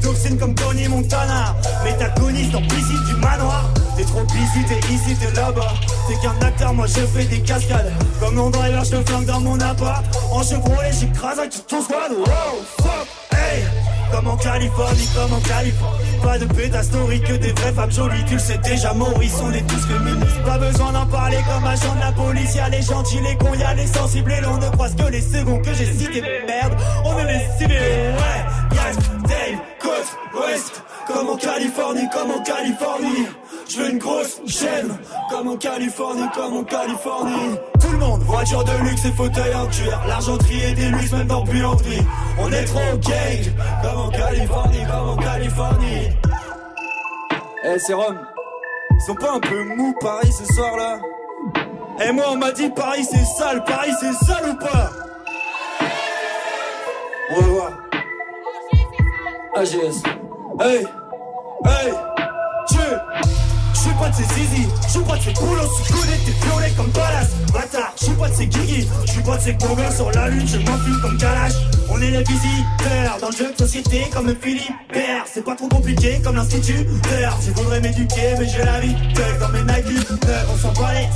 Toxine 0.00 0.38
comme 0.38 0.54
Tony 0.54 0.88
Montana. 0.88 1.54
Mais 1.84 1.96
t'agonistes 1.96 2.54
en 2.54 2.62
piscine 2.62 3.04
du 3.06 3.14
manoir 3.16 3.70
T'es 4.00 4.06
trop 4.06 4.24
busy, 4.24 4.64
t'es 4.66 4.94
ici, 4.94 5.14
t'es 5.14 5.30
là-bas. 5.38 5.74
T'es 6.08 6.14
qu'un 6.14 6.46
acteur, 6.46 6.72
moi 6.72 6.86
je 6.86 7.04
fais 7.04 7.24
des 7.24 7.40
cascades. 7.40 7.92
Comme 8.18 8.36
mon 8.36 8.48
driver, 8.48 8.82
je 8.82 8.96
flingue 8.96 9.26
dans 9.26 9.40
mon 9.40 9.60
appart 9.60 10.02
En 10.32 10.42
chevrolet, 10.42 10.90
j'écrase 10.98 11.38
avec 11.38 11.50
tout 11.50 11.60
ton 11.68 11.82
squad. 11.82 12.10
Wow, 12.12 12.24
fuck, 12.78 13.06
hey. 13.32 13.62
Comme 14.10 14.28
en 14.28 14.38
Californie, 14.38 15.06
comme 15.14 15.34
en 15.34 15.40
Californie. 15.40 15.98
Pas 16.22 16.38
de 16.38 16.46
pétasse 16.46 16.86
story 16.86 17.20
que 17.20 17.34
des 17.34 17.52
vraies 17.52 17.74
femmes 17.74 17.92
jolies. 17.92 18.24
Tu 18.26 18.34
le 18.34 18.40
sais 18.40 18.56
déjà, 18.64 18.94
Maurice, 18.94 19.36
on 19.42 19.52
est 19.52 19.66
tous 19.66 19.86
féministes. 19.86 20.42
Pas 20.46 20.56
besoin 20.56 20.92
d'en 20.92 21.06
parler 21.06 21.36
comme 21.46 21.66
agent 21.66 21.94
de 21.94 22.00
la 22.00 22.12
police. 22.12 22.54
Y'a 22.54 22.70
les 22.70 22.82
gentils, 22.82 23.20
les 23.20 23.36
cons, 23.36 23.52
y'a 23.52 23.74
les 23.74 23.86
sensibles. 23.86 24.32
Et 24.32 24.40
l'on 24.40 24.56
ne 24.56 24.70
croise 24.70 24.94
que 24.94 25.10
les 25.10 25.20
seconds 25.20 25.60
que 25.60 25.74
j'ai 25.74 25.92
cités 25.92 26.22
Merde, 26.46 26.74
on 27.04 27.18
est 27.18 27.24
les 27.26 27.58
civils, 27.58 27.76
ouais 27.76 28.72
Yes, 28.72 28.96
Dave, 29.28 29.60
côte, 29.78 30.40
ouest 30.40 30.82
comme 31.12 31.28
en 31.28 31.36
Californie, 31.36 32.08
comme 32.12 32.30
en 32.30 32.42
Californie. 32.42 33.26
Je 33.70 33.76
veux 33.76 33.90
une 33.90 33.98
grosse 33.98 34.40
chaîne, 34.46 34.98
comme 35.30 35.46
en 35.46 35.56
Californie, 35.56 36.28
comme 36.34 36.56
en 36.56 36.64
Californie. 36.64 37.56
Tout 37.80 37.92
le 37.92 37.98
monde, 37.98 38.20
voiture 38.22 38.64
de 38.64 38.72
luxe 38.82 39.04
et 39.04 39.12
fauteuil 39.12 39.54
en 39.54 39.66
cuir. 39.68 40.00
L'argenterie 40.08 40.60
et 40.64 40.74
des 40.74 40.88
luxe, 40.88 41.12
même 41.12 41.28
dans 41.28 41.44
buanderie. 41.44 42.04
On 42.40 42.50
est 42.50 42.64
trop 42.64 42.80
gang, 42.80 43.82
comme 43.82 44.00
en 44.00 44.10
Californie, 44.10 44.84
comme 44.90 45.08
en 45.10 45.16
Californie. 45.16 46.08
Eh, 47.64 47.78
c'est 47.78 47.94
Rome. 47.94 48.18
Ils 48.90 49.06
sont 49.06 49.14
pas 49.14 49.34
un 49.34 49.40
peu 49.40 49.62
mous 49.76 49.94
Paris 50.00 50.32
ce 50.32 50.52
soir 50.52 50.76
là 50.76 50.98
Eh 52.04 52.12
moi 52.12 52.24
on 52.30 52.36
m'a 52.36 52.52
dit 52.52 52.68
Paris 52.70 53.04
c'est 53.04 53.24
sale, 53.24 53.64
Paris 53.64 53.92
c'est 54.00 54.12
sale 54.24 54.50
ou 54.50 54.56
pas? 54.56 54.90
On 57.30 57.40
va 57.40 57.46
voir. 57.46 57.70
AGS. 59.54 60.02
Hey, 60.60 60.86
hey. 61.64 62.09
Je 63.80 63.86
suis 63.86 63.94
pas 63.94 64.10
de 64.10 64.14
ces 64.14 64.24
zizi, 64.24 64.68
je 64.84 64.90
suis 64.90 65.00
pas 65.00 65.16
de 65.16 65.22
ces 65.22 65.32
coulots, 65.32 65.70
tu 65.86 65.92
connais 65.94 66.18
tes 66.18 66.32
violets 66.32 66.70
comme 66.76 66.90
Ballas, 66.90 67.28
bâtard, 67.50 67.94
je 67.98 68.04
suis 68.04 68.12
pas 68.12 68.28
de 68.28 68.34
ces 68.34 68.46
guigui, 68.46 68.86
je 69.06 69.10
suis 69.10 69.22
pas 69.22 69.38
de 69.38 69.42
ces 69.42 69.54
gars 69.54 69.90
sur 69.96 70.10
la 70.10 70.28
lune, 70.28 70.46
je 70.46 70.58
m'enfume 70.58 71.00
comme 71.00 71.16
Kalash, 71.16 71.54
on 71.88 71.98
est 72.02 72.10
les 72.10 72.22
visiteurs, 72.22 73.16
dans 73.22 73.30
le 73.30 73.36
jeu 73.36 73.50
de 73.50 73.56
société 73.56 74.04
comme 74.12 74.26
le 74.26 74.34
Philippère, 74.34 75.24
c'est 75.24 75.42
pas 75.42 75.56
trop 75.56 75.68
compliqué 75.68 76.20
comme 76.22 76.36
l'instituteur, 76.36 77.38
tu 77.42 77.50
voudrais 77.52 77.80
m'éduquer 77.80 78.34
mais 78.38 78.46
j'ai 78.46 78.62
la 78.62 78.80
vie 78.80 78.94
dans 79.40 79.48
mes 79.48 79.62
neufs, 79.62 80.12
on 80.52 80.58
s'en 80.58 80.72
bat 80.74 80.92
les 80.92 81.08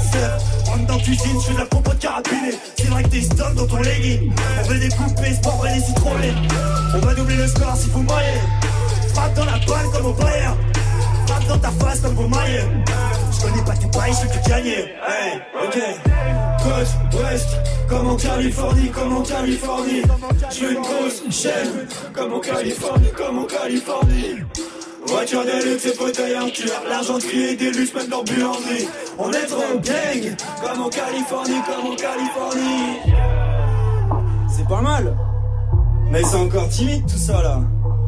on 0.72 0.82
est 0.82 0.86
dans 0.86 0.98
cuisine, 1.00 1.38
je 1.42 1.46
fais 1.48 1.52
de 1.52 1.58
la 1.58 1.66
compote 1.66 1.98
carabinée, 1.98 2.54
c'est 2.78 2.86
vrai 2.86 3.02
que 3.02 3.08
t'es 3.08 3.20
stock 3.20 3.54
dans 3.56 3.66
ton 3.66 3.76
legging, 3.82 4.32
on 4.64 4.68
veut 4.68 4.78
découper, 4.78 5.34
sport 5.34 5.66
et 5.66 5.74
des 5.74 5.84
citronnés, 5.84 6.32
on 6.94 6.98
va 7.00 7.14
doubler 7.14 7.36
le 7.36 7.46
score 7.46 7.76
si 7.76 7.90
vous 7.90 8.02
maillez, 8.04 8.40
frappe 9.12 9.34
dans 9.34 9.44
la 9.44 9.58
balle 9.58 9.90
comme 9.92 10.06
au 10.06 10.14
Bayern, 10.14 10.56
dans 11.48 11.58
ta 11.58 11.70
face 11.70 12.00
comme 12.00 12.14
vos 12.14 12.28
mailles. 12.28 12.64
Je 13.32 13.40
connais 13.42 13.64
pas 13.64 13.74
tes 13.74 13.86
pailles, 13.88 14.12
je 14.12 14.26
veux 14.26 14.40
que 14.40 14.48
gagner. 14.48 14.78
Hey, 15.06 15.40
ok. 15.62 15.78
Côte 16.62 17.20
ouest, 17.20 17.48
comme 17.88 18.08
en 18.08 18.16
Californie, 18.16 18.90
comme 18.90 19.16
en 19.16 19.22
Californie. 19.22 20.02
Je 20.50 20.66
une 20.66 20.80
grosse 20.80 21.22
chaîne, 21.30 21.86
comme 22.12 22.32
en 22.32 22.40
Californie, 22.40 23.10
comme 23.16 23.38
en 23.38 23.44
Californie. 23.44 24.36
Voiture 25.06 25.44
de 25.44 25.70
luxe 25.70 25.84
et 25.86 25.94
fauteuil 25.94 26.38
en 26.38 26.48
cuir, 26.48 26.72
l'argenterie 26.88 27.56
des 27.56 27.70
luxe 27.70 27.92
même 27.94 28.08
dans. 28.08 28.24
On 29.18 29.30
est 29.30 29.46
trop 29.46 29.60
gang, 29.74 30.36
comme 30.62 30.82
en 30.82 30.88
Californie, 30.88 31.60
comme 31.66 31.92
en 31.92 31.96
Californie. 31.96 32.98
C'est 34.48 34.66
pas 34.66 34.80
mal. 34.80 35.16
Mais 36.10 36.22
c'est 36.22 36.36
encore 36.36 36.68
timide 36.68 37.04
tout 37.06 37.18
ça 37.18 37.42
là. 37.42 37.60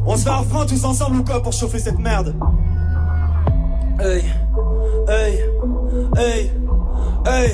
On 0.05 0.15
se 0.15 0.23
fait 0.23 0.29
un 0.29 0.37
refrain 0.37 0.65
tous 0.65 0.83
ensemble 0.85 1.17
ou 1.17 1.23
quoi 1.23 1.43
pour 1.43 1.53
chauffer 1.53 1.79
cette 1.79 1.99
merde? 1.99 2.33
Hey, 3.99 4.21
hey, 5.09 5.39
hey, 6.15 6.51
hey, 7.25 7.49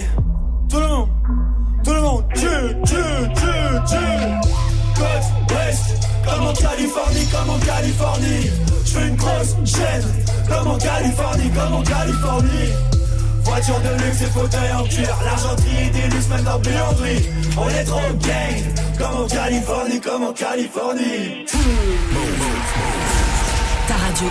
tout 0.69 0.77
le 0.77 0.87
monde, 0.89 1.09
tout 1.85 1.93
le 1.93 2.01
monde, 2.01 2.25
tu, 2.35 2.41
tu, 2.85 3.01
tu, 3.33 3.53
tu. 3.87 4.03
Côte 4.93 5.51
ouest, 5.51 6.09
comme 6.25 6.43
en 6.47 6.53
Californie, 6.53 7.25
comme 7.31 7.49
en 7.49 7.59
Californie. 7.59 8.51
Je 8.85 8.99
une 8.99 9.15
grosse 9.15 9.55
chaîne, 9.63 10.03
comme 10.49 10.67
en 10.67 10.77
Californie, 10.77 11.49
comme 11.51 11.73
en 11.75 11.83
Californie. 11.83 12.71
Voiture 13.45 13.79
de 13.79 14.03
luxe 14.03 14.21
et 14.21 14.25
fauteuil 14.25 14.73
en 14.77 14.83
cuir, 14.83 15.15
l'argenterie 15.23 15.91
des 15.91 16.13
luxe 16.13 16.27
même 16.27 16.43
dans. 16.43 16.59
On 17.57 17.69
est 17.69 17.83
trop 17.85 18.01
gang, 18.19 18.97
comme 18.97 19.23
en 19.23 19.27
Californie, 19.27 20.01
comme 20.01 20.23
en 20.23 20.33
Californie. 20.33 21.45
Radio. 24.13 24.27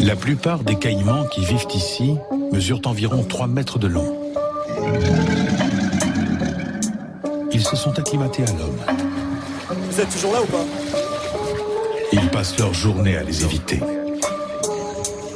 La 0.00 0.16
plupart 0.16 0.60
des 0.60 0.76
caïmans 0.76 1.24
qui 1.26 1.44
vivent 1.44 1.66
ici 1.74 2.16
mesurent 2.52 2.80
environ 2.86 3.24
3 3.24 3.46
mètres 3.46 3.78
de 3.78 3.86
long. 3.86 4.16
Ils 7.52 7.64
se 7.64 7.76
sont 7.76 7.98
acclimatés 7.98 8.42
à 8.42 8.52
l'homme. 8.52 8.78
Vous 9.90 10.00
êtes 10.00 10.10
toujours 10.10 10.32
là 10.32 10.42
ou 10.42 10.46
pas? 10.46 10.64
Ils 12.12 12.28
passent 12.30 12.58
leur 12.58 12.74
journée 12.74 13.16
à 13.16 13.22
les 13.22 13.44
éviter. 13.44 13.80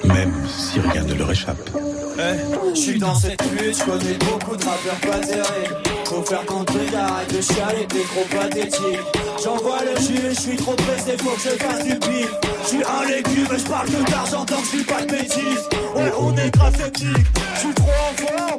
Même 0.04 0.46
si 0.48 0.80
rien 0.80 1.02
ne 1.02 1.14
leur 1.14 1.30
échappe. 1.30 1.70
Eh, 2.18 2.74
je 2.74 2.80
suis 2.80 2.98
dans 2.98 3.14
cette 3.14 3.42
lutte, 3.52 3.78
je 3.78 3.84
connais 3.84 4.14
beaucoup 4.14 4.56
de 4.56 4.64
rappeurs 4.64 5.00
pas 5.00 5.18
terribles. 5.26 5.76
Faut 6.04 6.22
faire 6.22 6.44
ton 6.44 6.64
truc, 6.64 6.94
arrête 6.94 7.34
de 7.34 7.40
chialer, 7.40 7.86
t'es 7.88 8.02
trop 8.02 8.36
pathétique. 8.36 9.00
J'envoie 9.42 9.78
le 9.84 10.00
jus, 10.00 10.30
je 10.30 10.40
suis 10.40 10.56
trop 10.56 10.74
pressé, 10.74 11.16
faut 11.18 11.30
que 11.30 11.40
je 11.42 11.64
fasse 11.64 11.84
du 11.84 11.94
bif. 11.94 12.30
Je 12.62 12.68
suis 12.68 12.82
un 12.84 13.06
légume, 13.06 13.58
je 13.58 13.64
parle 13.64 13.86
que 13.86 14.10
d'argent 14.10 14.44
tant 14.44 14.56
que 14.56 14.64
je 14.64 14.76
suis 14.76 14.84
pas 14.84 15.02
de 15.02 15.10
bêtises. 15.10 15.68
Ouais, 15.94 16.12
on 16.18 16.36
est 16.36 16.50
grave 16.50 16.76
je 16.80 17.58
suis 17.60 17.74
trop 17.74 17.88
en 17.88 18.26
forme. 18.26 18.56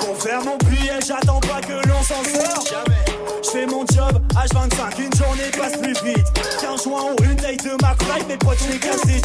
Pour 0.00 0.22
faire 0.22 0.42
mon 0.44 0.56
billet, 0.58 0.98
j'attends 1.06 1.40
pas 1.40 1.60
que 1.60 1.86
l'on 1.88 2.02
s'en 2.02 2.24
sort. 2.24 2.64
Je 3.48 3.58
fais 3.58 3.66
mon 3.66 3.80
job, 3.86 4.20
H25, 4.34 5.00
une 5.00 5.14
journée 5.14 5.50
passe 5.56 5.78
plus 5.78 5.94
vite. 6.04 6.26
15 6.60 6.82
juin 6.82 7.00
ou 7.18 7.24
une 7.24 7.36
taille 7.36 7.56
de 7.56 7.70
McFly, 7.82 8.24
mes 8.28 8.36
potes, 8.36 8.58
les 8.70 8.78
casse 8.78 9.06
des. 9.06 9.22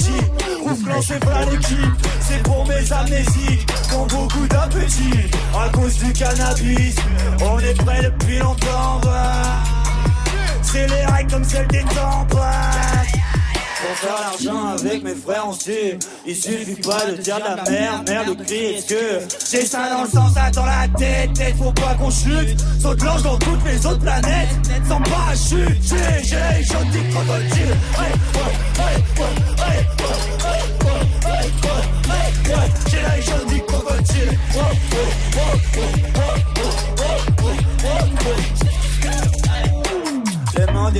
Ouf, 0.63 0.81
clenché 0.81 1.15
plein 1.19 1.45
l'équipe, 1.45 2.07
c'est 2.21 2.41
pour 2.43 2.65
mes 2.65 2.91
amnésiques. 2.93 3.65
Qui 3.65 3.95
ont 3.95 4.05
beaucoup 4.05 4.47
d'appétit, 4.47 5.29
à 5.53 5.67
cause 5.69 5.97
du 5.97 6.13
cannabis. 6.13 6.95
On 7.41 7.59
est 7.59 7.73
prêt 7.73 8.01
depuis 8.03 8.39
longtemps, 8.39 9.01
bah. 9.03 9.43
C'est 10.61 10.87
les 10.87 11.05
règles 11.05 11.31
comme 11.31 11.43
celles 11.43 11.67
des 11.67 11.83
tempêtes. 11.83 13.22
Pour 13.83 13.97
faire 13.97 14.15
l'argent 14.21 14.67
avec 14.67 15.03
mes 15.03 15.13
frères, 15.13 15.45
on 15.49 15.53
tue. 15.53 15.99
Il 16.25 16.35
suffit 16.35 16.75
pas 16.75 17.05
de 17.05 17.17
dire 17.17 17.35
de 17.35 17.43
la 17.43 17.69
merde, 17.69 18.09
merde 18.09 18.29
ou 18.29 18.35
crier. 18.35 18.77
Est-ce 18.77 18.85
que 18.85 19.19
j'ai 19.51 19.65
ça 19.65 19.89
dans 19.89 20.03
le 20.03 20.09
sang, 20.09 20.33
ça 20.33 20.49
dans 20.51 20.65
la 20.65 20.87
tête? 20.97 21.33
Tête, 21.33 21.55
faut 21.57 21.73
pas 21.73 21.93
qu'on 21.95 22.09
chute. 22.09 22.57
Saute 22.81 23.03
l'ange 23.03 23.23
dans 23.23 23.37
toutes 23.37 23.65
les 23.65 23.85
autres 23.85 23.99
planètes. 23.99 24.49
Sans 24.87 25.01
parachute, 25.01 25.81
j'ai, 25.81 26.23
j'ai, 26.23 26.35
ouais, 26.35 26.43
hey, 26.43 26.63
ouais, 26.63 26.93
hey, 28.79 28.97
ouais, 29.19 29.33
hey, 29.59 29.85
ouais, 29.99 30.13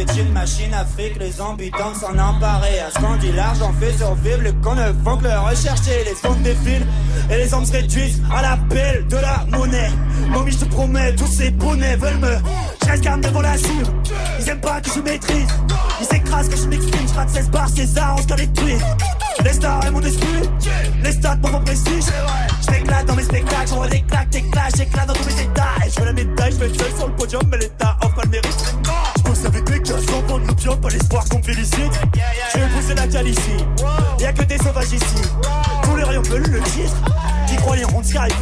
Est 0.04 0.18
une 0.20 0.34
machine 0.34 0.74
Afrique, 0.74 1.16
les 1.18 1.40
ambitants 1.40 1.94
s'en 1.96 2.18
emparer. 2.20 2.80
À 2.80 2.90
ce 2.90 3.00
qu'on 3.00 3.16
dit 3.16 3.32
l'argent 3.32 3.72
fait 3.80 3.94
survivre, 3.94 4.42
le 4.42 4.52
con 4.52 4.76
ne 4.76 4.92
font 5.02 5.18
que 5.18 5.24
le 5.24 5.40
rechercher. 5.40 6.04
Les 6.04 6.16
sons 6.16 6.36
défilent 6.44 6.86
et 7.30 7.38
les 7.38 7.54
hommes 7.54 7.66
se 7.66 7.72
réduisent 7.72 8.22
à 8.36 8.42
l'appel 8.42 9.08
de 9.08 9.16
la 9.16 9.46
monnaie. 9.50 9.92
Mommy, 10.28 10.52
je 10.52 10.58
te 10.58 10.66
promets, 10.66 11.16
tous 11.16 11.28
ces 11.28 11.52
bonnets 11.52 11.96
veulent 11.96 12.18
me. 12.18 12.36
Je 12.84 12.90
reste 12.90 13.04
calme 13.04 13.22
devant 13.22 13.42
la. 13.42 13.56
Ils 14.40 14.50
aiment 14.50 14.60
pas 14.60 14.82
que 14.82 14.90
je 14.94 15.00
maîtrise. 15.00 15.48
Ils 16.02 16.06
s'écrasent 16.06 16.50
que 16.50 16.58
je 16.58 16.68
m'exprime. 16.68 17.08
Je 17.08 17.14
rate 17.14 17.30
16 17.30 17.50
bars, 17.50 17.70
César, 17.70 18.16
on 18.18 18.22
se 18.22 18.36
les. 18.36 18.50
Les 19.44 19.54
stars 19.54 19.86
et 19.86 19.92
mon 19.92 20.02
esprit. 20.02 20.50
Les 21.04 21.12
stats 21.12 21.38
pour 21.38 21.52
mon 21.52 21.62
prestige. 21.62 22.06
Je 22.66 22.72
m'éclate 22.72 23.06
dans 23.06 23.16
mes 23.16 23.24
spectacles, 23.24 23.68
j'envoie 23.68 23.88
des 23.88 24.02
claques, 24.02 24.30
des 24.30 24.42
clashs, 24.50 24.72
j'éclate 24.78 25.08
dans 25.08 25.14
tous 25.14 25.26
mes 25.26 25.42
états. 25.42 25.86
Et 25.86 25.90
je 25.90 26.00
veux 26.00 26.06
la 26.06 26.14
médaille, 26.14 26.52
je 26.52 26.58
vais 26.58 26.78
seul 26.78 26.98
sur 26.98 27.08
le 27.08 27.16
podium, 27.16 27.42
mais 27.52 27.58
l'état 27.58 27.98
offre 28.02 28.16
pas 28.16 28.22
le 28.24 28.30
mérite. 28.30 28.76
Je 29.18 29.24
bosse 29.24 29.46
avec 29.46 29.70
mes 29.70 29.80
gars, 29.80 29.96
sans 30.08 30.22
vendre 30.22 30.48
l'opium, 30.48 30.80
pas 30.80 30.90
l'espoir 30.90 31.24
qu'on 31.30 31.40
me 31.40 31.44
félicite. 31.44 32.00
Je 32.54 32.60
vais 32.60 32.68
pousser 32.68 32.96
la 32.96 33.08
cale 33.08 33.28
ici. 33.28 33.58
Y'a 34.20 34.34
que 34.34 34.44
des 34.44 34.58
sauvages 34.58 34.94
ici. 34.94 35.22
Tous 35.84 35.96
les 35.96 36.04
rayons 36.04 36.22
veulent 36.24 36.50
le 36.50 36.62
titre 36.62 36.96
qui 37.54 37.62
croient 37.62 37.76
les 37.76 37.84
ronds 37.84 38.02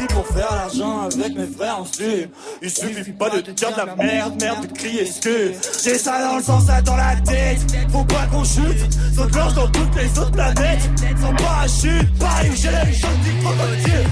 pour 0.09 0.27
faire 0.27 0.53
l'argent 0.55 1.01
avec 1.01 1.35
mes 1.35 1.47
frères 1.47 1.79
en 1.79 1.85
slip. 1.85 2.33
Il 2.61 2.69
suffit 2.69 3.11
pas 3.11 3.29
de 3.29 3.41
dire 3.41 3.71
de 3.71 3.77
la 3.77 3.95
merde, 3.95 4.41
merde, 4.41 4.67
de 4.67 4.73
crier 4.73 5.09
que 5.21 5.51
J'ai 5.83 5.97
ça 5.97 6.21
dans 6.21 6.37
le 6.37 6.43
sens, 6.43 6.65
ça 6.65 6.81
dans 6.81 6.95
la 6.95 7.15
tête. 7.15 7.59
Faut 7.91 8.03
pas 8.05 8.25
qu'on 8.31 8.43
chute, 8.43 8.93
saute 9.15 9.31
gorge 9.31 9.53
dans 9.53 9.67
toutes 9.67 9.95
les 9.95 10.19
autres 10.19 10.31
planètes. 10.31 10.89
Sans 11.21 11.33
parachute, 11.35 12.19
Paris 12.19 12.51
j'ai 12.55 12.69
les 12.69 12.93
choses 12.93 13.19
du 13.23 13.31
crocodile. 13.43 14.07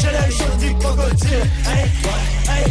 J'ai 0.00 0.10
les 0.10 0.34
choses 0.34 0.58
du 0.58 0.74
crocodile. 0.74 1.46
Hey, 1.66 1.84
hey. 2.48 2.70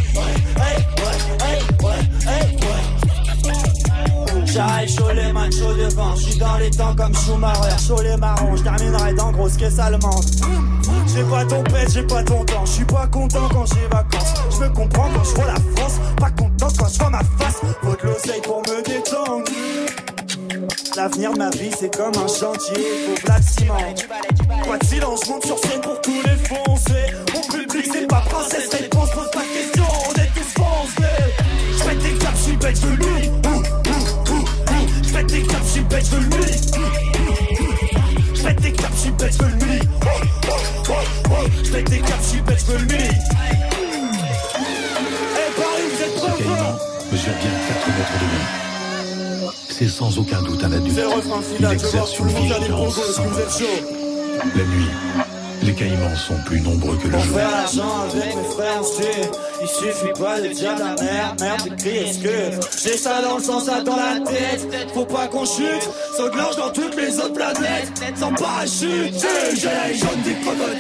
J'arrive 4.53 4.89
chaud 4.89 5.11
les 5.13 5.31
mains, 5.31 5.51
chaud 5.51 5.73
devant. 5.73 6.15
J'suis 6.15 6.37
dans 6.37 6.57
les 6.57 6.69
temps 6.71 6.95
comme 6.95 7.13
Schumacher, 7.13 7.77
chaud 7.85 8.01
les 8.01 8.17
marrons. 8.17 8.55
J'terminerai 8.55 9.13
dans 9.13 9.31
grosse 9.31 9.57
caisse 9.57 9.79
allemande. 9.79 10.25
J'ai 11.13 11.23
pas 11.23 11.45
ton 11.45 11.63
pèse, 11.63 11.93
j'ai 11.93 12.03
pas 12.03 12.23
ton 12.23 12.43
temps. 12.45 12.65
J'suis 12.65 12.85
pas 12.85 13.07
content 13.07 13.47
quand 13.51 13.65
j'ai 13.65 13.87
vacances. 13.87 14.33
J'me 14.51 14.73
comprends 14.73 15.09
quand 15.13 15.23
j'vois 15.23 15.45
la 15.45 15.55
France. 15.75 15.99
Pas 16.17 16.31
content 16.31 16.67
quand 16.77 16.89
j'vois 16.93 17.09
ma 17.09 17.19
face. 17.37 17.61
Faut 17.81 17.95
de 17.95 18.07
l'oseille 18.07 18.41
pour 18.41 18.61
me 18.61 18.83
détendre. 18.83 19.45
L'avenir 20.95 21.31
ma 21.37 21.49
vie 21.51 21.71
c'est 21.79 21.95
comme 21.95 22.11
un 22.15 22.27
chantier, 22.27 22.75
faut 23.05 23.31
de 23.31 23.43
ciment. 23.43 23.73
pas 24.67 24.77
de 24.77 24.85
silence, 24.85 25.29
monte 25.29 25.45
sur 25.45 25.57
scène 25.59 25.81
pour 25.81 26.01
tous 26.01 26.21
les 26.25 26.35
foncer. 26.45 27.13
Mon 27.33 27.41
public, 27.41 27.89
c'est 27.93 28.07
pas 28.07 28.21
princesse, 28.21 28.69
réponse, 28.73 29.09
pose 29.11 29.31
pas 29.31 29.39
de 29.39 29.45
questions, 29.45 29.93
on 30.09 30.13
est 30.13 30.29
tous 30.35 30.61
foncés. 30.61 31.33
Je 31.77 31.83
pète 31.83 31.99
des 31.99 32.17
caps, 32.17 32.37
je 32.37 32.43
suis 32.43 32.57
bête, 32.57 32.81
je 32.81 32.87
veux 32.87 33.28
bête, 35.89 36.05
je 36.05 36.15
veux 36.15 36.21
le. 36.21 36.29
Je 38.33 38.43
pète 38.43 38.61
des 38.61 38.71
caps, 38.71 38.93
je 38.95 38.99
suis 38.99 39.11
bête, 39.11 39.33
je 39.33 39.43
veux 39.43 39.49
le 39.49 39.55
mille. 39.65 39.81
Je 41.63 41.71
pète 41.71 41.89
des 41.89 41.99
caps, 41.99 42.21
je 42.21 42.27
suis 42.27 42.41
bête, 42.41 42.59
je 42.59 42.71
veux 42.71 42.77
le 42.77 42.85
mille. 42.85 43.17
Eh 45.33 45.51
Paris, 45.55 45.85
vous 45.91 46.01
êtes 46.03 46.13
Ce 46.13 46.19
prêts 46.19 46.31
ou 46.31 46.37
caïman 46.37 46.57
pas 46.57 46.89
mesure 47.11 47.33
bien 47.41 47.51
4 47.67 47.87
mètres 47.97 48.17
de 48.19 48.25
long. 48.25 49.51
C'est 49.69 49.87
sans 49.87 50.17
aucun 50.19 50.41
doute 50.43 50.63
un 50.63 50.71
adulte. 50.71 50.95
C'est 50.95 51.01
le 51.01 51.07
refrain 51.07 51.41
final, 51.41 51.79
je 51.79 51.85
tout 52.15 52.23
le 52.23 52.31
monde 52.31 52.47
des 52.47 52.53
est-ce 52.53 53.17
que 53.17 53.27
vous 53.27 53.39
êtes 53.39 53.51
chaud 53.51 53.65
La 54.55 54.63
nuit, 54.63 54.89
les 55.69 55.75
caïmans 55.75 56.15
sont 56.15 56.37
plus 56.45 56.61
nombreux 56.61 56.97
que 56.97 57.07
le 57.07 57.15
On 57.15 57.19
jour. 57.19 57.37
fait 57.37 57.43
l'argent 57.43 58.01
avec 58.09 58.35
mes 58.35 58.43
frères, 58.55 58.83
on. 58.83 59.29
Il 59.61 59.67
suffit 59.67 60.13
pas 60.19 60.41
de 60.41 60.47
dire 60.47 60.75
la 60.79 60.95
merde, 61.01 61.39
merde, 61.39 61.69
de 61.69 61.75
crier 61.75 62.07
excuse. 62.07 62.59
J'ai 62.83 62.97
ça 62.97 63.21
dans 63.21 63.37
le 63.37 63.43
sens, 63.43 63.65
ça 63.65 63.81
dans 63.81 63.95
la 63.95 64.19
tête? 64.25 64.67
Faut 64.93 65.05
pas 65.05 65.27
qu'on 65.27 65.45
chute, 65.45 65.87
s'englanche 66.17 66.55
dans 66.55 66.71
toutes 66.71 66.95
les 66.95 67.17
autres 67.17 67.33
planètes. 67.33 67.91
Sans 68.15 68.33
parachute, 68.33 69.13
j'ai 69.13 69.55
j'ai 69.55 69.69
les 69.87 69.97
jambes 69.97 70.21
des 70.23 70.35
crocodiles. 70.41 70.79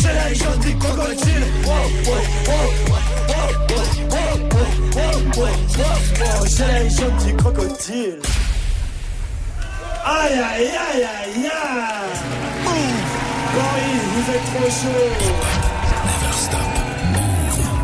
J'ai 0.00 0.28
les 0.28 0.34
jambes 0.36 0.60
des 0.64 0.74
crocodiles. 0.74 1.46
Wow, 1.64 1.72
wow, 2.06 2.22
wow, 2.46 2.90
Aïe 10.04 10.32
aïe 10.32 10.68
aïe 10.68 11.04
aïe 11.04 11.46
aïe. 11.46 11.50
Paris, 13.52 13.98
vous 14.14 14.26
êtes 14.32 14.44
trop 14.54 14.70
chaud. 14.70 15.10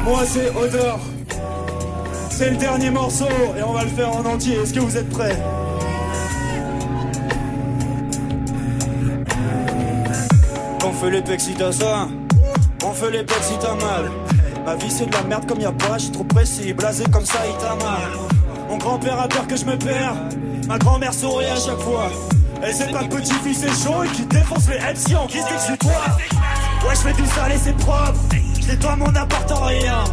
Moi 0.05 0.23
c'est 0.27 0.51
Odor. 0.57 1.01
C'est 2.31 2.51
le 2.51 2.57
dernier 2.57 2.91
morceau 2.91 3.29
et 3.59 3.63
on 3.63 3.73
va 3.73 3.85
le 3.85 3.91
faire 3.91 4.11
en 4.15 4.25
entier. 4.25 4.57
Est-ce 4.57 4.73
que 4.73 4.81
vous 4.81 4.97
êtes 4.97 5.11
prêts? 5.11 5.37
On 10.85 10.93
fait 10.93 11.11
les 11.11 11.39
si 11.39 11.55
t'as 11.55 11.73
ça 11.73 12.09
On 12.85 12.93
fait 12.93 13.11
les 13.11 13.25
pecs 13.25 13.43
si 13.43 13.59
t'as 13.59 13.75
mal. 13.75 14.11
Ma 14.65 14.77
vie 14.77 14.91
c'est 14.91 15.07
de 15.07 15.13
la 15.13 15.23
merde 15.23 15.47
comme 15.47 15.61
y'a 15.61 15.73
pas, 15.73 15.99
je 15.99 16.05
suis 16.05 16.13
trop 16.13 16.25
précis. 16.25 16.73
Blasé 16.73 17.05
comme 17.13 17.27
ça 17.27 17.41
il 17.47 17.57
t'a 17.59 17.75
mal. 17.75 18.11
Mon 18.71 18.79
grand-père 18.79 19.21
a 19.21 19.29
peur 19.29 19.47
que 19.47 19.57
je 19.57 19.65
me 19.65 19.77
perds 19.77 20.17
Ma 20.67 20.79
grand-mère 20.79 21.15
sourit 21.15 21.47
à 21.47 21.57
chaque 21.57 21.79
fois. 21.81 22.11
Et 22.67 22.73
c'est 22.73 22.91
pas 22.91 23.05
petit-fils 23.05 23.59
c'est 23.61 23.85
chaud 23.85 24.03
et 24.03 24.09
qui 24.09 24.25
défonce 24.27 24.69
les 24.69 24.79
MC 24.79 25.17
en 25.17 25.27
qui 25.27 25.39
se 25.39 25.47
dit 25.47 25.55
que 25.55 25.61
je 25.61 25.65
suis 25.65 25.79
toi 25.79 26.17
Ouais 26.89 26.95
je 26.95 27.01
fais 27.01 27.13
du 27.13 27.29
sale 27.29 27.53
et 27.53 27.59
c'est 27.59 27.77
propre. 27.77 28.19
Je 28.61 28.67
nettoie 28.67 28.97
mon 28.97 29.15
appart 29.15 29.51
en 29.53 29.65
rien. 29.67 30.05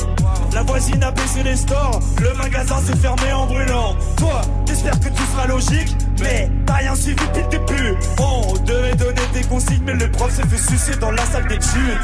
La 0.54 0.62
voisine 0.62 1.02
a 1.04 1.12
baissé 1.12 1.42
les 1.44 1.56
stores. 1.56 2.00
Le 2.22 2.34
magasin 2.38 2.78
s'est 2.86 2.98
fermé 2.98 3.34
en 3.34 3.48
brûlant. 3.48 3.96
Toi 4.18 4.42
t'espères 4.66 5.00
que 5.00 5.10
tout 5.10 5.26
sera 5.34 5.48
logique 5.48 5.96
Mais 6.22 6.50
t'as 6.66 6.74
rien 6.76 6.96
suivi 6.96 7.16
depuis 7.16 7.44
le 7.44 7.50
début. 7.50 7.96
On 8.20 8.54
devait 8.64 8.96
donner 8.96 9.22
des 9.34 9.44
consignes 9.44 9.84
Mais 9.86 9.94
le 9.94 10.12
prof 10.12 10.32
s'est 10.32 10.48
fait 10.48 10.72
sucer 10.72 10.96
dans 11.00 11.12
la 11.12 11.26
salle 11.26 11.48
d'études 11.48 12.00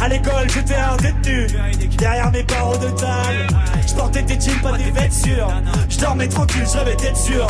à 0.00 0.08
l'école, 0.08 0.48
j'étais 0.48 0.76
un 0.76 0.96
détenu. 0.96 1.46
Derrière 1.96 2.30
mes 2.30 2.42
barreaux 2.42 2.76
de 2.76 2.88
table, 2.90 3.46
je 3.86 3.94
portais 3.94 4.22
des 4.22 4.40
jeans, 4.40 4.60
pas 4.62 4.76
des 4.76 4.90
vêtures. 4.90 5.48
Je 5.88 5.98
dormais 5.98 6.28
tranquille, 6.28 6.64
j'avais 6.72 6.96
tête 6.96 7.16
sûre. 7.16 7.46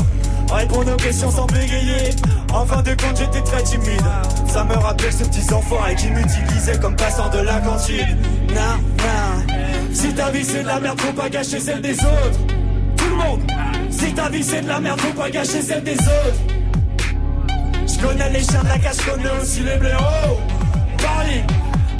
Répondre 0.52 0.92
aux 0.92 0.96
questions 0.96 1.30
sans 1.30 1.46
bégayer. 1.46 2.10
En 2.52 2.64
fin 2.66 2.82
de 2.82 2.90
compte, 2.90 3.16
j'étais 3.16 3.40
très 3.42 3.62
timide. 3.62 4.02
Ça 4.46 4.64
me 4.64 4.74
rappelle 4.74 5.12
ces 5.12 5.24
petits 5.24 5.52
enfants 5.52 5.82
qui 5.96 6.08
m'utilisaient 6.10 6.78
comme 6.78 6.96
passant 6.96 7.28
de 7.30 7.38
la 7.38 7.58
cantine. 7.60 8.18
Non, 8.48 8.78
non. 8.98 9.54
Si 9.92 10.12
ta 10.14 10.30
vie 10.30 10.44
c'est 10.44 10.62
de 10.62 10.66
la 10.66 10.80
merde, 10.80 11.00
faut 11.00 11.12
pas 11.12 11.28
gâcher 11.28 11.58
celle 11.60 11.80
des 11.80 11.98
autres. 11.98 12.40
Tout 12.96 13.08
le 13.08 13.16
monde. 13.16 13.40
Si 13.90 14.12
ta 14.12 14.28
vie 14.28 14.44
c'est 14.44 14.60
de 14.60 14.68
la 14.68 14.80
merde, 14.80 15.00
faut 15.00 15.20
pas 15.20 15.30
gâcher 15.30 15.62
celle 15.62 15.82
des 15.82 15.98
autres. 15.98 16.54
Je 17.86 18.06
connais 18.06 18.30
les 18.30 18.42
chiens 18.42 18.62
de 18.62 18.68
la 18.68 18.78
cache, 18.78 18.96
je 19.04 19.10
connais 19.10 19.30
aussi 19.40 19.60
les 19.60 19.76
blaireaux. 19.76 20.38
Paris. 20.98 21.42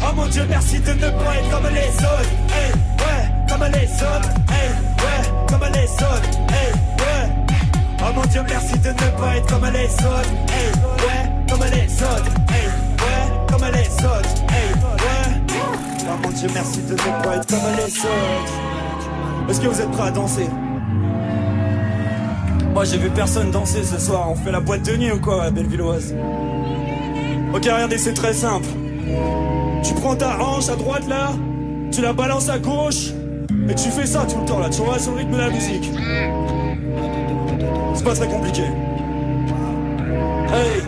Oh 0.07 0.13
mon 0.15 0.27
dieu, 0.27 0.43
merci 0.49 0.79
de 0.81 0.93
ne 0.93 1.11
pas 1.11 1.37
être 1.37 1.51
comme 1.51 1.73
les 1.73 1.89
autres. 1.89 2.31
Hey, 2.53 2.73
ouais, 3.01 3.25
comme 3.49 3.65
les 3.73 3.89
autres. 4.03 4.31
Hey, 4.51 4.69
ouais, 5.01 5.23
comme 5.49 5.67
les 5.73 5.91
autres. 5.93 6.31
Hey, 6.51 6.73
ouais. 6.99 7.27
Oh 8.01 8.13
mon 8.15 8.23
dieu, 8.27 8.43
merci 8.47 8.79
de 8.79 8.89
ne 8.89 9.11
pas 9.19 9.37
être 9.37 9.47
comme 9.47 9.65
les 9.73 9.87
autres. 9.87 10.33
Hey, 10.53 10.71
ouais, 11.07 11.25
comme 11.49 11.65
les 11.71 12.03
autres. 12.03 12.33
Hey, 12.53 12.67
ouais, 13.01 13.27
comme 13.49 13.65
les 13.73 14.05
autres. 14.05 14.35
Hey, 14.51 14.75
ouais. 14.75 15.31
Oh 16.07 16.17
mon 16.23 16.31
dieu, 16.31 16.49
merci 16.55 16.83
de 16.83 16.93
ne 16.93 16.97
pas 16.97 17.37
être 17.37 17.47
comme 17.47 17.77
les 17.77 17.99
autres. 17.99 18.53
Est-ce 19.49 19.61
que 19.61 19.67
vous 19.69 19.81
êtes 19.81 19.91
prêts 19.91 20.09
à 20.09 20.11
danser? 20.11 20.49
Moi, 22.75 22.85
j'ai 22.85 22.99
vu 22.99 23.09
personne 23.09 23.51
danser 23.51 23.85
ce 23.85 23.99
soir. 23.99 24.31
On 24.31 24.35
fait 24.35 24.53
la 24.53 24.61
boîte 24.61 24.83
de 24.83 24.97
nuit 24.97 25.13
ou 25.13 25.21
quoi, 25.21 25.51
Bellevilloise? 25.51 26.15
Ok, 27.55 27.65
regardez, 27.65 27.99
c'est 27.99 28.15
très 28.15 28.35
simple. 28.35 28.69
Tu 29.85 29.95
prends 29.95 30.17
ta 30.17 30.39
hanche 30.41 30.69
à 30.69 30.77
droite 30.77 31.07
là, 31.09 31.33
tu 31.93 32.01
la 32.01 32.13
balances 32.13 32.49
à 32.49 32.59
gauche, 32.59 33.13
et 33.69 33.75
tu 33.75 33.91
fais 33.91 34.07
ça 34.07 34.27
tout 34.27 34.39
le 34.41 34.47
temps 34.47 34.59
là, 34.59 34.69
tu 34.71 34.83
vois, 34.83 34.99
sur 34.99 35.13
le 35.13 35.19
rythme 35.19 35.33
de 35.33 35.39
la 35.39 35.51
musique. 35.51 35.91
C'est 37.95 38.05
pas 38.05 38.15
très 38.15 38.27
compliqué. 38.27 38.63
Hey, 40.53 40.83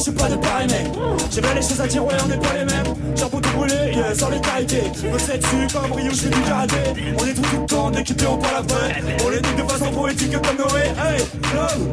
je 0.00 0.04
suis 0.04 0.12
pas 0.12 0.28
de 0.30 0.36
pareil 0.36 0.66
mec. 0.68 0.86
J'ai 1.30 1.40
bien 1.42 1.54
les 1.54 1.60
choses 1.60 1.80
à 1.80 1.86
dire, 1.86 2.04
ouais, 2.04 2.14
on 2.24 2.28
n'est 2.28 2.38
pas 2.38 2.54
les 2.54 2.64
mêmes. 2.64 2.94
J'ai 3.14 3.22
un 3.22 3.28
pot 3.28 3.40
brûlé, 3.54 3.74
yeah, 3.94 4.14
sans 4.14 4.30
les 4.30 4.40
qualités. 4.40 4.90
Me 5.04 5.18
dessus 5.18 5.74
comme 5.74 5.92
Rio, 5.92 6.10
je 6.10 6.28
du 6.28 6.40
karaté. 6.40 6.76
On 7.18 7.26
est 7.26 7.34
tout 7.34 7.42
tout 7.42 7.60
le 7.60 7.66
temps, 7.66 7.92
équipés, 7.92 8.26
on 8.26 8.38
parle 8.38 8.56
après. 8.56 9.02
On 9.24 9.28
les 9.28 9.40
dit 9.40 9.54
de 9.62 9.70
façon 9.70 9.92
poétique 9.92 10.32
comme 10.32 10.56
Noé. 10.56 10.80
Hey, 10.80 11.20
love, 11.54 11.88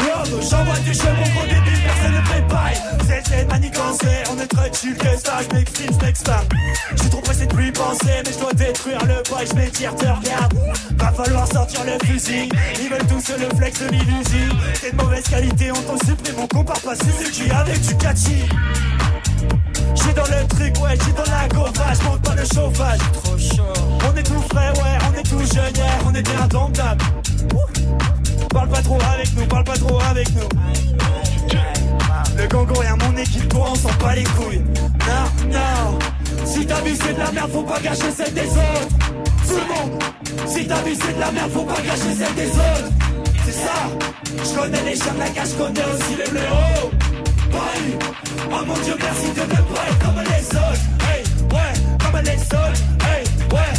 love, 0.00 0.42
j'envoie 0.50 0.78
du 0.84 0.92
jeu, 0.92 1.08
mon 1.16 1.28
gros 1.34 1.46
débile, 1.46 1.80
personne 1.82 2.14
ne 2.14 2.20
prépare. 2.28 2.70
C'est 3.08 3.22
c'est 3.26 3.44
manigancé, 3.46 4.08
on 4.30 4.40
est 4.40 4.46
très 4.46 4.70
chill, 4.72 4.94
que 4.94 5.16
ça, 5.16 5.38
je 5.48 5.56
m'exprime, 5.56 5.90
je 5.98 6.04
m'exclame. 6.04 6.44
Je 6.94 7.00
suis 7.00 7.10
trop 7.10 7.20
pressé 7.20 7.46
de 7.46 7.54
plus 7.54 7.72
penser, 7.72 8.22
mais 8.24 8.32
je 8.32 8.38
dois 8.38 8.52
détruire 8.52 9.00
le 9.02 9.22
bail, 9.30 9.46
je 9.48 9.54
m'étire, 9.54 9.94
te 9.96 10.04
regarde. 10.04 10.54
Va 10.98 11.12
falloir 11.12 11.46
sortir 11.50 11.84
le 11.84 12.06
fusil, 12.06 12.48
ils 12.80 12.88
veulent 12.88 13.06
tous 13.08 13.32
le 13.38 13.56
flex 13.56 13.80
de 13.80 13.88
l'illusie. 13.88 14.52
C'est 14.80 14.94
de 14.94 15.02
mauvaise 15.02 15.24
qualité, 15.24 15.70
on 15.70 15.82
t'en 15.82 15.98
supprime, 16.04 16.34
on 16.38 16.46
compare 16.48 16.80
pas 16.80 16.94
Suzuki 16.96 17.45
avec 17.50 17.80
du 17.80 17.96
catchy. 17.96 18.44
J'suis 19.94 20.14
dans 20.14 20.22
le 20.22 20.46
truc, 20.48 20.74
ouais, 20.82 20.96
j'suis 21.00 21.12
dans 21.12 21.30
la 21.30 21.48
gaufage, 21.48 22.02
monte 22.04 22.22
pas 22.22 22.34
le 22.34 22.44
chauffage. 22.44 22.98
Trop 23.22 23.38
chaud. 23.38 23.72
On 24.08 24.16
est 24.16 24.22
tout 24.22 24.42
frais, 24.50 24.70
ouais, 24.70 24.98
on 25.08 25.18
est 25.18 25.22
tout 25.22 25.54
jeune, 25.54 25.74
yeah, 25.76 25.98
on 26.06 26.14
est 26.14 26.22
bien 26.22 26.42
indomptable. 26.42 27.04
Parle 28.50 28.68
pas 28.68 28.82
trop 28.82 28.98
avec 29.14 29.36
nous, 29.36 29.46
parle 29.46 29.64
pas 29.64 29.76
trop 29.76 30.00
avec 30.10 30.28
nous. 30.34 30.48
Le 32.36 32.46
gango 32.48 32.82
et 32.82 33.04
mon 33.04 33.16
équipe, 33.16 33.48
toi, 33.48 33.68
on 33.72 33.74
s'en 33.74 33.92
bat 34.00 34.14
les 34.14 34.24
couilles. 34.24 34.64
Non, 35.06 35.52
non. 35.52 35.98
Si 36.44 36.66
ta 36.66 36.80
vie 36.80 36.96
c'est 36.96 37.14
de 37.14 37.18
la 37.18 37.32
merde, 37.32 37.50
faut 37.50 37.62
pas 37.62 37.80
gâcher 37.80 38.10
celle 38.14 38.34
des 38.34 38.48
autres. 38.48 38.96
Tout 39.46 39.54
le 39.54 39.74
monde. 39.74 40.02
Si 40.46 40.66
ta 40.66 40.76
vie 40.82 40.96
c'est 41.00 41.14
de 41.14 41.20
la 41.20 41.32
merde, 41.32 41.50
faut 41.52 41.64
pas 41.64 41.80
gâcher 41.80 42.14
celle 42.16 42.34
des 42.34 42.50
autres. 42.50 42.92
C'est 43.44 43.52
ça. 43.52 43.88
Je 44.44 44.60
connais 44.60 44.82
les 44.82 44.96
chiens 44.96 45.14
de 45.14 45.18
la 45.18 45.28
cage, 45.30 45.48
je 45.48 45.54
connais 45.54 45.84
aussi 45.84 46.16
les 46.18 46.30
blaireaux. 46.30 46.90
Oh 47.54 48.64
mon 48.66 48.74
dieu, 48.74 48.94
merci 49.00 49.28
de 49.30 49.40
pas 49.40 49.88
être 49.88 49.98
comme 49.98 50.22
les 50.22 50.46
autres. 50.56 50.84
Hey, 51.08 51.22
ouais, 51.52 51.72
comme 51.98 52.20
les 52.22 52.40
autres. 52.40 52.82
Hey, 53.06 53.24
ouais, 53.52 53.72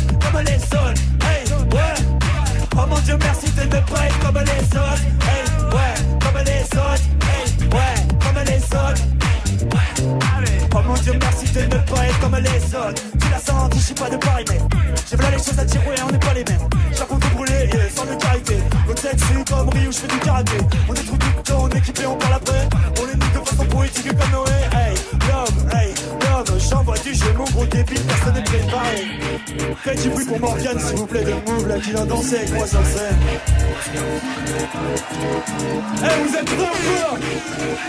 a 36.37 36.45
club. 36.45 37.19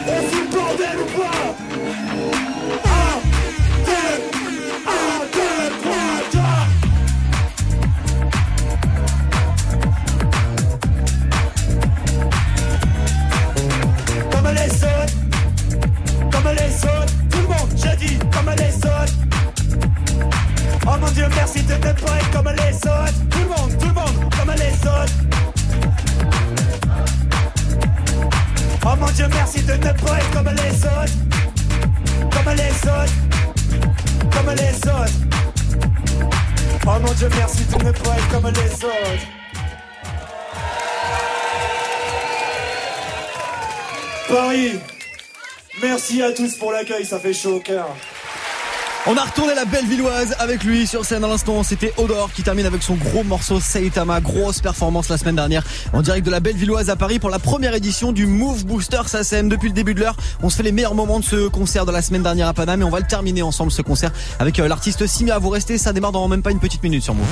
It's 0.07 0.48
ça 47.09 47.19
fait 47.19 47.33
chaud 47.33 47.57
au 47.57 47.61
cœur. 47.61 47.89
On 49.07 49.17
a 49.17 49.23
retourné 49.23 49.55
la 49.55 49.65
belle 49.65 49.87
villoise 49.87 50.35
avec 50.39 50.65
lui 50.65 50.87
sur 50.87 51.05
scène 51.05 51.25
à 51.25 51.29
l'instant. 51.29 51.63
C'était 51.63 51.95
Odor 51.97 52.31
qui 52.35 52.43
termine 52.43 52.67
avec 52.67 52.83
son 52.83 52.95
gros 52.95 53.25
morceau 53.25 53.59
Saitama. 53.59 54.21
Grosse 54.21 54.61
performance 54.61 55.09
la 55.09 55.17
semaine 55.17 55.37
dernière 55.37 55.65
en 55.95 56.03
direct 56.03 56.27
de 56.27 56.31
la 56.31 56.41
belle 56.41 56.57
villoise 56.57 56.91
à 56.91 56.97
Paris 56.97 57.19
pour 57.19 57.31
la 57.31 57.39
première 57.39 57.75
édition 57.75 58.13
du 58.13 58.27
Move 58.27 58.67
Booster 58.67 59.01
SACEM. 59.07 59.49
Depuis 59.49 59.69
le 59.69 59.75
début 59.75 59.95
de 59.95 60.01
l'heure, 60.01 60.17
on 60.43 60.51
se 60.51 60.57
fait 60.57 60.63
les 60.63 60.73
meilleurs 60.73 60.95
moments 60.95 61.21
de 61.21 61.25
ce 61.25 61.49
concert 61.49 61.87
de 61.87 61.93
la 61.93 62.03
semaine 62.03 62.23
dernière 62.23 62.49
à 62.49 62.53
Paname 62.53 62.83
et 62.83 62.85
on 62.85 62.91
va 62.91 63.01
le 63.01 63.07
terminer 63.07 63.41
ensemble 63.41 63.73
ce 63.73 63.81
concert 63.81 64.11
avec 64.39 64.59
euh, 64.59 64.69
l'artiste 64.69 65.07
Simia. 65.07 65.39
Vous 65.39 65.49
restez, 65.49 65.79
ça 65.79 65.95
démarre 65.95 66.13
dans 66.13 66.29
même 66.29 66.43
pas 66.43 66.51
une 66.51 66.61
petite 66.61 66.83
minute 66.83 67.03
sur 67.03 67.15
Move. 67.15 67.27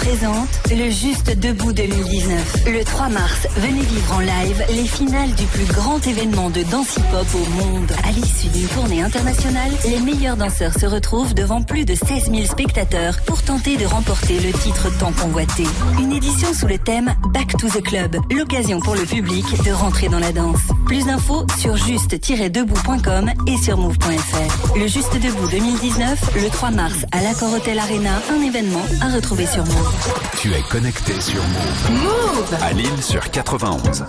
Présente 0.00 0.48
le 0.70 0.90
Juste 0.90 1.38
Debout 1.38 1.72
2019. 1.72 2.64
Le 2.66 2.84
3 2.84 3.08
mars, 3.08 3.48
venez 3.56 3.82
vivre 3.82 4.14
en 4.14 4.20
live 4.20 4.64
les 4.70 4.86
finales 4.86 5.32
du 5.34 5.44
plus 5.44 5.64
grand 5.64 6.04
événement 6.06 6.50
de 6.50 6.62
danse 6.62 6.96
hip-hop 6.96 7.26
au 7.34 7.64
monde. 7.64 7.92
À 8.06 8.12
l'issue 8.12 8.48
d'une 8.48 8.66
tournée 8.68 9.02
internationale, 9.02 9.70
les 9.84 10.00
meilleurs 10.00 10.36
danseurs 10.36 10.74
se 10.74 10.86
retrouvent 10.86 11.34
devant 11.34 11.62
plus 11.62 11.84
de 11.84 11.94
16 11.94 12.30
000 12.30 12.44
spectateurs 12.44 13.18
pour 13.26 13.42
tenter 13.42 13.76
de 13.76 13.86
remporter 13.86 14.40
le 14.40 14.52
titre 14.52 14.88
tant 14.98 15.12
convoité. 15.12 15.64
Une 15.98 16.12
édition 16.12 16.52
sous 16.54 16.66
le 16.66 16.78
thème 16.78 17.14
Back 17.32 17.56
to 17.56 17.68
the 17.68 17.82
Club, 17.82 18.16
l'occasion 18.30 18.80
pour 18.80 18.94
le 18.94 19.02
public 19.02 19.44
de 19.64 19.72
rentrer 19.72 20.08
dans 20.08 20.20
la 20.20 20.32
danse. 20.32 20.60
Plus 20.86 21.06
d'infos 21.06 21.46
sur 21.58 21.76
juste-debout.com 21.76 23.30
et 23.46 23.56
sur 23.56 23.78
move.fr. 23.78 24.76
Le 24.76 24.86
Juste 24.86 25.14
Debout 25.14 25.48
2019, 25.50 26.36
le 26.36 26.48
3 26.48 26.70
mars 26.70 27.04
à 27.12 27.22
l'Accor 27.22 27.52
Hotel 27.52 27.78
Arena, 27.78 28.20
un 28.30 28.42
événement 28.42 28.84
à 29.00 29.14
retrouver 29.14 29.46
sur 29.46 29.64
Move. 29.64 29.97
Tu 30.36 30.52
es 30.54 30.62
connecté 30.62 31.20
sur 31.20 31.42
Move. 31.42 31.90
Move 32.02 32.58
À 32.62 32.72
Lille 32.72 33.02
sur 33.02 33.30
91. 33.30 34.04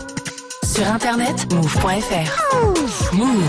Sur 0.80 0.88
internet, 0.88 1.46
move.fr. 1.54 3.14
Move. 3.14 3.44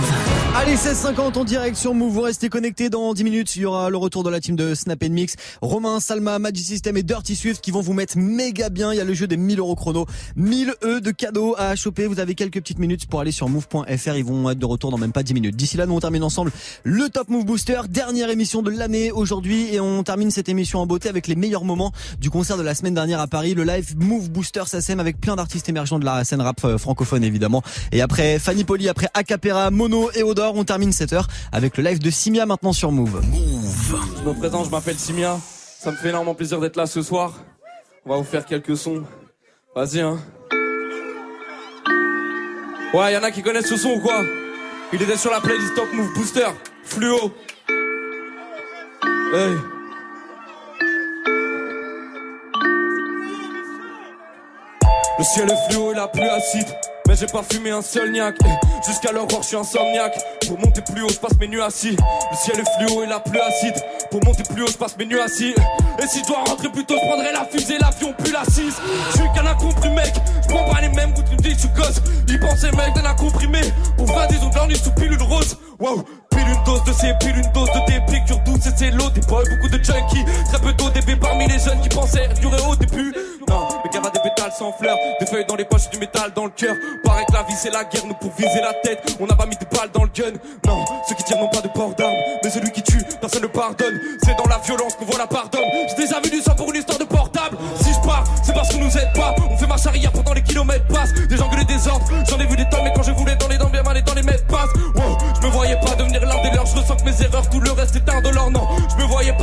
Allez, 0.56 0.74
16h50 0.74 1.38
en 1.38 1.44
direct 1.44 1.76
sur 1.76 1.94
Move. 1.94 2.12
Vous 2.12 2.22
restez 2.22 2.48
connectés 2.48 2.90
dans 2.90 3.14
10 3.14 3.22
minutes. 3.22 3.54
Il 3.54 3.62
y 3.62 3.66
aura 3.66 3.88
le 3.88 3.96
retour 3.96 4.24
de 4.24 4.30
la 4.30 4.40
team 4.40 4.56
de 4.56 4.74
Snap 4.74 5.00
Mix. 5.04 5.36
Romain, 5.62 6.00
Salma, 6.00 6.40
Magic 6.40 6.66
System 6.66 6.96
et 6.96 7.04
Dirty 7.04 7.36
Swift 7.36 7.60
qui 7.60 7.70
vont 7.70 7.82
vous 7.82 7.92
mettre 7.92 8.18
méga 8.18 8.68
bien. 8.68 8.92
Il 8.92 8.96
y 8.96 9.00
a 9.00 9.04
le 9.04 9.14
jeu 9.14 9.28
des 9.28 9.36
1000 9.36 9.60
euros 9.60 9.76
chrono. 9.76 10.06
1000 10.34 10.74
E 10.82 11.00
de 11.00 11.10
cadeaux 11.12 11.54
à 11.56 11.76
choper. 11.76 12.08
Vous 12.08 12.18
avez 12.18 12.34
quelques 12.34 12.58
petites 12.58 12.80
minutes 12.80 13.06
pour 13.06 13.20
aller 13.20 13.30
sur 13.30 13.48
move.fr. 13.48 14.16
Ils 14.16 14.24
vont 14.24 14.50
être 14.50 14.58
de 14.58 14.66
retour 14.66 14.90
dans 14.90 14.98
même 14.98 15.12
pas 15.12 15.22
10 15.22 15.34
minutes. 15.34 15.54
D'ici 15.54 15.76
là, 15.76 15.86
nous 15.86 15.94
on 15.94 16.00
termine 16.00 16.24
ensemble 16.24 16.50
le 16.82 17.08
Top 17.10 17.28
Move 17.28 17.44
Booster. 17.44 17.82
Dernière 17.88 18.28
émission 18.30 18.60
de 18.62 18.72
l'année 18.72 19.12
aujourd'hui. 19.12 19.72
Et 19.72 19.78
on 19.78 20.02
termine 20.02 20.32
cette 20.32 20.48
émission 20.48 20.80
en 20.80 20.86
beauté 20.86 21.08
avec 21.08 21.28
les 21.28 21.36
meilleurs 21.36 21.64
moments 21.64 21.92
du 22.20 22.28
concert 22.28 22.56
de 22.56 22.62
la 22.62 22.74
semaine 22.74 22.94
dernière 22.94 23.20
à 23.20 23.28
Paris. 23.28 23.54
Le 23.54 23.62
live 23.62 23.96
Move 23.98 24.30
Booster 24.30 24.62
SACEM 24.66 24.98
avec 24.98 25.20
plein 25.20 25.36
d'artistes 25.36 25.68
émergents 25.68 26.00
de 26.00 26.04
la 26.04 26.24
scène 26.24 26.40
rap 26.40 26.64
euh, 26.64 26.76
évidemment. 27.22 27.62
Et 27.92 28.02
après 28.02 28.38
Fanny 28.38 28.64
Poli, 28.64 28.88
après 28.88 29.08
Acapera, 29.14 29.70
Mono 29.70 30.10
et 30.14 30.22
Odor, 30.22 30.54
on 30.56 30.64
termine 30.64 30.92
cette 30.92 31.12
heure 31.12 31.26
avec 31.52 31.76
le 31.76 31.84
live 31.84 31.98
de 31.98 32.10
Simia 32.10 32.46
maintenant 32.46 32.72
sur 32.72 32.92
Move. 32.92 33.22
Je 33.22 34.28
me 34.28 34.34
présente, 34.34 34.66
je 34.66 34.70
m'appelle 34.70 34.98
Simia. 34.98 35.38
Ça 35.78 35.90
me 35.90 35.96
fait 35.96 36.10
énormément 36.10 36.34
plaisir 36.34 36.60
d'être 36.60 36.76
là 36.76 36.86
ce 36.86 37.02
soir. 37.02 37.34
On 38.04 38.10
va 38.10 38.16
vous 38.16 38.24
faire 38.24 38.44
quelques 38.44 38.76
sons. 38.76 39.02
Vas-y, 39.74 40.00
hein. 40.00 40.18
Ouais, 42.92 43.14
y 43.14 43.16
en 43.16 43.22
a 43.22 43.30
qui 43.30 43.42
connaissent 43.42 43.68
ce 43.68 43.76
son 43.76 43.90
ou 43.90 44.00
quoi? 44.00 44.20
Il 44.92 45.00
était 45.00 45.16
sur 45.16 45.30
la 45.30 45.40
playlist 45.40 45.74
Top 45.74 45.88
Move 45.92 46.12
Booster. 46.12 46.48
Fluo. 46.84 47.32
Hey. 49.32 49.56
Le 55.18 55.24
ciel 55.24 55.50
est 55.50 55.70
fluo 55.70 55.92
et 55.92 55.94
la 55.94 56.08
pluie 56.08 56.28
acide. 56.28 56.66
Mais 57.10 57.16
j'ai 57.16 57.26
pas 57.26 57.42
fumé 57.42 57.70
un 57.70 57.82
seul 57.82 58.12
niaque. 58.12 58.36
Eh, 58.44 58.86
Jusqu'à 58.86 59.10
l'aurore, 59.10 59.42
je 59.42 59.48
suis 59.48 59.56
insomniaque. 59.56 60.16
Pour 60.46 60.60
monter 60.60 60.80
plus 60.80 61.02
haut, 61.02 61.08
je 61.08 61.18
passe 61.18 61.36
mes 61.40 61.48
nuits 61.48 61.60
assis. 61.60 61.96
Le 61.96 62.36
ciel 62.36 62.60
est 62.60 62.86
fluo 62.86 63.02
et 63.02 63.06
la 63.08 63.18
pluie 63.18 63.40
acide. 63.40 63.74
Pour 64.12 64.24
monter 64.24 64.44
plus 64.44 64.62
haut, 64.62 64.68
je 64.70 64.76
passe 64.76 64.96
mes 64.96 65.06
nuits 65.06 65.18
assis. 65.18 65.52
Et 66.00 66.06
si 66.06 66.20
je 66.20 66.28
dois 66.28 66.44
rentrer 66.46 66.68
plus 66.68 66.84
tôt, 66.84 66.94
je 67.02 67.08
prendrai 67.08 67.32
la 67.32 67.44
fusée, 67.46 67.78
l'avion, 67.80 68.14
puis 68.16 68.32
la 68.32 68.44
6. 68.44 68.62
Je 69.10 69.16
suis 69.16 69.28
qu'un 69.34 69.44
incompris, 69.44 69.90
mec. 69.90 70.14
Je 70.40 70.54
prends 70.54 70.72
pas 70.72 70.80
les 70.82 70.88
mêmes 70.90 71.12
tu 71.12 71.32
me 71.32 71.38
dis 71.38 71.56
que 71.56 71.62
tu 71.62 71.68
gosses. 71.74 72.00
Ils 72.28 72.38
pensaient, 72.38 72.70
mec, 72.70 72.94
d'un 72.94 73.04
incomprimé. 73.04 73.60
Pour 73.96 74.06
20 74.06 74.28
ils 74.30 74.44
ont 74.44 74.50
dormi 74.50 74.76
sous 74.76 74.92
pilule 74.92 75.20
rose. 75.20 75.56
Wow. 75.80 76.04
Pile 76.30 76.48
une 76.48 76.64
dose 76.64 76.84
de 76.84 76.92
C, 76.92 77.14
pile 77.20 77.36
une 77.36 77.52
dose 77.52 77.68
de 77.68 77.86
D, 77.86 78.00
piqûre 78.06 78.38
douce 78.40 78.66
et 78.66 78.70
c'est 78.76 78.90
l'eau, 78.90 79.10
des 79.10 79.20
boys, 79.22 79.42
beaucoup 79.50 79.68
de 79.68 79.82
junkies, 79.82 80.24
très 80.48 80.58
peu 80.60 80.72
d'ODB 80.72 81.18
parmi 81.20 81.46
les 81.46 81.58
jeunes 81.58 81.80
qui 81.80 81.88
pensaient 81.88 82.28
durer 82.40 82.60
au 82.68 82.76
début. 82.76 83.12
Non, 83.48 83.68
mais 83.82 83.90
gars 83.90 84.10
des 84.10 84.20
pétales 84.20 84.52
sans 84.52 84.72
fleurs, 84.72 84.96
des 85.18 85.26
feuilles 85.26 85.46
dans 85.46 85.56
les 85.56 85.64
poches, 85.64 85.90
du 85.90 85.98
métal 85.98 86.30
dans 86.34 86.44
le 86.44 86.50
cœur. 86.50 86.74
Paraît 87.04 87.24
que 87.26 87.32
la 87.32 87.42
vie 87.42 87.54
c'est 87.56 87.70
la 87.70 87.84
guerre, 87.84 88.06
nous 88.06 88.14
pour 88.14 88.32
viser 88.32 88.60
la 88.60 88.72
tête, 88.74 89.16
on 89.18 89.26
n'a 89.26 89.34
pas 89.34 89.46
mis 89.46 89.56
de 89.56 89.64
balles 89.76 89.90
dans 89.92 90.04
le 90.04 90.10
gun. 90.10 90.38
Non, 90.66 90.84
ceux 91.08 91.14
qui 91.14 91.24
tirent 91.24 91.38
n'ont 91.38 91.48
pas 91.48 91.60
de 91.60 91.68
port 91.68 91.94
d'armes, 91.94 92.14
mais 92.44 92.50
celui 92.50 92.70
qui 92.70 92.82
tue, 92.82 93.02
personne 93.20 93.42
ne 93.42 93.48
pardonne. 93.48 93.98
C'est 94.24 94.36
dans 94.36 94.48
la 94.48 94.58
violence 94.58 94.94
qu'on 94.94 95.06
voit 95.06 95.18
la 95.18 95.26
pardonne. 95.26 95.64
J'ai 95.88 96.04
déjà 96.04 96.20
vu 96.20 96.30
du 96.30 96.40
sang 96.40 96.54
pour 96.54 96.70
une 96.70 96.76
histoire 96.76 96.98
de 96.98 97.04
portable. 97.04 97.56
Si 97.80 97.92
je 97.92 98.00
pars, 98.06 98.24
c'est 98.42 98.54
parce 98.54 98.72
qu'on 98.72 98.78
nous 98.80 98.96
aide 98.96 99.12
pas. 99.14 99.34
On 99.50 99.56
fait 99.56 99.66
marche 99.66 99.86
arrière 99.86 100.12
pendant 100.12 100.32
les 100.32 100.42
kilomètres 100.42 100.86
passent. 100.86 101.14
Des 101.14 101.36
gens 101.36 101.48
gueulent 101.48 101.64
des 101.64 101.88
ordres, 101.88 102.06
j'en 102.28 102.38
ai 102.38 102.46
vu 102.46 102.56
des 102.56 102.68
tonnes, 102.68 102.84
mais 102.84 102.92
quand 102.94 103.02
je 103.02 103.12
voulais 103.12 103.36
dans 103.36 103.48
les 103.48 103.58
dents, 103.58 103.70
bien 103.70 103.82
mal 103.82 103.96
et 103.96 104.02
dans 104.02 104.14
les 104.14 104.22
mètres 104.22 104.46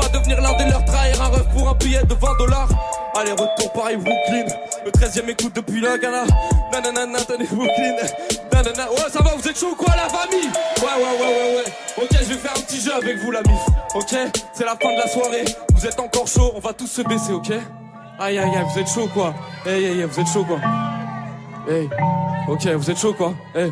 devenir 0.09 0.41
l'un 0.41 0.55
des 0.57 0.65
leurs, 0.69 0.85
trahir 0.85 1.21
un 1.21 1.29
rêve 1.29 1.47
pour 1.53 1.69
un 1.69 1.73
billet 1.75 2.03
de 2.03 2.13
20 2.13 2.37
dollars. 2.39 2.69
Allez, 3.15 3.31
retour 3.31 3.71
Paris, 3.73 3.95
Brooklyn. 3.95 4.45
Le 4.85 4.91
13 4.91 5.17
e 5.17 5.29
écoute 5.29 5.55
depuis 5.55 5.81
la 5.81 5.97
Ghana. 5.97 6.23
Nanana, 6.71 7.19
tenez, 7.27 7.45
Brooklyn. 7.45 7.95
Nanana. 8.53 8.91
Ouais, 8.91 9.09
ça 9.11 9.23
va, 9.23 9.31
vous 9.35 9.47
êtes 9.47 9.59
chaud 9.59 9.71
ou 9.71 9.75
quoi, 9.75 9.95
la 9.95 10.07
famille? 10.07 10.49
Ouais, 10.77 11.03
ouais, 11.03 11.19
ouais, 11.19 11.27
ouais, 11.27 11.55
ouais. 11.57 12.03
Ok, 12.03 12.09
je 12.11 12.33
vais 12.33 12.35
faire 12.35 12.51
un 12.55 12.61
petit 12.61 12.79
jeu 12.79 12.93
avec 12.93 13.17
vous, 13.17 13.31
la 13.31 13.41
mif. 13.41 13.59
Ok, 13.95 14.15
c'est 14.53 14.65
la 14.65 14.75
fin 14.75 14.93
de 14.93 14.97
la 14.97 15.07
soirée. 15.07 15.45
Vous 15.73 15.85
êtes 15.85 15.99
encore 15.99 16.27
chaud, 16.27 16.51
on 16.55 16.59
va 16.59 16.73
tous 16.73 16.87
se 16.87 17.01
baisser, 17.01 17.33
ok? 17.33 17.51
Aïe, 18.19 18.37
aïe, 18.37 18.49
aïe, 18.55 18.65
vous 18.71 18.79
êtes 18.79 18.89
chaud 18.89 19.09
quoi? 19.13 19.33
Hey, 19.65 19.85
hey, 19.85 19.99
hey, 19.99 20.03
vous 20.05 20.19
êtes 20.19 20.27
chaud 20.27 20.43
quoi? 20.43 20.57
Hey, 21.69 21.89
ok, 22.47 22.67
vous 22.67 22.91
êtes 22.91 22.97
chaud 22.97 23.13
quoi? 23.13 23.33
Hey, 23.55 23.71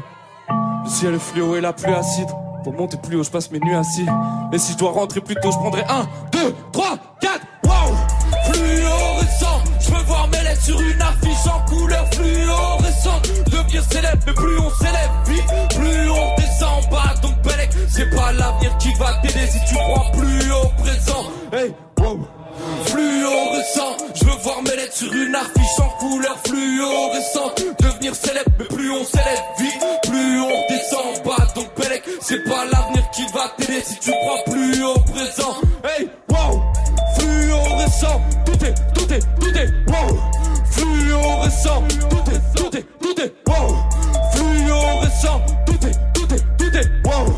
le 0.49 0.89
ciel 0.89 1.15
est 1.15 1.19
fluo 1.19 1.55
et 1.55 1.61
la 1.61 1.73
pluie 1.73 1.93
acide. 1.93 2.29
Pour 2.65 2.73
monter 2.73 2.97
plus 2.97 3.15
haut, 3.15 3.23
je 3.23 3.29
passe 3.29 3.51
mes 3.51 3.59
nuits 3.59 3.75
assis. 3.75 4.07
Et 4.51 4.57
si 4.57 4.73
je 4.73 4.77
dois 4.79 4.89
rentrer 4.89 5.21
plus 5.21 5.35
tôt, 5.35 5.51
je 5.51 5.57
prendrai 5.57 5.83
1, 5.87 6.09
2, 6.31 6.55
3, 6.71 6.97
4, 7.21 7.39
wow 7.63 7.95
Fluorescent, 8.51 9.63
je 9.81 9.91
me 9.91 9.99
voir 10.05 10.27
mes 10.29 10.41
lettres 10.41 10.63
sur 10.63 10.81
une 10.81 10.99
affiche 10.99 11.45
en 11.45 11.63
couleur 11.69 12.07
fluorescente. 12.11 13.29
Devenir 13.51 13.83
célèbre, 13.83 14.23
mais 14.25 14.33
plus 14.33 14.57
on 14.57 14.69
s'élève 14.71 15.11
vite, 15.27 15.75
plus 15.75 16.09
on 16.09 16.35
descend 16.37 16.83
en 16.83 16.89
bas. 16.89 17.13
Donc 17.21 17.39
Belek, 17.43 17.69
c'est 17.87 18.09
pas 18.09 18.31
l'avenir 18.31 18.75
qui 18.79 18.91
va 18.95 19.13
t'aider 19.21 19.45
si 19.45 19.59
tu 19.69 19.75
crois 19.75 20.11
plus 20.13 20.51
au 20.51 20.67
présent. 20.81 21.23
Hey, 21.53 21.71
wow 21.99 22.19
Fluorescent, 22.85 23.97
je 24.15 24.25
veux 24.25 24.41
voir 24.41 24.63
mes 24.63 24.75
lettres 24.75 24.97
sur 24.97 25.13
une 25.13 25.35
affiche 25.35 25.79
en 25.79 25.89
couleur 25.99 26.35
fluorescente. 26.43 27.63
Devenir 27.79 28.15
célèbre, 28.15 28.49
mais 28.57 28.65
plus 28.65 28.89
on 28.89 29.05
s'élève 29.05 29.43
vite, 29.59 29.85
plus 30.01 30.41
on 30.41 30.67
descend 30.67 31.05
en 31.05 31.29
bas. 31.29 31.44
C'est 32.27 32.43
pas 32.43 32.65
l'avenir 32.65 33.07
qui 33.11 33.21
va 33.35 33.53
t'aider 33.55 33.81
si 33.85 33.99
tu 33.99 34.09
crois 34.09 34.43
plus 34.45 34.83
au 34.83 34.95
présent. 34.95 35.57
Hey, 35.83 36.09
wow, 36.27 36.59
fluorescent, 37.19 38.19
tout 38.43 38.65
est, 38.65 38.73
tout 38.95 39.13
est, 39.13 39.19
tout 39.39 39.55
est, 39.55 39.69
wow, 39.91 40.17
fluorescent, 40.71 41.83
tout 42.09 42.31
est, 42.31 42.41
tout 42.55 42.75
est, 42.75 42.85
tout 42.99 43.21
est, 43.21 43.31
wow, 43.47 43.75
fluorescent, 44.33 45.39
tout 45.67 45.85
est, 45.85 46.13
tout 46.15 46.33
est, 46.33 46.57
tout 46.57 46.75
est, 46.75 47.07
wow, 47.07 47.31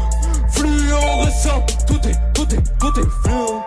fluorescent, 0.54 1.66
tout 1.86 2.08
est, 2.08 2.34
tout 2.34 2.56
est, 2.56 2.64
tout 2.80 3.00
est, 3.02 3.10
fluo, 3.24 3.64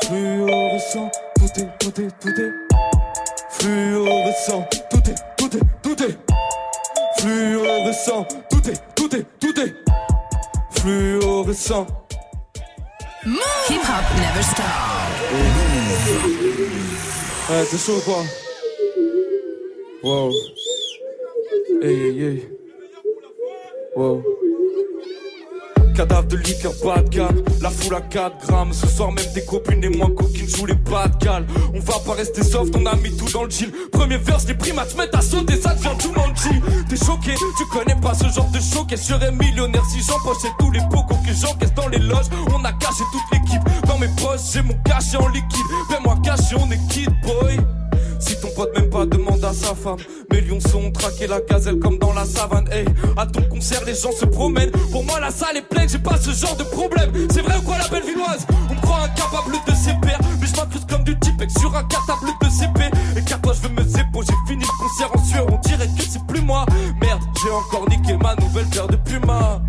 fluorescent, 0.00 1.08
tout 1.36 1.60
est, 1.60 1.78
tout 1.78 2.00
est, 2.00 2.10
tout 2.18 2.40
est, 2.40 2.52
fluorescent, 3.50 4.66
tout 4.90 5.08
est, 5.08 5.14
tout 5.36 5.56
est, 5.56 5.62
tout 5.82 6.02
est, 6.02 6.18
fluorescent, 7.20 8.26
tout 8.50 8.68
est, 8.68 8.80
tout 8.96 9.16
est, 9.16 9.24
tout 9.38 9.60
est, 9.60 9.74
fluorescent. 10.84 11.86
Hip 13.68 13.82
hop 13.88 14.04
never 14.18 14.42
stop. 14.42 14.66
Ouais, 17.48 17.64
t'es 17.70 17.78
chaud 17.78 18.00
quoi 18.04 18.22
Wow. 20.02 20.30
Hey, 21.80 21.96
hey, 21.96 22.20
hey. 22.20 22.48
Wow. 23.96 24.22
Cadavre 25.94 26.26
de 26.26 26.36
liqueur 26.36 26.72
bas 26.84 27.02
de 27.02 27.08
gamme, 27.08 27.42
la 27.62 27.70
foule 27.70 27.94
à 27.94 28.00
4 28.00 28.46
grammes. 28.46 28.72
Ce 28.72 28.88
soir 28.88 29.12
même 29.12 29.24
tes 29.32 29.44
copines 29.44 29.84
et 29.84 29.88
moi 29.88 30.08
coquines 30.16 30.48
jouent 30.48 30.66
les 30.66 30.74
bas 30.74 31.06
de 31.06 31.24
cale. 31.24 31.46
On 31.72 31.78
va 31.78 32.00
pas 32.04 32.14
rester 32.14 32.42
soft, 32.42 32.74
on 32.76 32.84
a 32.84 32.96
mis 32.96 33.16
tout 33.16 33.30
dans 33.32 33.44
le 33.44 33.48
deal. 33.48 33.72
Premier 33.92 34.16
verse, 34.16 34.46
les 34.48 34.54
primates 34.54 34.96
mettent 34.96 35.14
à 35.14 35.20
sauter, 35.20 35.60
ça 35.60 35.72
devient 35.74 35.90
tout 35.98 36.08
Jumanji. 36.08 36.60
T'es 36.88 36.96
choqué, 36.96 37.34
tu 37.34 37.66
connais 37.66 37.94
pas 38.00 38.14
ce 38.14 38.28
genre 38.28 38.50
de 38.50 38.58
show. 38.58 38.84
Et 38.90 38.96
serais 38.96 39.30
millionnaire 39.30 39.84
si 39.86 40.02
j'empochais 40.02 40.52
tous 40.58 40.70
les 40.72 40.80
pocos 40.90 41.16
que 41.24 41.32
j'encaisse 41.32 41.74
dans 41.74 41.88
les 41.88 41.98
loges. 41.98 42.26
On 42.52 42.64
a 42.64 42.72
caché 42.72 43.04
toute 43.12 43.32
l'équipe. 43.32 43.62
Dans 43.86 43.98
mes 43.98 44.08
poches, 44.08 44.52
j'ai 44.52 44.62
mon 44.62 44.74
cachet 44.84 45.16
en 45.16 45.28
liquide. 45.28 45.66
Fais-moi 45.90 46.16
cacher, 46.24 46.56
on 46.56 46.70
est 46.72 46.88
kid 46.88 47.10
boy. 47.22 47.56
Si 48.18 48.40
ton 48.40 48.48
pote 48.56 48.74
même 48.76 48.90
pas 48.90 49.06
demande 49.06 49.44
à 49.44 49.52
sa 49.52 49.74
femme. 49.74 49.96
Mes 50.30 50.40
lions 50.40 50.60
sont 50.60 50.90
traqués 50.90 51.26
la 51.26 51.40
gazelle 51.40 51.78
comme 51.78 51.98
dans 51.98 52.12
la 52.12 52.24
savane. 52.24 52.68
Hey, 52.72 52.86
à 53.16 53.26
ton 53.26 53.42
concert 53.42 53.84
les 53.84 53.94
gens 53.94 54.12
se 54.12 54.24
promènent. 54.24 54.70
Pour 54.90 55.04
moi 55.04 55.20
la 55.20 55.30
salle 55.30 55.56
est 55.56 55.68
pleine, 55.68 55.88
j'ai 55.88 55.98
pas 55.98 56.16
ce 56.16 56.30
genre 56.30 56.56
de 56.56 56.64
problème. 56.64 57.12
C'est 57.30 57.42
vrai 57.42 57.56
ou 57.58 57.62
quoi 57.62 57.78
la 57.78 57.88
belle 57.88 58.04
villoise? 58.04 58.46
On 58.70 58.74
me 58.74 58.80
croit 58.80 59.02
incapable 59.04 59.56
de 59.66 59.74
ses 59.74 59.94
pairs 60.00 60.20
Mais 60.40 60.46
je 60.46 60.56
m'incruste 60.56 60.88
comme 60.88 61.04
du 61.04 61.18
type 61.18 61.34
sur 61.58 61.74
un 61.76 61.84
cartable 61.84 62.26
de 62.42 62.48
CP 62.48 62.90
Et 63.16 63.22
car 63.24 63.40
toi 63.40 63.52
je 63.52 63.68
veux 63.68 63.74
me 63.74 63.82
zépo, 63.88 64.22
j'ai 64.22 64.34
fini 64.52 64.64
le 64.64 64.78
concert 64.82 65.10
en 65.14 65.24
sueur 65.24 65.46
On 65.52 65.58
dirait 65.58 65.86
que 65.86 66.02
c'est 66.02 66.24
plus 66.26 66.40
moi. 66.40 66.64
Merde, 67.00 67.20
j'ai 67.42 67.50
encore 67.50 67.88
niqué 67.88 68.16
ma 68.16 68.34
nouvelle 68.36 68.66
paire 68.66 68.88
de 68.88 68.96
Puma. 68.96 69.62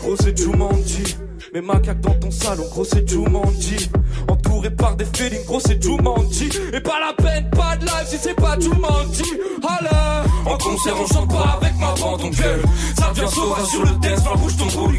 Gros 0.00 0.16
c'est 0.16 0.36
Jumanji 0.36 1.16
mes 1.54 1.60
macaques 1.60 2.00
dans 2.00 2.14
ton 2.14 2.30
salon, 2.32 2.64
gros 2.70 2.84
c'est 2.84 3.08
Jumanji. 3.08 3.88
Entouré 4.28 4.70
par 4.70 4.96
des 4.96 5.04
félines, 5.04 5.44
gros 5.46 5.60
c'est 5.60 5.80
Jumanji. 5.80 6.50
Et 6.72 6.80
pas 6.80 6.98
la 7.00 7.12
peine, 7.12 7.48
pas 7.50 7.76
de 7.76 7.84
live 7.84 8.06
si 8.06 8.16
c'est 8.20 8.34
pas 8.34 8.58
Jumanji. 8.58 9.22
Allez 9.62 10.50
En 10.50 10.58
concert 10.58 10.94
on 11.00 11.06
chante 11.06 11.28
pas 11.28 11.58
avec 11.60 11.78
ma 11.78 11.94
bande 11.94 12.30
gueule. 12.34 12.62
Ça 12.98 13.12
vient 13.14 13.28
sauvage 13.28 13.66
sur 13.66 13.82
le 13.82 13.90
dance, 13.90 14.22
floor, 14.22 14.38
bouge 14.38 14.56
ton 14.56 14.66
gros 14.66 14.90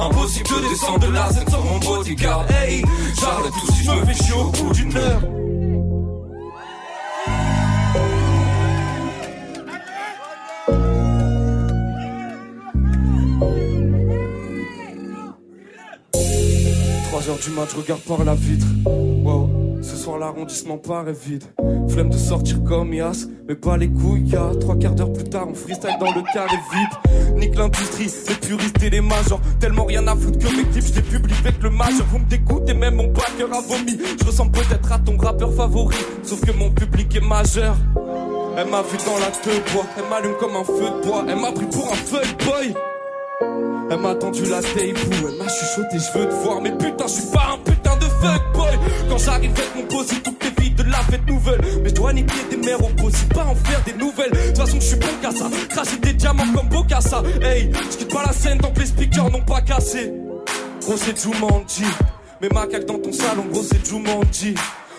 Impossible 0.00 0.48
de 0.48 0.68
descendre 0.68 0.98
de 0.98 1.12
la 1.12 1.30
scène 1.30 1.48
sans 1.48 1.62
mon 1.62 1.78
bodyguard. 1.78 2.44
Hey, 2.50 2.84
j'arrête 3.20 3.52
tout 3.52 3.72
si 3.72 3.84
je 3.84 3.90
me 3.92 4.04
fais 4.04 4.24
chier 4.24 4.34
au 4.34 4.50
bout 4.50 4.72
d'une 4.72 4.96
heure 4.96 5.22
Trois 17.24 17.36
heures 17.36 17.40
du 17.40 17.50
match, 17.52 17.70
je 17.72 17.76
regarde 17.80 18.00
par 18.02 18.22
la 18.22 18.34
vitre. 18.34 18.66
Wow, 18.84 19.48
ce 19.80 19.96
soir 19.96 20.18
l'arrondissement 20.18 20.76
paraît 20.76 21.14
vide. 21.14 21.44
Flemme 21.88 22.10
de 22.10 22.18
sortir 22.18 22.62
comme 22.64 22.92
Yas, 22.92 23.26
mais 23.48 23.54
pas 23.54 23.78
les 23.78 23.88
couilles. 23.88 24.28
Y'a 24.28 24.50
trois 24.60 24.76
quarts 24.76 24.94
d'heure 24.94 25.10
plus 25.10 25.24
tard, 25.24 25.46
on 25.48 25.54
freestyle 25.54 25.96
dans 25.98 26.12
le 26.12 26.20
carré 26.34 26.58
vide. 26.70 27.38
Nique 27.38 27.56
l'industrie, 27.56 28.10
les 28.28 28.34
puristes 28.34 28.82
et 28.82 28.90
les 28.90 29.00
majors. 29.00 29.40
Tellement 29.58 29.86
rien 29.86 30.06
à 30.06 30.14
foutre 30.14 30.38
que 30.38 30.54
mes 30.54 30.64
clips, 30.64 30.84
je 30.84 31.00
les 31.00 31.34
avec 31.38 31.62
le 31.62 31.70
major. 31.70 32.04
Vous 32.10 32.18
me 32.18 32.26
dégoûtez, 32.26 32.74
même 32.74 32.96
mon 32.96 33.06
backer 33.06 33.50
a 33.50 33.60
vomi. 33.62 33.98
Je 34.20 34.26
ressemble 34.26 34.52
peut-être 34.52 34.92
à 34.92 34.98
ton 34.98 35.16
rappeur 35.16 35.54
favori, 35.54 35.96
sauf 36.24 36.42
que 36.44 36.52
mon 36.52 36.72
public 36.72 37.16
est 37.16 37.26
majeur. 37.26 37.74
Elle 38.58 38.68
m'a 38.68 38.82
vu 38.82 38.98
dans 38.98 39.18
la 39.18 39.30
queue 39.42 39.62
bois, 39.72 39.86
elle 39.96 40.10
m'allume 40.10 40.36
comme 40.38 40.56
un 40.56 40.64
feu 40.64 40.90
de 40.90 41.06
bois. 41.06 41.24
Elle 41.26 41.40
m'a 41.40 41.52
pris 41.52 41.66
pour 41.72 41.90
un 41.90 41.96
fuckboy. 41.96 42.74
Elle 43.90 44.00
m'a 44.00 44.14
tendu 44.14 44.44
la 44.46 44.60
table, 44.62 44.98
elle 45.28 45.38
m'a 45.38 45.48
chuchoté, 45.48 45.98
je 45.98 46.18
veux 46.18 46.28
te 46.28 46.34
voir, 46.34 46.60
mais 46.60 46.72
putain, 46.72 47.06
je 47.06 47.12
suis 47.12 47.30
pas 47.32 47.54
un 47.54 47.58
putain 47.58 47.96
de 47.96 48.04
fuckboy. 48.04 48.78
Quand 49.08 49.18
j'arrive 49.18 49.52
avec 49.52 49.74
mon 49.76 49.84
bossy, 49.84 50.20
toutes 50.22 50.42
les 50.42 50.62
filles 50.62 50.74
de 50.74 50.82
la 50.84 50.98
fête 50.98 51.26
nouvelle. 51.28 51.60
Mais 51.82 51.90
je 51.90 51.94
dois 51.94 52.12
niquer 52.12 52.44
des 52.50 52.56
mères 52.56 52.78
bossy, 52.78 53.24
pas 53.26 53.44
en 53.44 53.54
faire 53.54 53.82
des 53.84 53.92
nouvelles. 53.92 54.30
De 54.30 54.46
toute 54.48 54.58
façon, 54.58 54.76
je 54.80 54.86
suis 54.86 54.96
bon 54.96 55.06
qu'à 55.20 55.30
ça, 55.30 55.48
cracher 55.68 55.98
des 55.98 56.14
diamants 56.14 56.50
comme 56.54 56.68
Bocassa. 56.68 57.22
Hey, 57.42 57.70
je 57.92 57.96
quitte 57.98 58.12
pas 58.12 58.24
la 58.26 58.32
scène 58.32 58.58
tant 58.58 58.72
que 58.72 58.80
les 58.80 58.86
speakers 58.86 59.30
n'ont 59.30 59.44
pas 59.44 59.60
cassé. 59.60 60.12
Gros, 60.80 60.96
c'est 60.96 61.20
Jumanji. 61.20 61.84
Mes 62.40 62.48
macaques 62.48 62.86
dans 62.86 62.98
ton 62.98 63.12
salon, 63.12 63.44
gros, 63.50 63.62
c'est 63.62 63.86
Jumanji. 63.86 64.54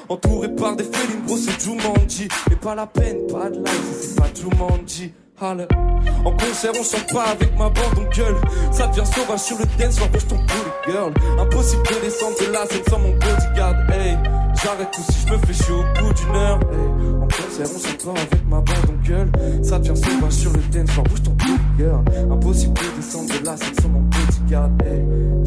Entouré 0.07 0.49
par 0.49 0.75
des 0.75 0.83
félines, 0.83 1.25
gros, 1.25 1.37
c'est 1.37 1.59
Jumanji. 1.59 2.27
Et 2.51 2.55
pas 2.55 2.75
la 2.75 2.85
peine, 2.85 3.27
pas 3.27 3.49
de 3.49 3.57
life, 3.57 3.99
c'est 3.99 4.15
pas 4.15 4.29
Jumanji. 4.33 5.11
En 5.41 6.31
concert, 6.31 6.71
on 6.79 6.83
chante 6.83 7.13
pas 7.13 7.25
avec 7.31 7.51
ma 7.57 7.69
bande, 7.69 7.97
on 7.97 8.15
gueule. 8.15 8.35
Ça 8.71 8.87
devient 8.87 9.05
sauvage 9.05 9.39
sur 9.39 9.57
le 9.57 9.65
dance, 9.77 9.99
bouge 9.99 10.27
ton 10.27 10.35
booty 10.37 10.71
girl. 10.87 11.13
Impossible 11.39 11.83
de 11.83 12.05
descendre 12.05 12.37
de 12.39 12.53
la 12.53 12.65
scène 12.65 12.83
sans 12.89 12.99
mon 12.99 13.11
bodyguard. 13.11 13.75
Hey, 13.91 14.17
j'arrête 14.63 14.91
tout 14.91 15.01
si 15.11 15.27
je 15.27 15.33
me 15.33 15.37
fais 15.39 15.53
chier 15.53 15.73
au 15.73 15.83
bout 15.83 16.13
d'une 16.13 16.35
heure. 16.35 16.59
Hey, 16.71 17.15
en 17.21 17.27
concert, 17.27 17.67
on 17.75 17.79
chante 17.79 18.05
pas 18.05 18.21
avec 18.21 18.47
ma 18.47 18.61
bande, 18.61 18.89
on 18.89 19.07
gueule. 19.07 19.31
Ça 19.61 19.79
devient 19.79 20.01
sauvage 20.01 20.31
sur 20.31 20.51
le 20.53 20.61
dance, 20.71 20.95
bouge 21.09 21.23
ton 21.23 21.31
booty 21.31 21.61
girl. 21.77 22.03
Impossible 22.31 22.73
de 22.73 22.95
descendre 22.95 23.39
de 23.39 23.45
la 23.45 23.57
scène 23.57 23.75
sans 23.81 23.89
mon 23.89 24.01
bodyguard. 24.01 24.69
Hey, 24.85 25.03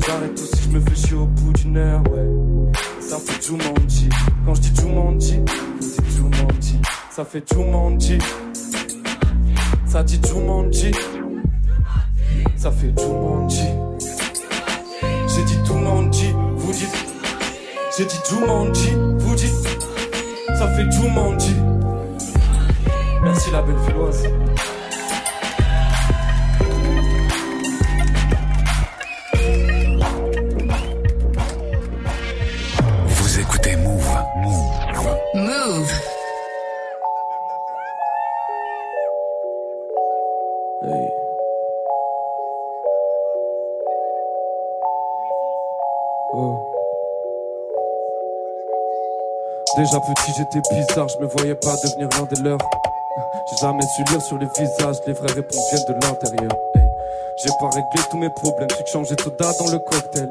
j'arrête 0.07 0.35
tout 0.35 0.45
si 0.55 0.63
je 0.65 0.69
me 0.69 0.81
fais 0.81 0.97
chier 0.97 1.17
au 1.17 1.27
bout 1.27 1.53
d'une 1.55 1.77
heure, 1.79 2.03
ouais. 2.11 2.73
Ça 3.01 3.17
fait 3.17 3.43
Jumanji. 3.43 4.11
Quand 4.45 4.55
je 4.55 4.61
dis 4.61 4.81
Jumanji, 4.83 5.41
je 5.81 6.03
dis 6.03 6.17
Jumanji. 6.17 6.81
Ça 7.11 7.25
fait 7.25 7.43
Jumanji. 7.51 8.19
Ça 9.89 10.03
dit 10.03 10.21
Jumanji. 10.27 10.93
Ça 12.57 12.71
fait 12.71 12.93
Jumanji. 12.99 13.65
J'ai 15.29 15.45
dit 15.45 15.59
Jumanji 15.65 16.35
Vous 16.57 16.73
dites. 16.73 17.07
J'ai 17.97 18.05
dit 18.05 18.19
Jumanji 18.29 18.91
Vous 19.19 19.35
dites. 19.35 19.79
Ça 20.57 20.69
fait 20.69 20.91
Jumanji. 20.93 21.57
Merci 23.23 23.51
la 23.51 23.63
belle 23.63 23.77
villoise 23.87 24.25
Déjà 49.79 50.01
petit 50.01 50.33
j'étais 50.37 50.61
bizarre, 50.75 51.07
je 51.07 51.19
me 51.23 51.29
voyais 51.29 51.55
pas 51.55 51.77
devenir 51.77 52.09
l'un 52.19 52.25
des 52.25 52.43
leurs. 52.43 52.59
J'ai 52.59 53.57
jamais 53.63 53.87
su 53.95 54.03
lire 54.11 54.21
sur 54.21 54.37
les 54.37 54.49
visages, 54.59 54.97
les 55.07 55.13
vraies 55.13 55.33
réponses 55.33 55.71
viennent 55.71 55.87
de 55.87 55.93
l'intérieur. 56.05 56.51
J'ai 57.39 57.51
pas 57.61 57.69
réglé 57.71 58.03
tous 58.11 58.19
mes 58.19 58.31
problèmes, 58.31 58.67
j'ai 58.77 58.83
que 58.83 58.91
changé 58.91 59.15
soda 59.23 59.53
dans 59.57 59.71
le 59.71 59.79
cocktail. 59.79 60.31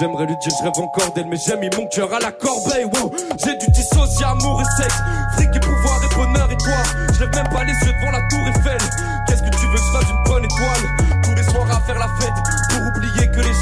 J'aimerais 0.00 0.26
lui 0.26 0.36
dire 0.38 0.52
je 0.58 0.64
rêve 0.64 0.80
encore 0.82 1.12
d'elle, 1.14 1.26
mais 1.26 1.36
j'ai 1.36 1.56
mis 1.58 1.70
mon 1.76 1.86
cœur 1.86 2.12
à 2.12 2.18
la 2.18 2.32
corbeille. 2.32 2.86
Wow. 2.86 3.12
J'ai 3.38 3.56
dû 3.58 3.70
dissocier 3.70 4.26
amour 4.26 4.60
et 4.60 4.82
sexe, 4.82 4.98
fric 5.36 5.54
et 5.54 5.60
pouvoir 5.60 6.00
et 6.02 6.14
bonheur 6.16 6.50
et 6.50 6.56
toi. 6.56 6.82
Je 7.14 7.20
lève 7.20 7.34
même 7.36 7.48
pas 7.48 7.62
les 7.62 7.72
yeux 7.72 7.94
devant 7.94 8.10
la 8.10 8.22
tour 8.28 8.40
Eiffel. 8.48 8.80
Qu'est-ce 9.28 9.42
que 9.42 9.50
tu 9.50 9.66
veux 9.66 9.78
que 9.78 9.86
je 9.86 9.92
fasse 9.92 10.10
une 10.10 10.24
bonne 10.24 10.44
étoile? 10.44 11.22
Tous 11.22 11.34
les 11.36 11.44
soirs 11.44 11.70
à 11.70 11.80
faire 11.86 11.98
la 12.00 12.08
fête 12.18 12.59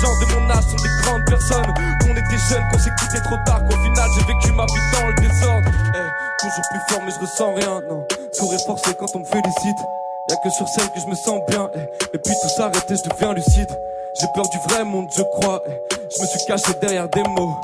gens 0.01 0.15
de 0.21 0.27
mon 0.35 0.51
âge 0.51 0.65
sont 0.65 0.77
des 0.77 1.03
grandes 1.03 1.25
personnes 1.25 1.67
Qu'on 2.01 2.13
était 2.13 2.43
jeunes, 2.49 2.65
qu'on 2.71 2.79
quitté 2.79 3.23
trop 3.25 3.37
tard 3.45 3.61
Qu'au 3.65 3.77
final 3.77 4.11
j'ai 4.15 4.25
vécu 4.33 4.53
ma 4.53 4.65
vie 4.67 4.85
dans 4.93 5.07
le 5.07 5.15
désordre 5.15 5.71
Eh, 5.95 6.43
Toujours 6.43 6.65
plus 6.71 6.81
fort 6.89 7.03
mais 7.05 7.13
je 7.13 7.21
ressens 7.21 7.55
rien, 7.55 7.81
non 7.89 8.07
Sourire 8.33 8.61
forcé 8.67 8.95
quand 8.95 9.15
on 9.15 9.21
me 9.21 9.25
félicite 9.25 9.79
Y'a 10.29 10.37
que 10.37 10.51
sur 10.51 10.69
celle 10.69 10.91
que 10.91 11.01
je 11.01 11.07
me 11.07 11.15
sens 11.15 11.41
bien 11.49 11.71
eh. 11.75 12.15
Et 12.15 12.19
puis 12.19 12.35
tout 12.43 12.49
s'arrêter, 12.49 12.97
je 12.97 13.09
deviens 13.09 13.33
lucide 13.33 13.71
J'ai 14.21 14.27
peur 14.35 14.49
du 14.49 14.59
vrai 14.69 14.85
monde, 14.85 15.09
je 15.17 15.23
crois 15.23 15.63
eh. 15.67 15.81
Je 16.15 16.23
me 16.23 16.27
suis 16.27 16.47
caché 16.47 16.73
derrière 16.81 17.09
des 17.09 17.23
mots 17.23 17.57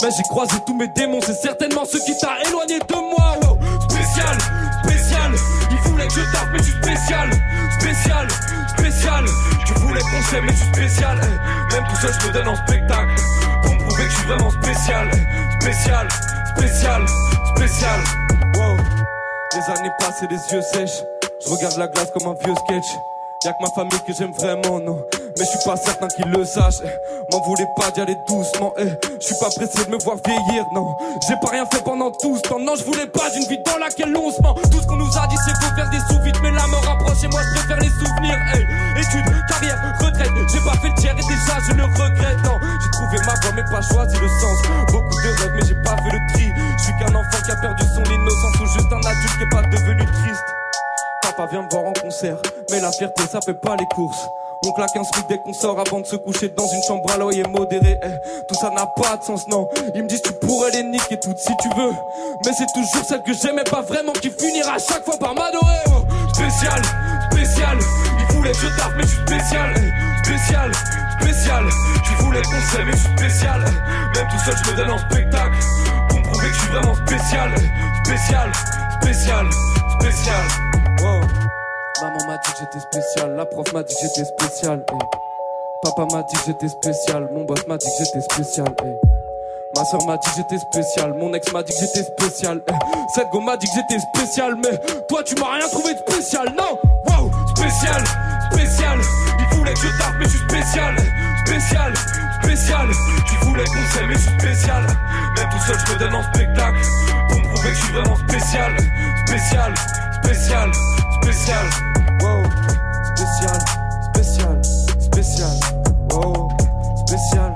mais 0.00 0.10
j'ai 0.16 0.22
croisé 0.22 0.54
tous 0.64 0.74
mes 0.74 0.86
démons, 0.86 1.18
c'est 1.20 1.34
certainement 1.34 1.84
ce 1.84 1.96
qui 1.96 2.16
t'a 2.18 2.40
éloigné 2.46 2.78
de 2.78 2.94
moi. 2.94 3.34
Spécial, 3.90 4.38
spécial, 4.84 5.32
il 5.72 5.90
voulait 5.90 6.06
que 6.06 6.12
je 6.12 6.20
tape, 6.32 6.48
mais 6.52 6.58
je 6.58 6.62
suis 6.62 6.72
spécial. 6.74 7.30
Spécial, 7.80 8.28
spécial, 8.78 9.24
tu 9.66 9.74
voulais 9.74 10.00
s'aime, 10.30 10.44
mais 10.46 10.52
je 10.52 10.56
suis 10.56 10.68
spécial. 10.74 11.18
Eh, 11.22 11.74
Même 11.74 11.84
tout 11.88 11.96
seul, 11.96 12.12
je 12.20 12.26
me 12.28 12.32
donne 12.32 12.48
en 12.48 12.56
spectacle. 12.56 13.14
Pour 13.62 13.74
me 13.74 13.78
prouver 13.84 14.04
que 14.04 14.10
je 14.10 14.16
suis 14.16 14.26
vraiment 14.26 14.50
spécial. 14.50 15.10
Eh, 15.12 15.62
Spécial, 15.62 16.08
spécial, 16.56 17.02
spécial. 17.56 18.00
Wow. 18.54 18.76
Les 19.54 19.78
années 19.78 19.90
passent 19.98 20.22
et 20.22 20.26
les 20.28 20.54
yeux 20.54 20.62
sèches. 20.62 21.02
Je 21.44 21.50
regarde 21.50 21.76
la 21.76 21.88
glace 21.88 22.10
comme 22.12 22.26
un 22.30 22.34
vieux 22.44 22.54
sketch. 22.66 22.86
Y'a 23.44 23.52
que 23.52 23.62
ma 23.62 23.70
famille 23.70 24.00
que 24.06 24.12
j'aime 24.12 24.32
vraiment, 24.32 24.78
non. 24.80 24.98
Mais 25.38 25.44
je 25.44 25.50
suis 25.50 25.64
pas 25.64 25.76
certain 25.76 26.08
qu'ils 26.08 26.30
le 26.30 26.44
sachent. 26.44 26.82
M'en 27.30 27.40
voulez 27.42 27.66
pas 27.76 27.90
d'y 27.92 28.00
aller 28.00 28.16
doucement, 28.26 28.72
eh. 28.78 28.90
Je 29.20 29.26
suis 29.26 29.38
pas 29.38 29.50
pressé 29.54 29.84
de 29.84 29.90
me 29.90 29.98
voir 30.02 30.16
vieillir, 30.24 30.64
non. 30.74 30.96
J'ai 31.28 31.36
pas 31.36 31.50
rien 31.50 31.64
fait 31.66 31.82
pendant 31.84 32.10
tout 32.10 32.36
ce 32.36 32.42
temps, 32.42 32.58
non. 32.58 32.74
Je 32.74 32.84
voulais 32.84 33.06
pas 33.06 33.30
d'une 33.30 33.44
vie 33.44 33.58
dans 33.64 33.78
laquelle 33.78 34.16
on 34.16 34.30
se 34.32 34.42
ment. 34.42 34.54
Tout 34.54 34.80
ce 34.82 34.86
qu'on 34.86 34.96
nous 34.96 35.16
a 35.16 35.26
dit, 35.28 35.36
c'est 35.46 35.54
faut 35.62 35.74
faire 35.76 35.88
des 35.90 36.00
sous 36.10 36.20
vite. 36.22 36.36
Mais 36.42 36.50
la 36.50 36.66
mort 36.66 36.82
rapproche 36.82 37.22
et 37.22 37.28
moi, 37.28 37.40
je 37.42 37.60
préfère 37.60 37.78
les 37.78 37.90
souvenirs, 37.90 38.38
eh. 38.54 39.00
Études, 39.00 39.30
carrière, 39.48 39.78
retraite. 40.00 40.32
J'ai 40.52 40.60
pas 40.60 40.76
fait 40.82 40.88
le 40.88 40.94
tiers 40.94 41.14
et 41.14 41.22
déjà, 41.22 41.54
je 41.68 41.72
le 41.72 41.84
regrette, 41.84 42.42
non. 42.44 42.58
J'ai 42.82 42.90
trouvé 42.90 43.18
ma 43.26 43.34
voie, 43.38 43.52
mais 43.54 43.64
pas 43.70 43.82
choisi 43.82 44.16
le 44.18 44.28
sens. 44.28 44.58
Beaucoup 44.90 45.22
de 45.22 45.30
rêves, 45.38 45.52
mais 45.54 45.66
j'ai 45.66 45.78
pas 45.84 45.96
fait 46.02 46.18
le 46.18 46.20
tri. 46.34 46.50
Je 46.78 46.82
suis 46.82 46.92
qu'un 46.98 47.14
enfant 47.14 47.38
qui 47.44 47.50
a 47.50 47.56
perdu 47.56 47.84
son 47.94 48.02
innocence 48.02 48.60
ou 48.60 48.66
juste 48.66 48.92
un 48.92 49.06
adulte 49.06 49.36
qui 49.38 49.42
est 49.44 49.50
pas 49.54 49.62
devenu 49.62 50.04
triste. 50.04 50.48
Papa 51.22 51.46
vient 51.46 51.62
me 51.62 51.70
voir 51.70 51.84
en 51.84 51.92
concert, 51.92 52.38
mais 52.70 52.80
la 52.80 52.90
fierté 52.90 53.22
ça 53.30 53.40
fait 53.44 53.54
pas 53.54 53.76
les 53.76 53.86
courses. 53.86 54.28
On 54.64 54.72
claque 54.72 54.96
un 54.96 55.04
smic 55.04 55.26
dès 55.28 55.38
qu'on 55.38 55.52
sort 55.52 55.78
avant 55.78 56.00
de 56.00 56.06
se 56.06 56.16
coucher 56.16 56.48
dans 56.48 56.66
une 56.66 56.82
chambre 56.82 57.10
à 57.12 57.16
loyer 57.16 57.44
modéré. 57.44 57.98
Eh, 58.02 58.44
tout 58.48 58.54
ça 58.54 58.70
n'a 58.70 58.86
pas 58.86 59.16
de 59.16 59.22
sens, 59.22 59.46
non. 59.48 59.68
Ils 59.94 60.02
me 60.02 60.08
disent 60.08 60.22
tu 60.22 60.32
pourrais 60.32 60.70
les 60.72 60.82
niquer 60.82 61.16
toutes 61.20 61.38
si 61.38 61.56
tu 61.62 61.68
veux. 61.76 61.92
Mais 62.44 62.52
c'est 62.56 62.66
toujours 62.74 63.04
celle 63.08 63.22
que 63.22 63.32
j'aimais 63.34 63.64
pas 63.64 63.82
vraiment 63.82 64.12
qui 64.12 64.30
finira 64.30 64.76
chaque 64.78 65.04
fois 65.04 65.16
par 65.18 65.34
m'adorer. 65.34 65.78
Oh, 65.88 66.02
spécial, 66.34 66.82
spécial. 67.30 67.78
Ils 68.18 68.34
voulaient 68.34 68.52
je 68.54 68.66
tape, 68.76 68.92
mais 68.96 69.02
je 69.04 69.08
suis 69.08 69.22
spécial. 69.26 69.74
eh, 69.76 70.24
Spécial, 70.26 70.70
spécial. 71.20 71.64
Tu 72.04 72.14
voulais 72.24 72.42
qu'on 72.42 72.60
s'aime, 72.76 72.86
mais 72.86 72.92
je 72.92 72.96
suis 72.98 73.16
spécial. 73.16 73.64
eh. 73.64 74.18
Même 74.18 74.28
tout 74.28 74.38
seul, 74.44 74.54
je 74.64 74.70
me 74.72 74.76
donne 74.76 74.90
en 74.90 74.98
spectacle. 74.98 75.56
Pour 76.08 76.18
me 76.18 76.24
prouver 76.24 76.48
que 76.48 76.54
je 76.54 76.60
suis 76.60 76.70
vraiment 76.72 76.94
spécial. 77.06 77.54
Spécial, 78.04 78.52
spécial, 79.00 79.46
spécial. 80.00 80.44
Wow. 81.00 81.20
Maman 82.02 82.18
m'a 82.26 82.36
dit 82.38 82.52
que 82.52 82.58
j'étais 82.60 82.80
spécial, 82.80 83.34
la 83.36 83.44
prof 83.46 83.72
m'a 83.72 83.82
dit 83.82 83.94
que 83.94 84.00
j'étais 84.02 84.24
spécial. 84.24 84.82
eh. 84.92 84.98
Papa 85.82 86.06
m'a 86.12 86.22
dit 86.22 86.36
que 86.36 86.42
j'étais 86.46 86.68
spécial, 86.68 87.28
mon 87.32 87.44
boss 87.44 87.66
m'a 87.66 87.76
dit 87.76 87.86
que 87.86 88.04
j'étais 88.04 88.20
spécial. 88.20 88.68
eh. 88.84 88.96
Ma 89.76 89.84
soeur 89.84 90.04
m'a 90.06 90.16
dit 90.16 90.28
que 90.30 90.36
j'étais 90.36 90.58
spécial, 90.58 91.12
mon 91.14 91.32
ex 91.34 91.52
m'a 91.52 91.62
dit 91.62 91.72
que 91.72 91.78
j'étais 91.80 92.02
spécial. 92.04 92.60
eh. 92.68 92.72
Cette 93.14 93.28
go 93.30 93.40
m'a 93.40 93.56
dit 93.56 93.66
que 93.66 93.72
j'étais 93.74 93.98
spécial, 94.14 94.54
mais 94.62 94.78
toi 95.08 95.22
tu 95.24 95.34
m'as 95.36 95.54
rien 95.56 95.68
trouvé 95.68 95.94
de 95.94 95.98
spécial, 95.98 96.46
non? 96.56 96.78
Wow, 97.06 97.30
spécial, 97.56 98.02
spécial. 98.52 98.98
Il 99.40 99.56
voulait 99.56 99.74
que 99.74 99.80
je 99.80 99.98
tape, 99.98 100.14
mais 100.18 100.24
je 100.26 100.30
suis 100.30 100.38
spécial. 100.48 100.94
Spécial, 101.46 101.94
spécial. 102.42 102.88
Tu 103.28 103.34
voulais 103.46 103.64
qu'on 103.64 103.94
s'aime, 103.94 104.06
mais 104.08 104.14
je 104.14 104.20
suis 104.20 104.38
spécial. 104.38 104.82
Même 105.36 105.48
tout 105.50 105.58
seul, 105.66 105.76
je 105.86 105.92
me 105.94 105.98
donne 105.98 106.14
en 106.14 106.22
spectacle. 106.22 106.78
Pour 107.28 107.38
me 107.40 107.44
prouver 107.54 107.68
que 107.70 107.74
je 107.74 107.82
suis 107.84 107.92
vraiment 107.94 108.16
spécial. 108.16 108.76
Spécial, 109.26 109.74
spécial, 110.22 110.70
spécial. 111.38 111.66
Wow, 112.20 112.42
spécial, 113.14 113.58
spécial, 114.12 114.64
spécial. 114.98 115.56
Wow, 116.10 116.48
spécial, 117.06 117.54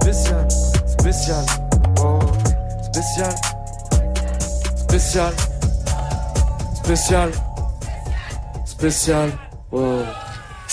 spécial, 0.00 0.46
spécial. 0.86 1.44
Wow, 1.96 2.20
spécial, 2.82 3.34
spécial, 4.76 5.32
spécial, 6.82 7.32
spécial. 8.64 9.32
Wow. 9.70 10.23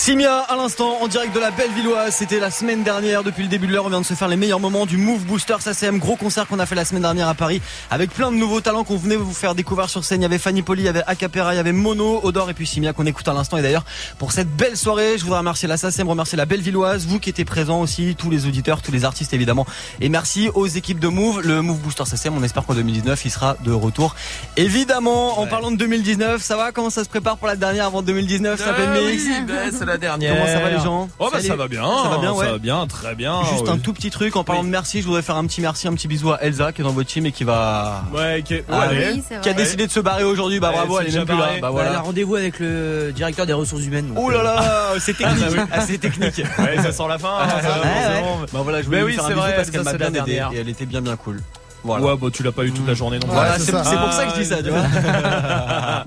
Simia 0.02 0.38
à 0.40 0.56
l'instant 0.56 1.00
en 1.00 1.06
direct 1.06 1.32
de 1.32 1.38
la 1.38 1.52
Bellevilloise, 1.52 2.12
c'était 2.12 2.40
la 2.40 2.50
semaine 2.50 2.82
dernière, 2.82 3.22
depuis 3.22 3.44
le 3.44 3.48
début 3.48 3.68
de 3.68 3.72
l'heure 3.72 3.84
on 3.84 3.88
vient 3.88 4.00
de 4.00 4.04
se 4.04 4.14
faire 4.14 4.26
les 4.26 4.34
meilleurs 4.36 4.58
moments 4.58 4.84
du 4.84 4.96
Move 4.96 5.24
Booster. 5.26 5.54
SACM, 5.60 6.00
gros 6.00 6.16
concert 6.16 6.48
qu'on 6.48 6.58
a 6.58 6.66
fait 6.66 6.74
la 6.74 6.84
semaine 6.84 7.02
dernière 7.02 7.28
à 7.28 7.34
Paris 7.34 7.62
avec 7.88 8.10
plein 8.10 8.32
de 8.32 8.36
nouveaux 8.36 8.60
talents 8.60 8.82
qu'on 8.82 8.96
venait 8.96 9.14
vous 9.14 9.32
faire 9.32 9.54
découvrir 9.54 9.88
sur 9.88 10.02
scène, 10.02 10.18
il 10.18 10.24
y 10.24 10.26
avait 10.26 10.38
Fanny 10.38 10.62
Poli, 10.62 10.82
il 10.82 10.86
y 10.86 10.88
avait 10.88 11.04
Acapera, 11.06 11.54
il 11.54 11.56
y 11.56 11.60
avait 11.60 11.70
Mono, 11.70 12.18
Odor 12.24 12.50
et 12.50 12.54
puis 12.54 12.66
Simia 12.66 12.92
qu'on 12.92 13.06
écoute 13.06 13.28
à 13.28 13.32
l'instant. 13.32 13.58
Et 13.58 13.62
d'ailleurs 13.62 13.84
pour 14.18 14.32
cette 14.32 14.48
belle 14.48 14.76
soirée 14.76 15.18
je 15.18 15.22
voudrais 15.22 15.38
remercier 15.38 15.68
la 15.68 15.76
SACM, 15.76 16.08
remercier 16.08 16.36
la 16.36 16.46
Bellevilloise, 16.46 17.06
vous 17.06 17.20
qui 17.20 17.30
étiez 17.30 17.44
présents 17.44 17.80
aussi, 17.80 18.16
tous 18.18 18.28
les 18.28 18.46
auditeurs, 18.46 18.82
tous 18.82 18.90
les 18.90 19.04
artistes 19.04 19.32
évidemment. 19.34 19.66
Et 20.00 20.08
merci 20.08 20.48
aux 20.52 20.66
équipes 20.66 20.98
de 20.98 21.06
Move, 21.06 21.42
le 21.46 21.62
Move 21.62 21.78
Booster 21.78 22.06
SACM, 22.06 22.36
on 22.36 22.42
espère 22.42 22.66
qu'en 22.66 22.74
2019 22.74 23.24
il 23.24 23.30
sera 23.30 23.56
de 23.64 23.70
retour. 23.70 24.16
Évidemment 24.56 25.38
en 25.38 25.46
parlant 25.46 25.70
de 25.70 25.76
2019 25.76 26.42
ça 26.42 26.56
va? 26.56 26.72
Comment 26.72 26.90
ça 26.90 27.04
se 27.04 27.08
prépare 27.08 27.36
pour 27.36 27.46
la 27.46 27.54
dernière 27.54 27.86
avant 27.86 28.02
2019 28.02 28.58
ça 28.58 28.64
s'appelle 28.66 28.88
Ah 28.92 29.00
Mix? 29.00 29.22
oui, 29.24 29.42
ben, 29.46 29.91
la 29.92 29.98
dernière. 29.98 30.34
Comment 30.34 30.46
ça 30.46 30.58
va 30.60 30.70
les 30.70 30.78
gens 30.80 31.08
Oh 31.18 31.24
bah 31.32 31.38
Salut. 31.38 31.48
ça 31.48 31.56
va 31.56 31.68
bien. 31.68 31.82
Ça 31.82 32.08
va 32.10 32.18
bien, 32.18 32.32
ouais. 32.32 32.44
Ça 32.46 32.52
va 32.52 32.58
bien, 32.58 32.86
très 32.86 33.14
bien. 33.14 33.42
Juste 33.50 33.62
oui. 33.64 33.70
un 33.70 33.78
tout 33.78 33.92
petit 33.92 34.10
truc 34.10 34.36
en 34.36 34.44
parlant 34.44 34.64
de 34.64 34.68
merci, 34.68 35.00
je 35.00 35.06
voudrais 35.06 35.22
faire 35.22 35.36
un 35.36 35.46
petit 35.46 35.60
merci, 35.60 35.88
un 35.88 35.92
petit 35.94 36.08
bisou 36.08 36.32
à 36.32 36.42
Elsa 36.42 36.72
qui 36.72 36.80
est 36.80 36.84
dans 36.84 36.90
votre 36.92 37.08
team 37.08 37.26
et 37.26 37.32
qui 37.32 37.44
va. 37.44 38.02
Ouais, 38.12 38.42
qui, 38.44 38.56
Ah, 38.70 38.88
ouais. 38.88 39.12
oui, 39.14 39.22
qui 39.42 39.48
a 39.48 39.52
décidé 39.52 39.86
de 39.86 39.92
se 39.92 40.00
barrer 40.00 40.24
aujourd'hui. 40.24 40.58
Bah 40.60 40.70
Ouais, 40.70 40.76
bravo, 40.76 41.00
elle 41.00 41.08
est 41.08 41.16
même 41.16 41.26
plus 41.26 41.36
là. 41.36 41.48
Bah 41.60 41.68
Elle 41.68 41.72
voilà. 41.72 41.98
a 41.98 42.00
rendez-vous 42.00 42.36
avec 42.36 42.58
le 42.58 43.12
directeur 43.14 43.46
des 43.46 43.52
ressources 43.52 43.84
humaines. 43.84 44.08
donc, 44.08 44.18
Oh 44.20 44.30
là 44.30 44.38
euh, 44.40 44.42
là, 44.44 44.94
c'est 45.00 45.14
technique, 45.16 45.44
Ah, 45.46 45.50
bah 45.54 45.62
oui. 45.62 45.68
Ah, 45.72 45.80
c'est 45.86 45.98
technique. 45.98 46.42
Ouais, 46.58 46.76
ça 46.82 46.92
sent 46.92 47.08
la 47.08 47.18
fin. 47.18 47.28
hein, 47.42 47.48
ça, 47.48 47.56
Ouais, 47.56 47.62
ouais. 47.62 48.02
forcément. 48.04 48.38
Bah 48.52 48.60
voilà, 48.62 48.80
je 48.80 48.86
voulais 48.86 48.98
Mais 49.02 49.04
lui 49.06 49.10
oui, 49.12 49.14
faire 49.16 49.24
un 49.24 49.28
c'est 49.28 49.34
bisou 49.34 49.44
vrai, 49.46 49.56
parce 49.56 49.70
qu'elle 49.70 49.82
m'a 49.84 49.90
c'est 49.90 49.96
bien 49.98 50.10
la 50.10 50.18
aidé 50.20 50.32
dernière. 50.34 50.52
et 50.56 50.60
elle 50.60 50.68
était 50.68 50.86
bien 50.86 51.00
bien 51.02 51.16
cool. 51.16 51.40
Voilà. 51.84 52.04
Ouais, 52.06 52.16
bah 52.16 52.28
tu 52.32 52.42
l'as 52.42 52.52
pas 52.52 52.64
eu 52.64 52.72
toute 52.72 52.86
la 52.86 52.94
journée 52.94 53.16
non 53.18 53.26
plus. 53.26 53.32
Voilà, 53.34 53.58
c'est 53.58 53.64
c'est 53.66 53.72
pour 53.96 54.12
ça 54.12 54.26
que 54.26 54.34
je 54.36 54.40
dis 54.40 54.46
ça, 54.46 54.62
tu 54.62 54.70
vois. 54.70 54.82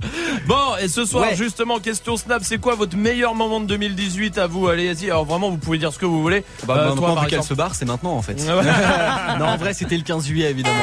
Bon, 0.47 0.75
et 0.81 0.87
ce 0.87 1.05
soir, 1.05 1.23
Ouais. 1.25 1.35
justement, 1.35 1.79
question 1.79 2.17
Snap, 2.17 2.41
c'est 2.43 2.59
quoi 2.59 2.75
votre 2.75 2.95
meilleur 2.95 3.33
moment 3.35 3.59
de 3.59 3.65
2018 3.65 4.37
à 4.37 4.47
vous 4.47 4.67
Allez-y, 4.67 5.09
alors 5.09 5.25
vraiment, 5.25 5.49
vous 5.49 5.57
pouvez 5.57 5.77
dire 5.79 5.91
ce 5.91 5.97
que 5.99 6.05
vous 6.05 6.21
voulez. 6.21 6.43
Bah, 6.65 6.75
Euh, 6.77 6.89
maintenant, 6.89 7.13
toi, 7.15 7.21
vu 7.23 7.27
qu'elle 7.27 7.43
se 7.43 7.53
barre, 7.55 7.73
c'est 7.75 7.85
maintenant 7.85 8.11
en 8.13 8.21
fait. 8.21 8.35
Non, 9.39 9.45
en 9.45 9.57
vrai, 9.57 9.73
c'était 9.73 9.97
le 9.97 10.03
15 10.03 10.25
juillet 10.27 10.49
évidemment. 10.51 10.75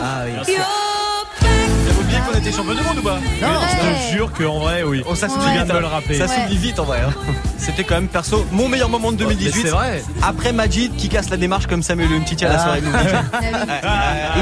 Ah 0.00 0.24
oui. 0.26 0.54
Qu'on 2.32 2.38
était 2.38 2.52
champion 2.52 2.74
du 2.74 2.82
monde 2.82 2.98
ou 2.98 3.02
pas 3.02 3.14
Non. 3.16 3.60
Je 3.70 3.76
te 4.10 4.12
jure 4.16 4.32
qu'en 4.32 4.58
vrai, 4.60 4.82
oui. 4.82 5.02
Oh, 5.06 5.14
ça 5.14 5.28
s'oublie 5.28 5.58
vite. 5.58 5.72
le 5.72 5.86
rappeler. 5.86 6.18
Ça 6.18 6.28
s'oublie 6.28 6.56
vite 6.56 6.78
en 6.78 6.84
vrai. 6.84 7.00
hein. 7.06 7.12
C'était 7.58 7.84
quand 7.84 7.94
même 7.96 8.08
perso 8.08 8.46
mon 8.52 8.68
meilleur 8.68 8.88
moment 8.88 9.10
de 9.12 9.16
2018. 9.16 9.54
Mais 9.56 9.62
c'est 9.70 9.74
vrai. 9.74 10.04
Après 10.22 10.52
Majid 10.52 10.94
qui 10.96 11.08
casse 11.08 11.30
la 11.30 11.36
démarche 11.36 11.66
comme 11.66 11.82
Samuel 11.82 12.12
Umtiti 12.12 12.44
à 12.44 12.48
la 12.48 12.54
Ah. 12.60 12.64
soirée. 12.64 12.80
de 12.80 12.86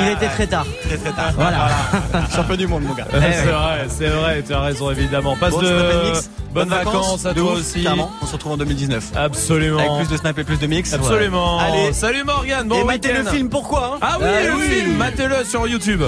Il 0.04 0.12
était 0.12 0.28
très 0.28 0.46
tard. 0.46 0.66
Très 0.86 0.96
très 0.96 1.10
tard. 1.12 1.32
Voilà. 1.36 1.68
Champion 2.36 2.56
du 2.56 2.66
monde 2.66 2.82
mon 2.84 2.94
gars. 2.94 3.06
c'est 3.12 3.50
vrai, 3.50 3.86
c'est 3.88 4.08
vrai, 4.08 4.42
tu 4.46 4.52
as 4.52 4.60
raison 4.60 4.90
évidemment. 4.90 5.36
Passe 5.36 5.56
de 5.58 6.12
bonnes 6.52 6.68
vacances, 6.68 7.26
à 7.26 7.34
toi 7.34 7.52
ouf, 7.54 7.58
aussi. 7.60 7.84
On 8.22 8.26
se 8.26 8.32
retrouve 8.32 8.52
en 8.52 8.56
2019. 8.56 9.04
Absolument. 9.16 9.78
Avec 9.78 10.06
plus 10.06 10.08
de 10.14 10.16
snap 10.16 10.38
et 10.38 10.44
plus 10.44 10.58
de 10.58 10.66
mix. 10.66 10.92
Absolument. 10.92 11.58
Allez. 11.58 11.92
Salut 11.92 12.22
Morgan, 12.24 12.68
bon 12.68 12.76
et 12.80 12.84
matez 12.84 13.12
le 13.12 13.24
film, 13.24 13.48
pourquoi 13.48 13.94
hein 13.94 13.98
Ah 14.02 14.18
oui, 14.20 14.26
Ah 14.28 14.42
le 14.46 14.54
oui. 14.54 14.68
film, 14.68 14.96
matez-le 14.96 15.44
sur 15.44 15.66
YouTube. 15.66 16.02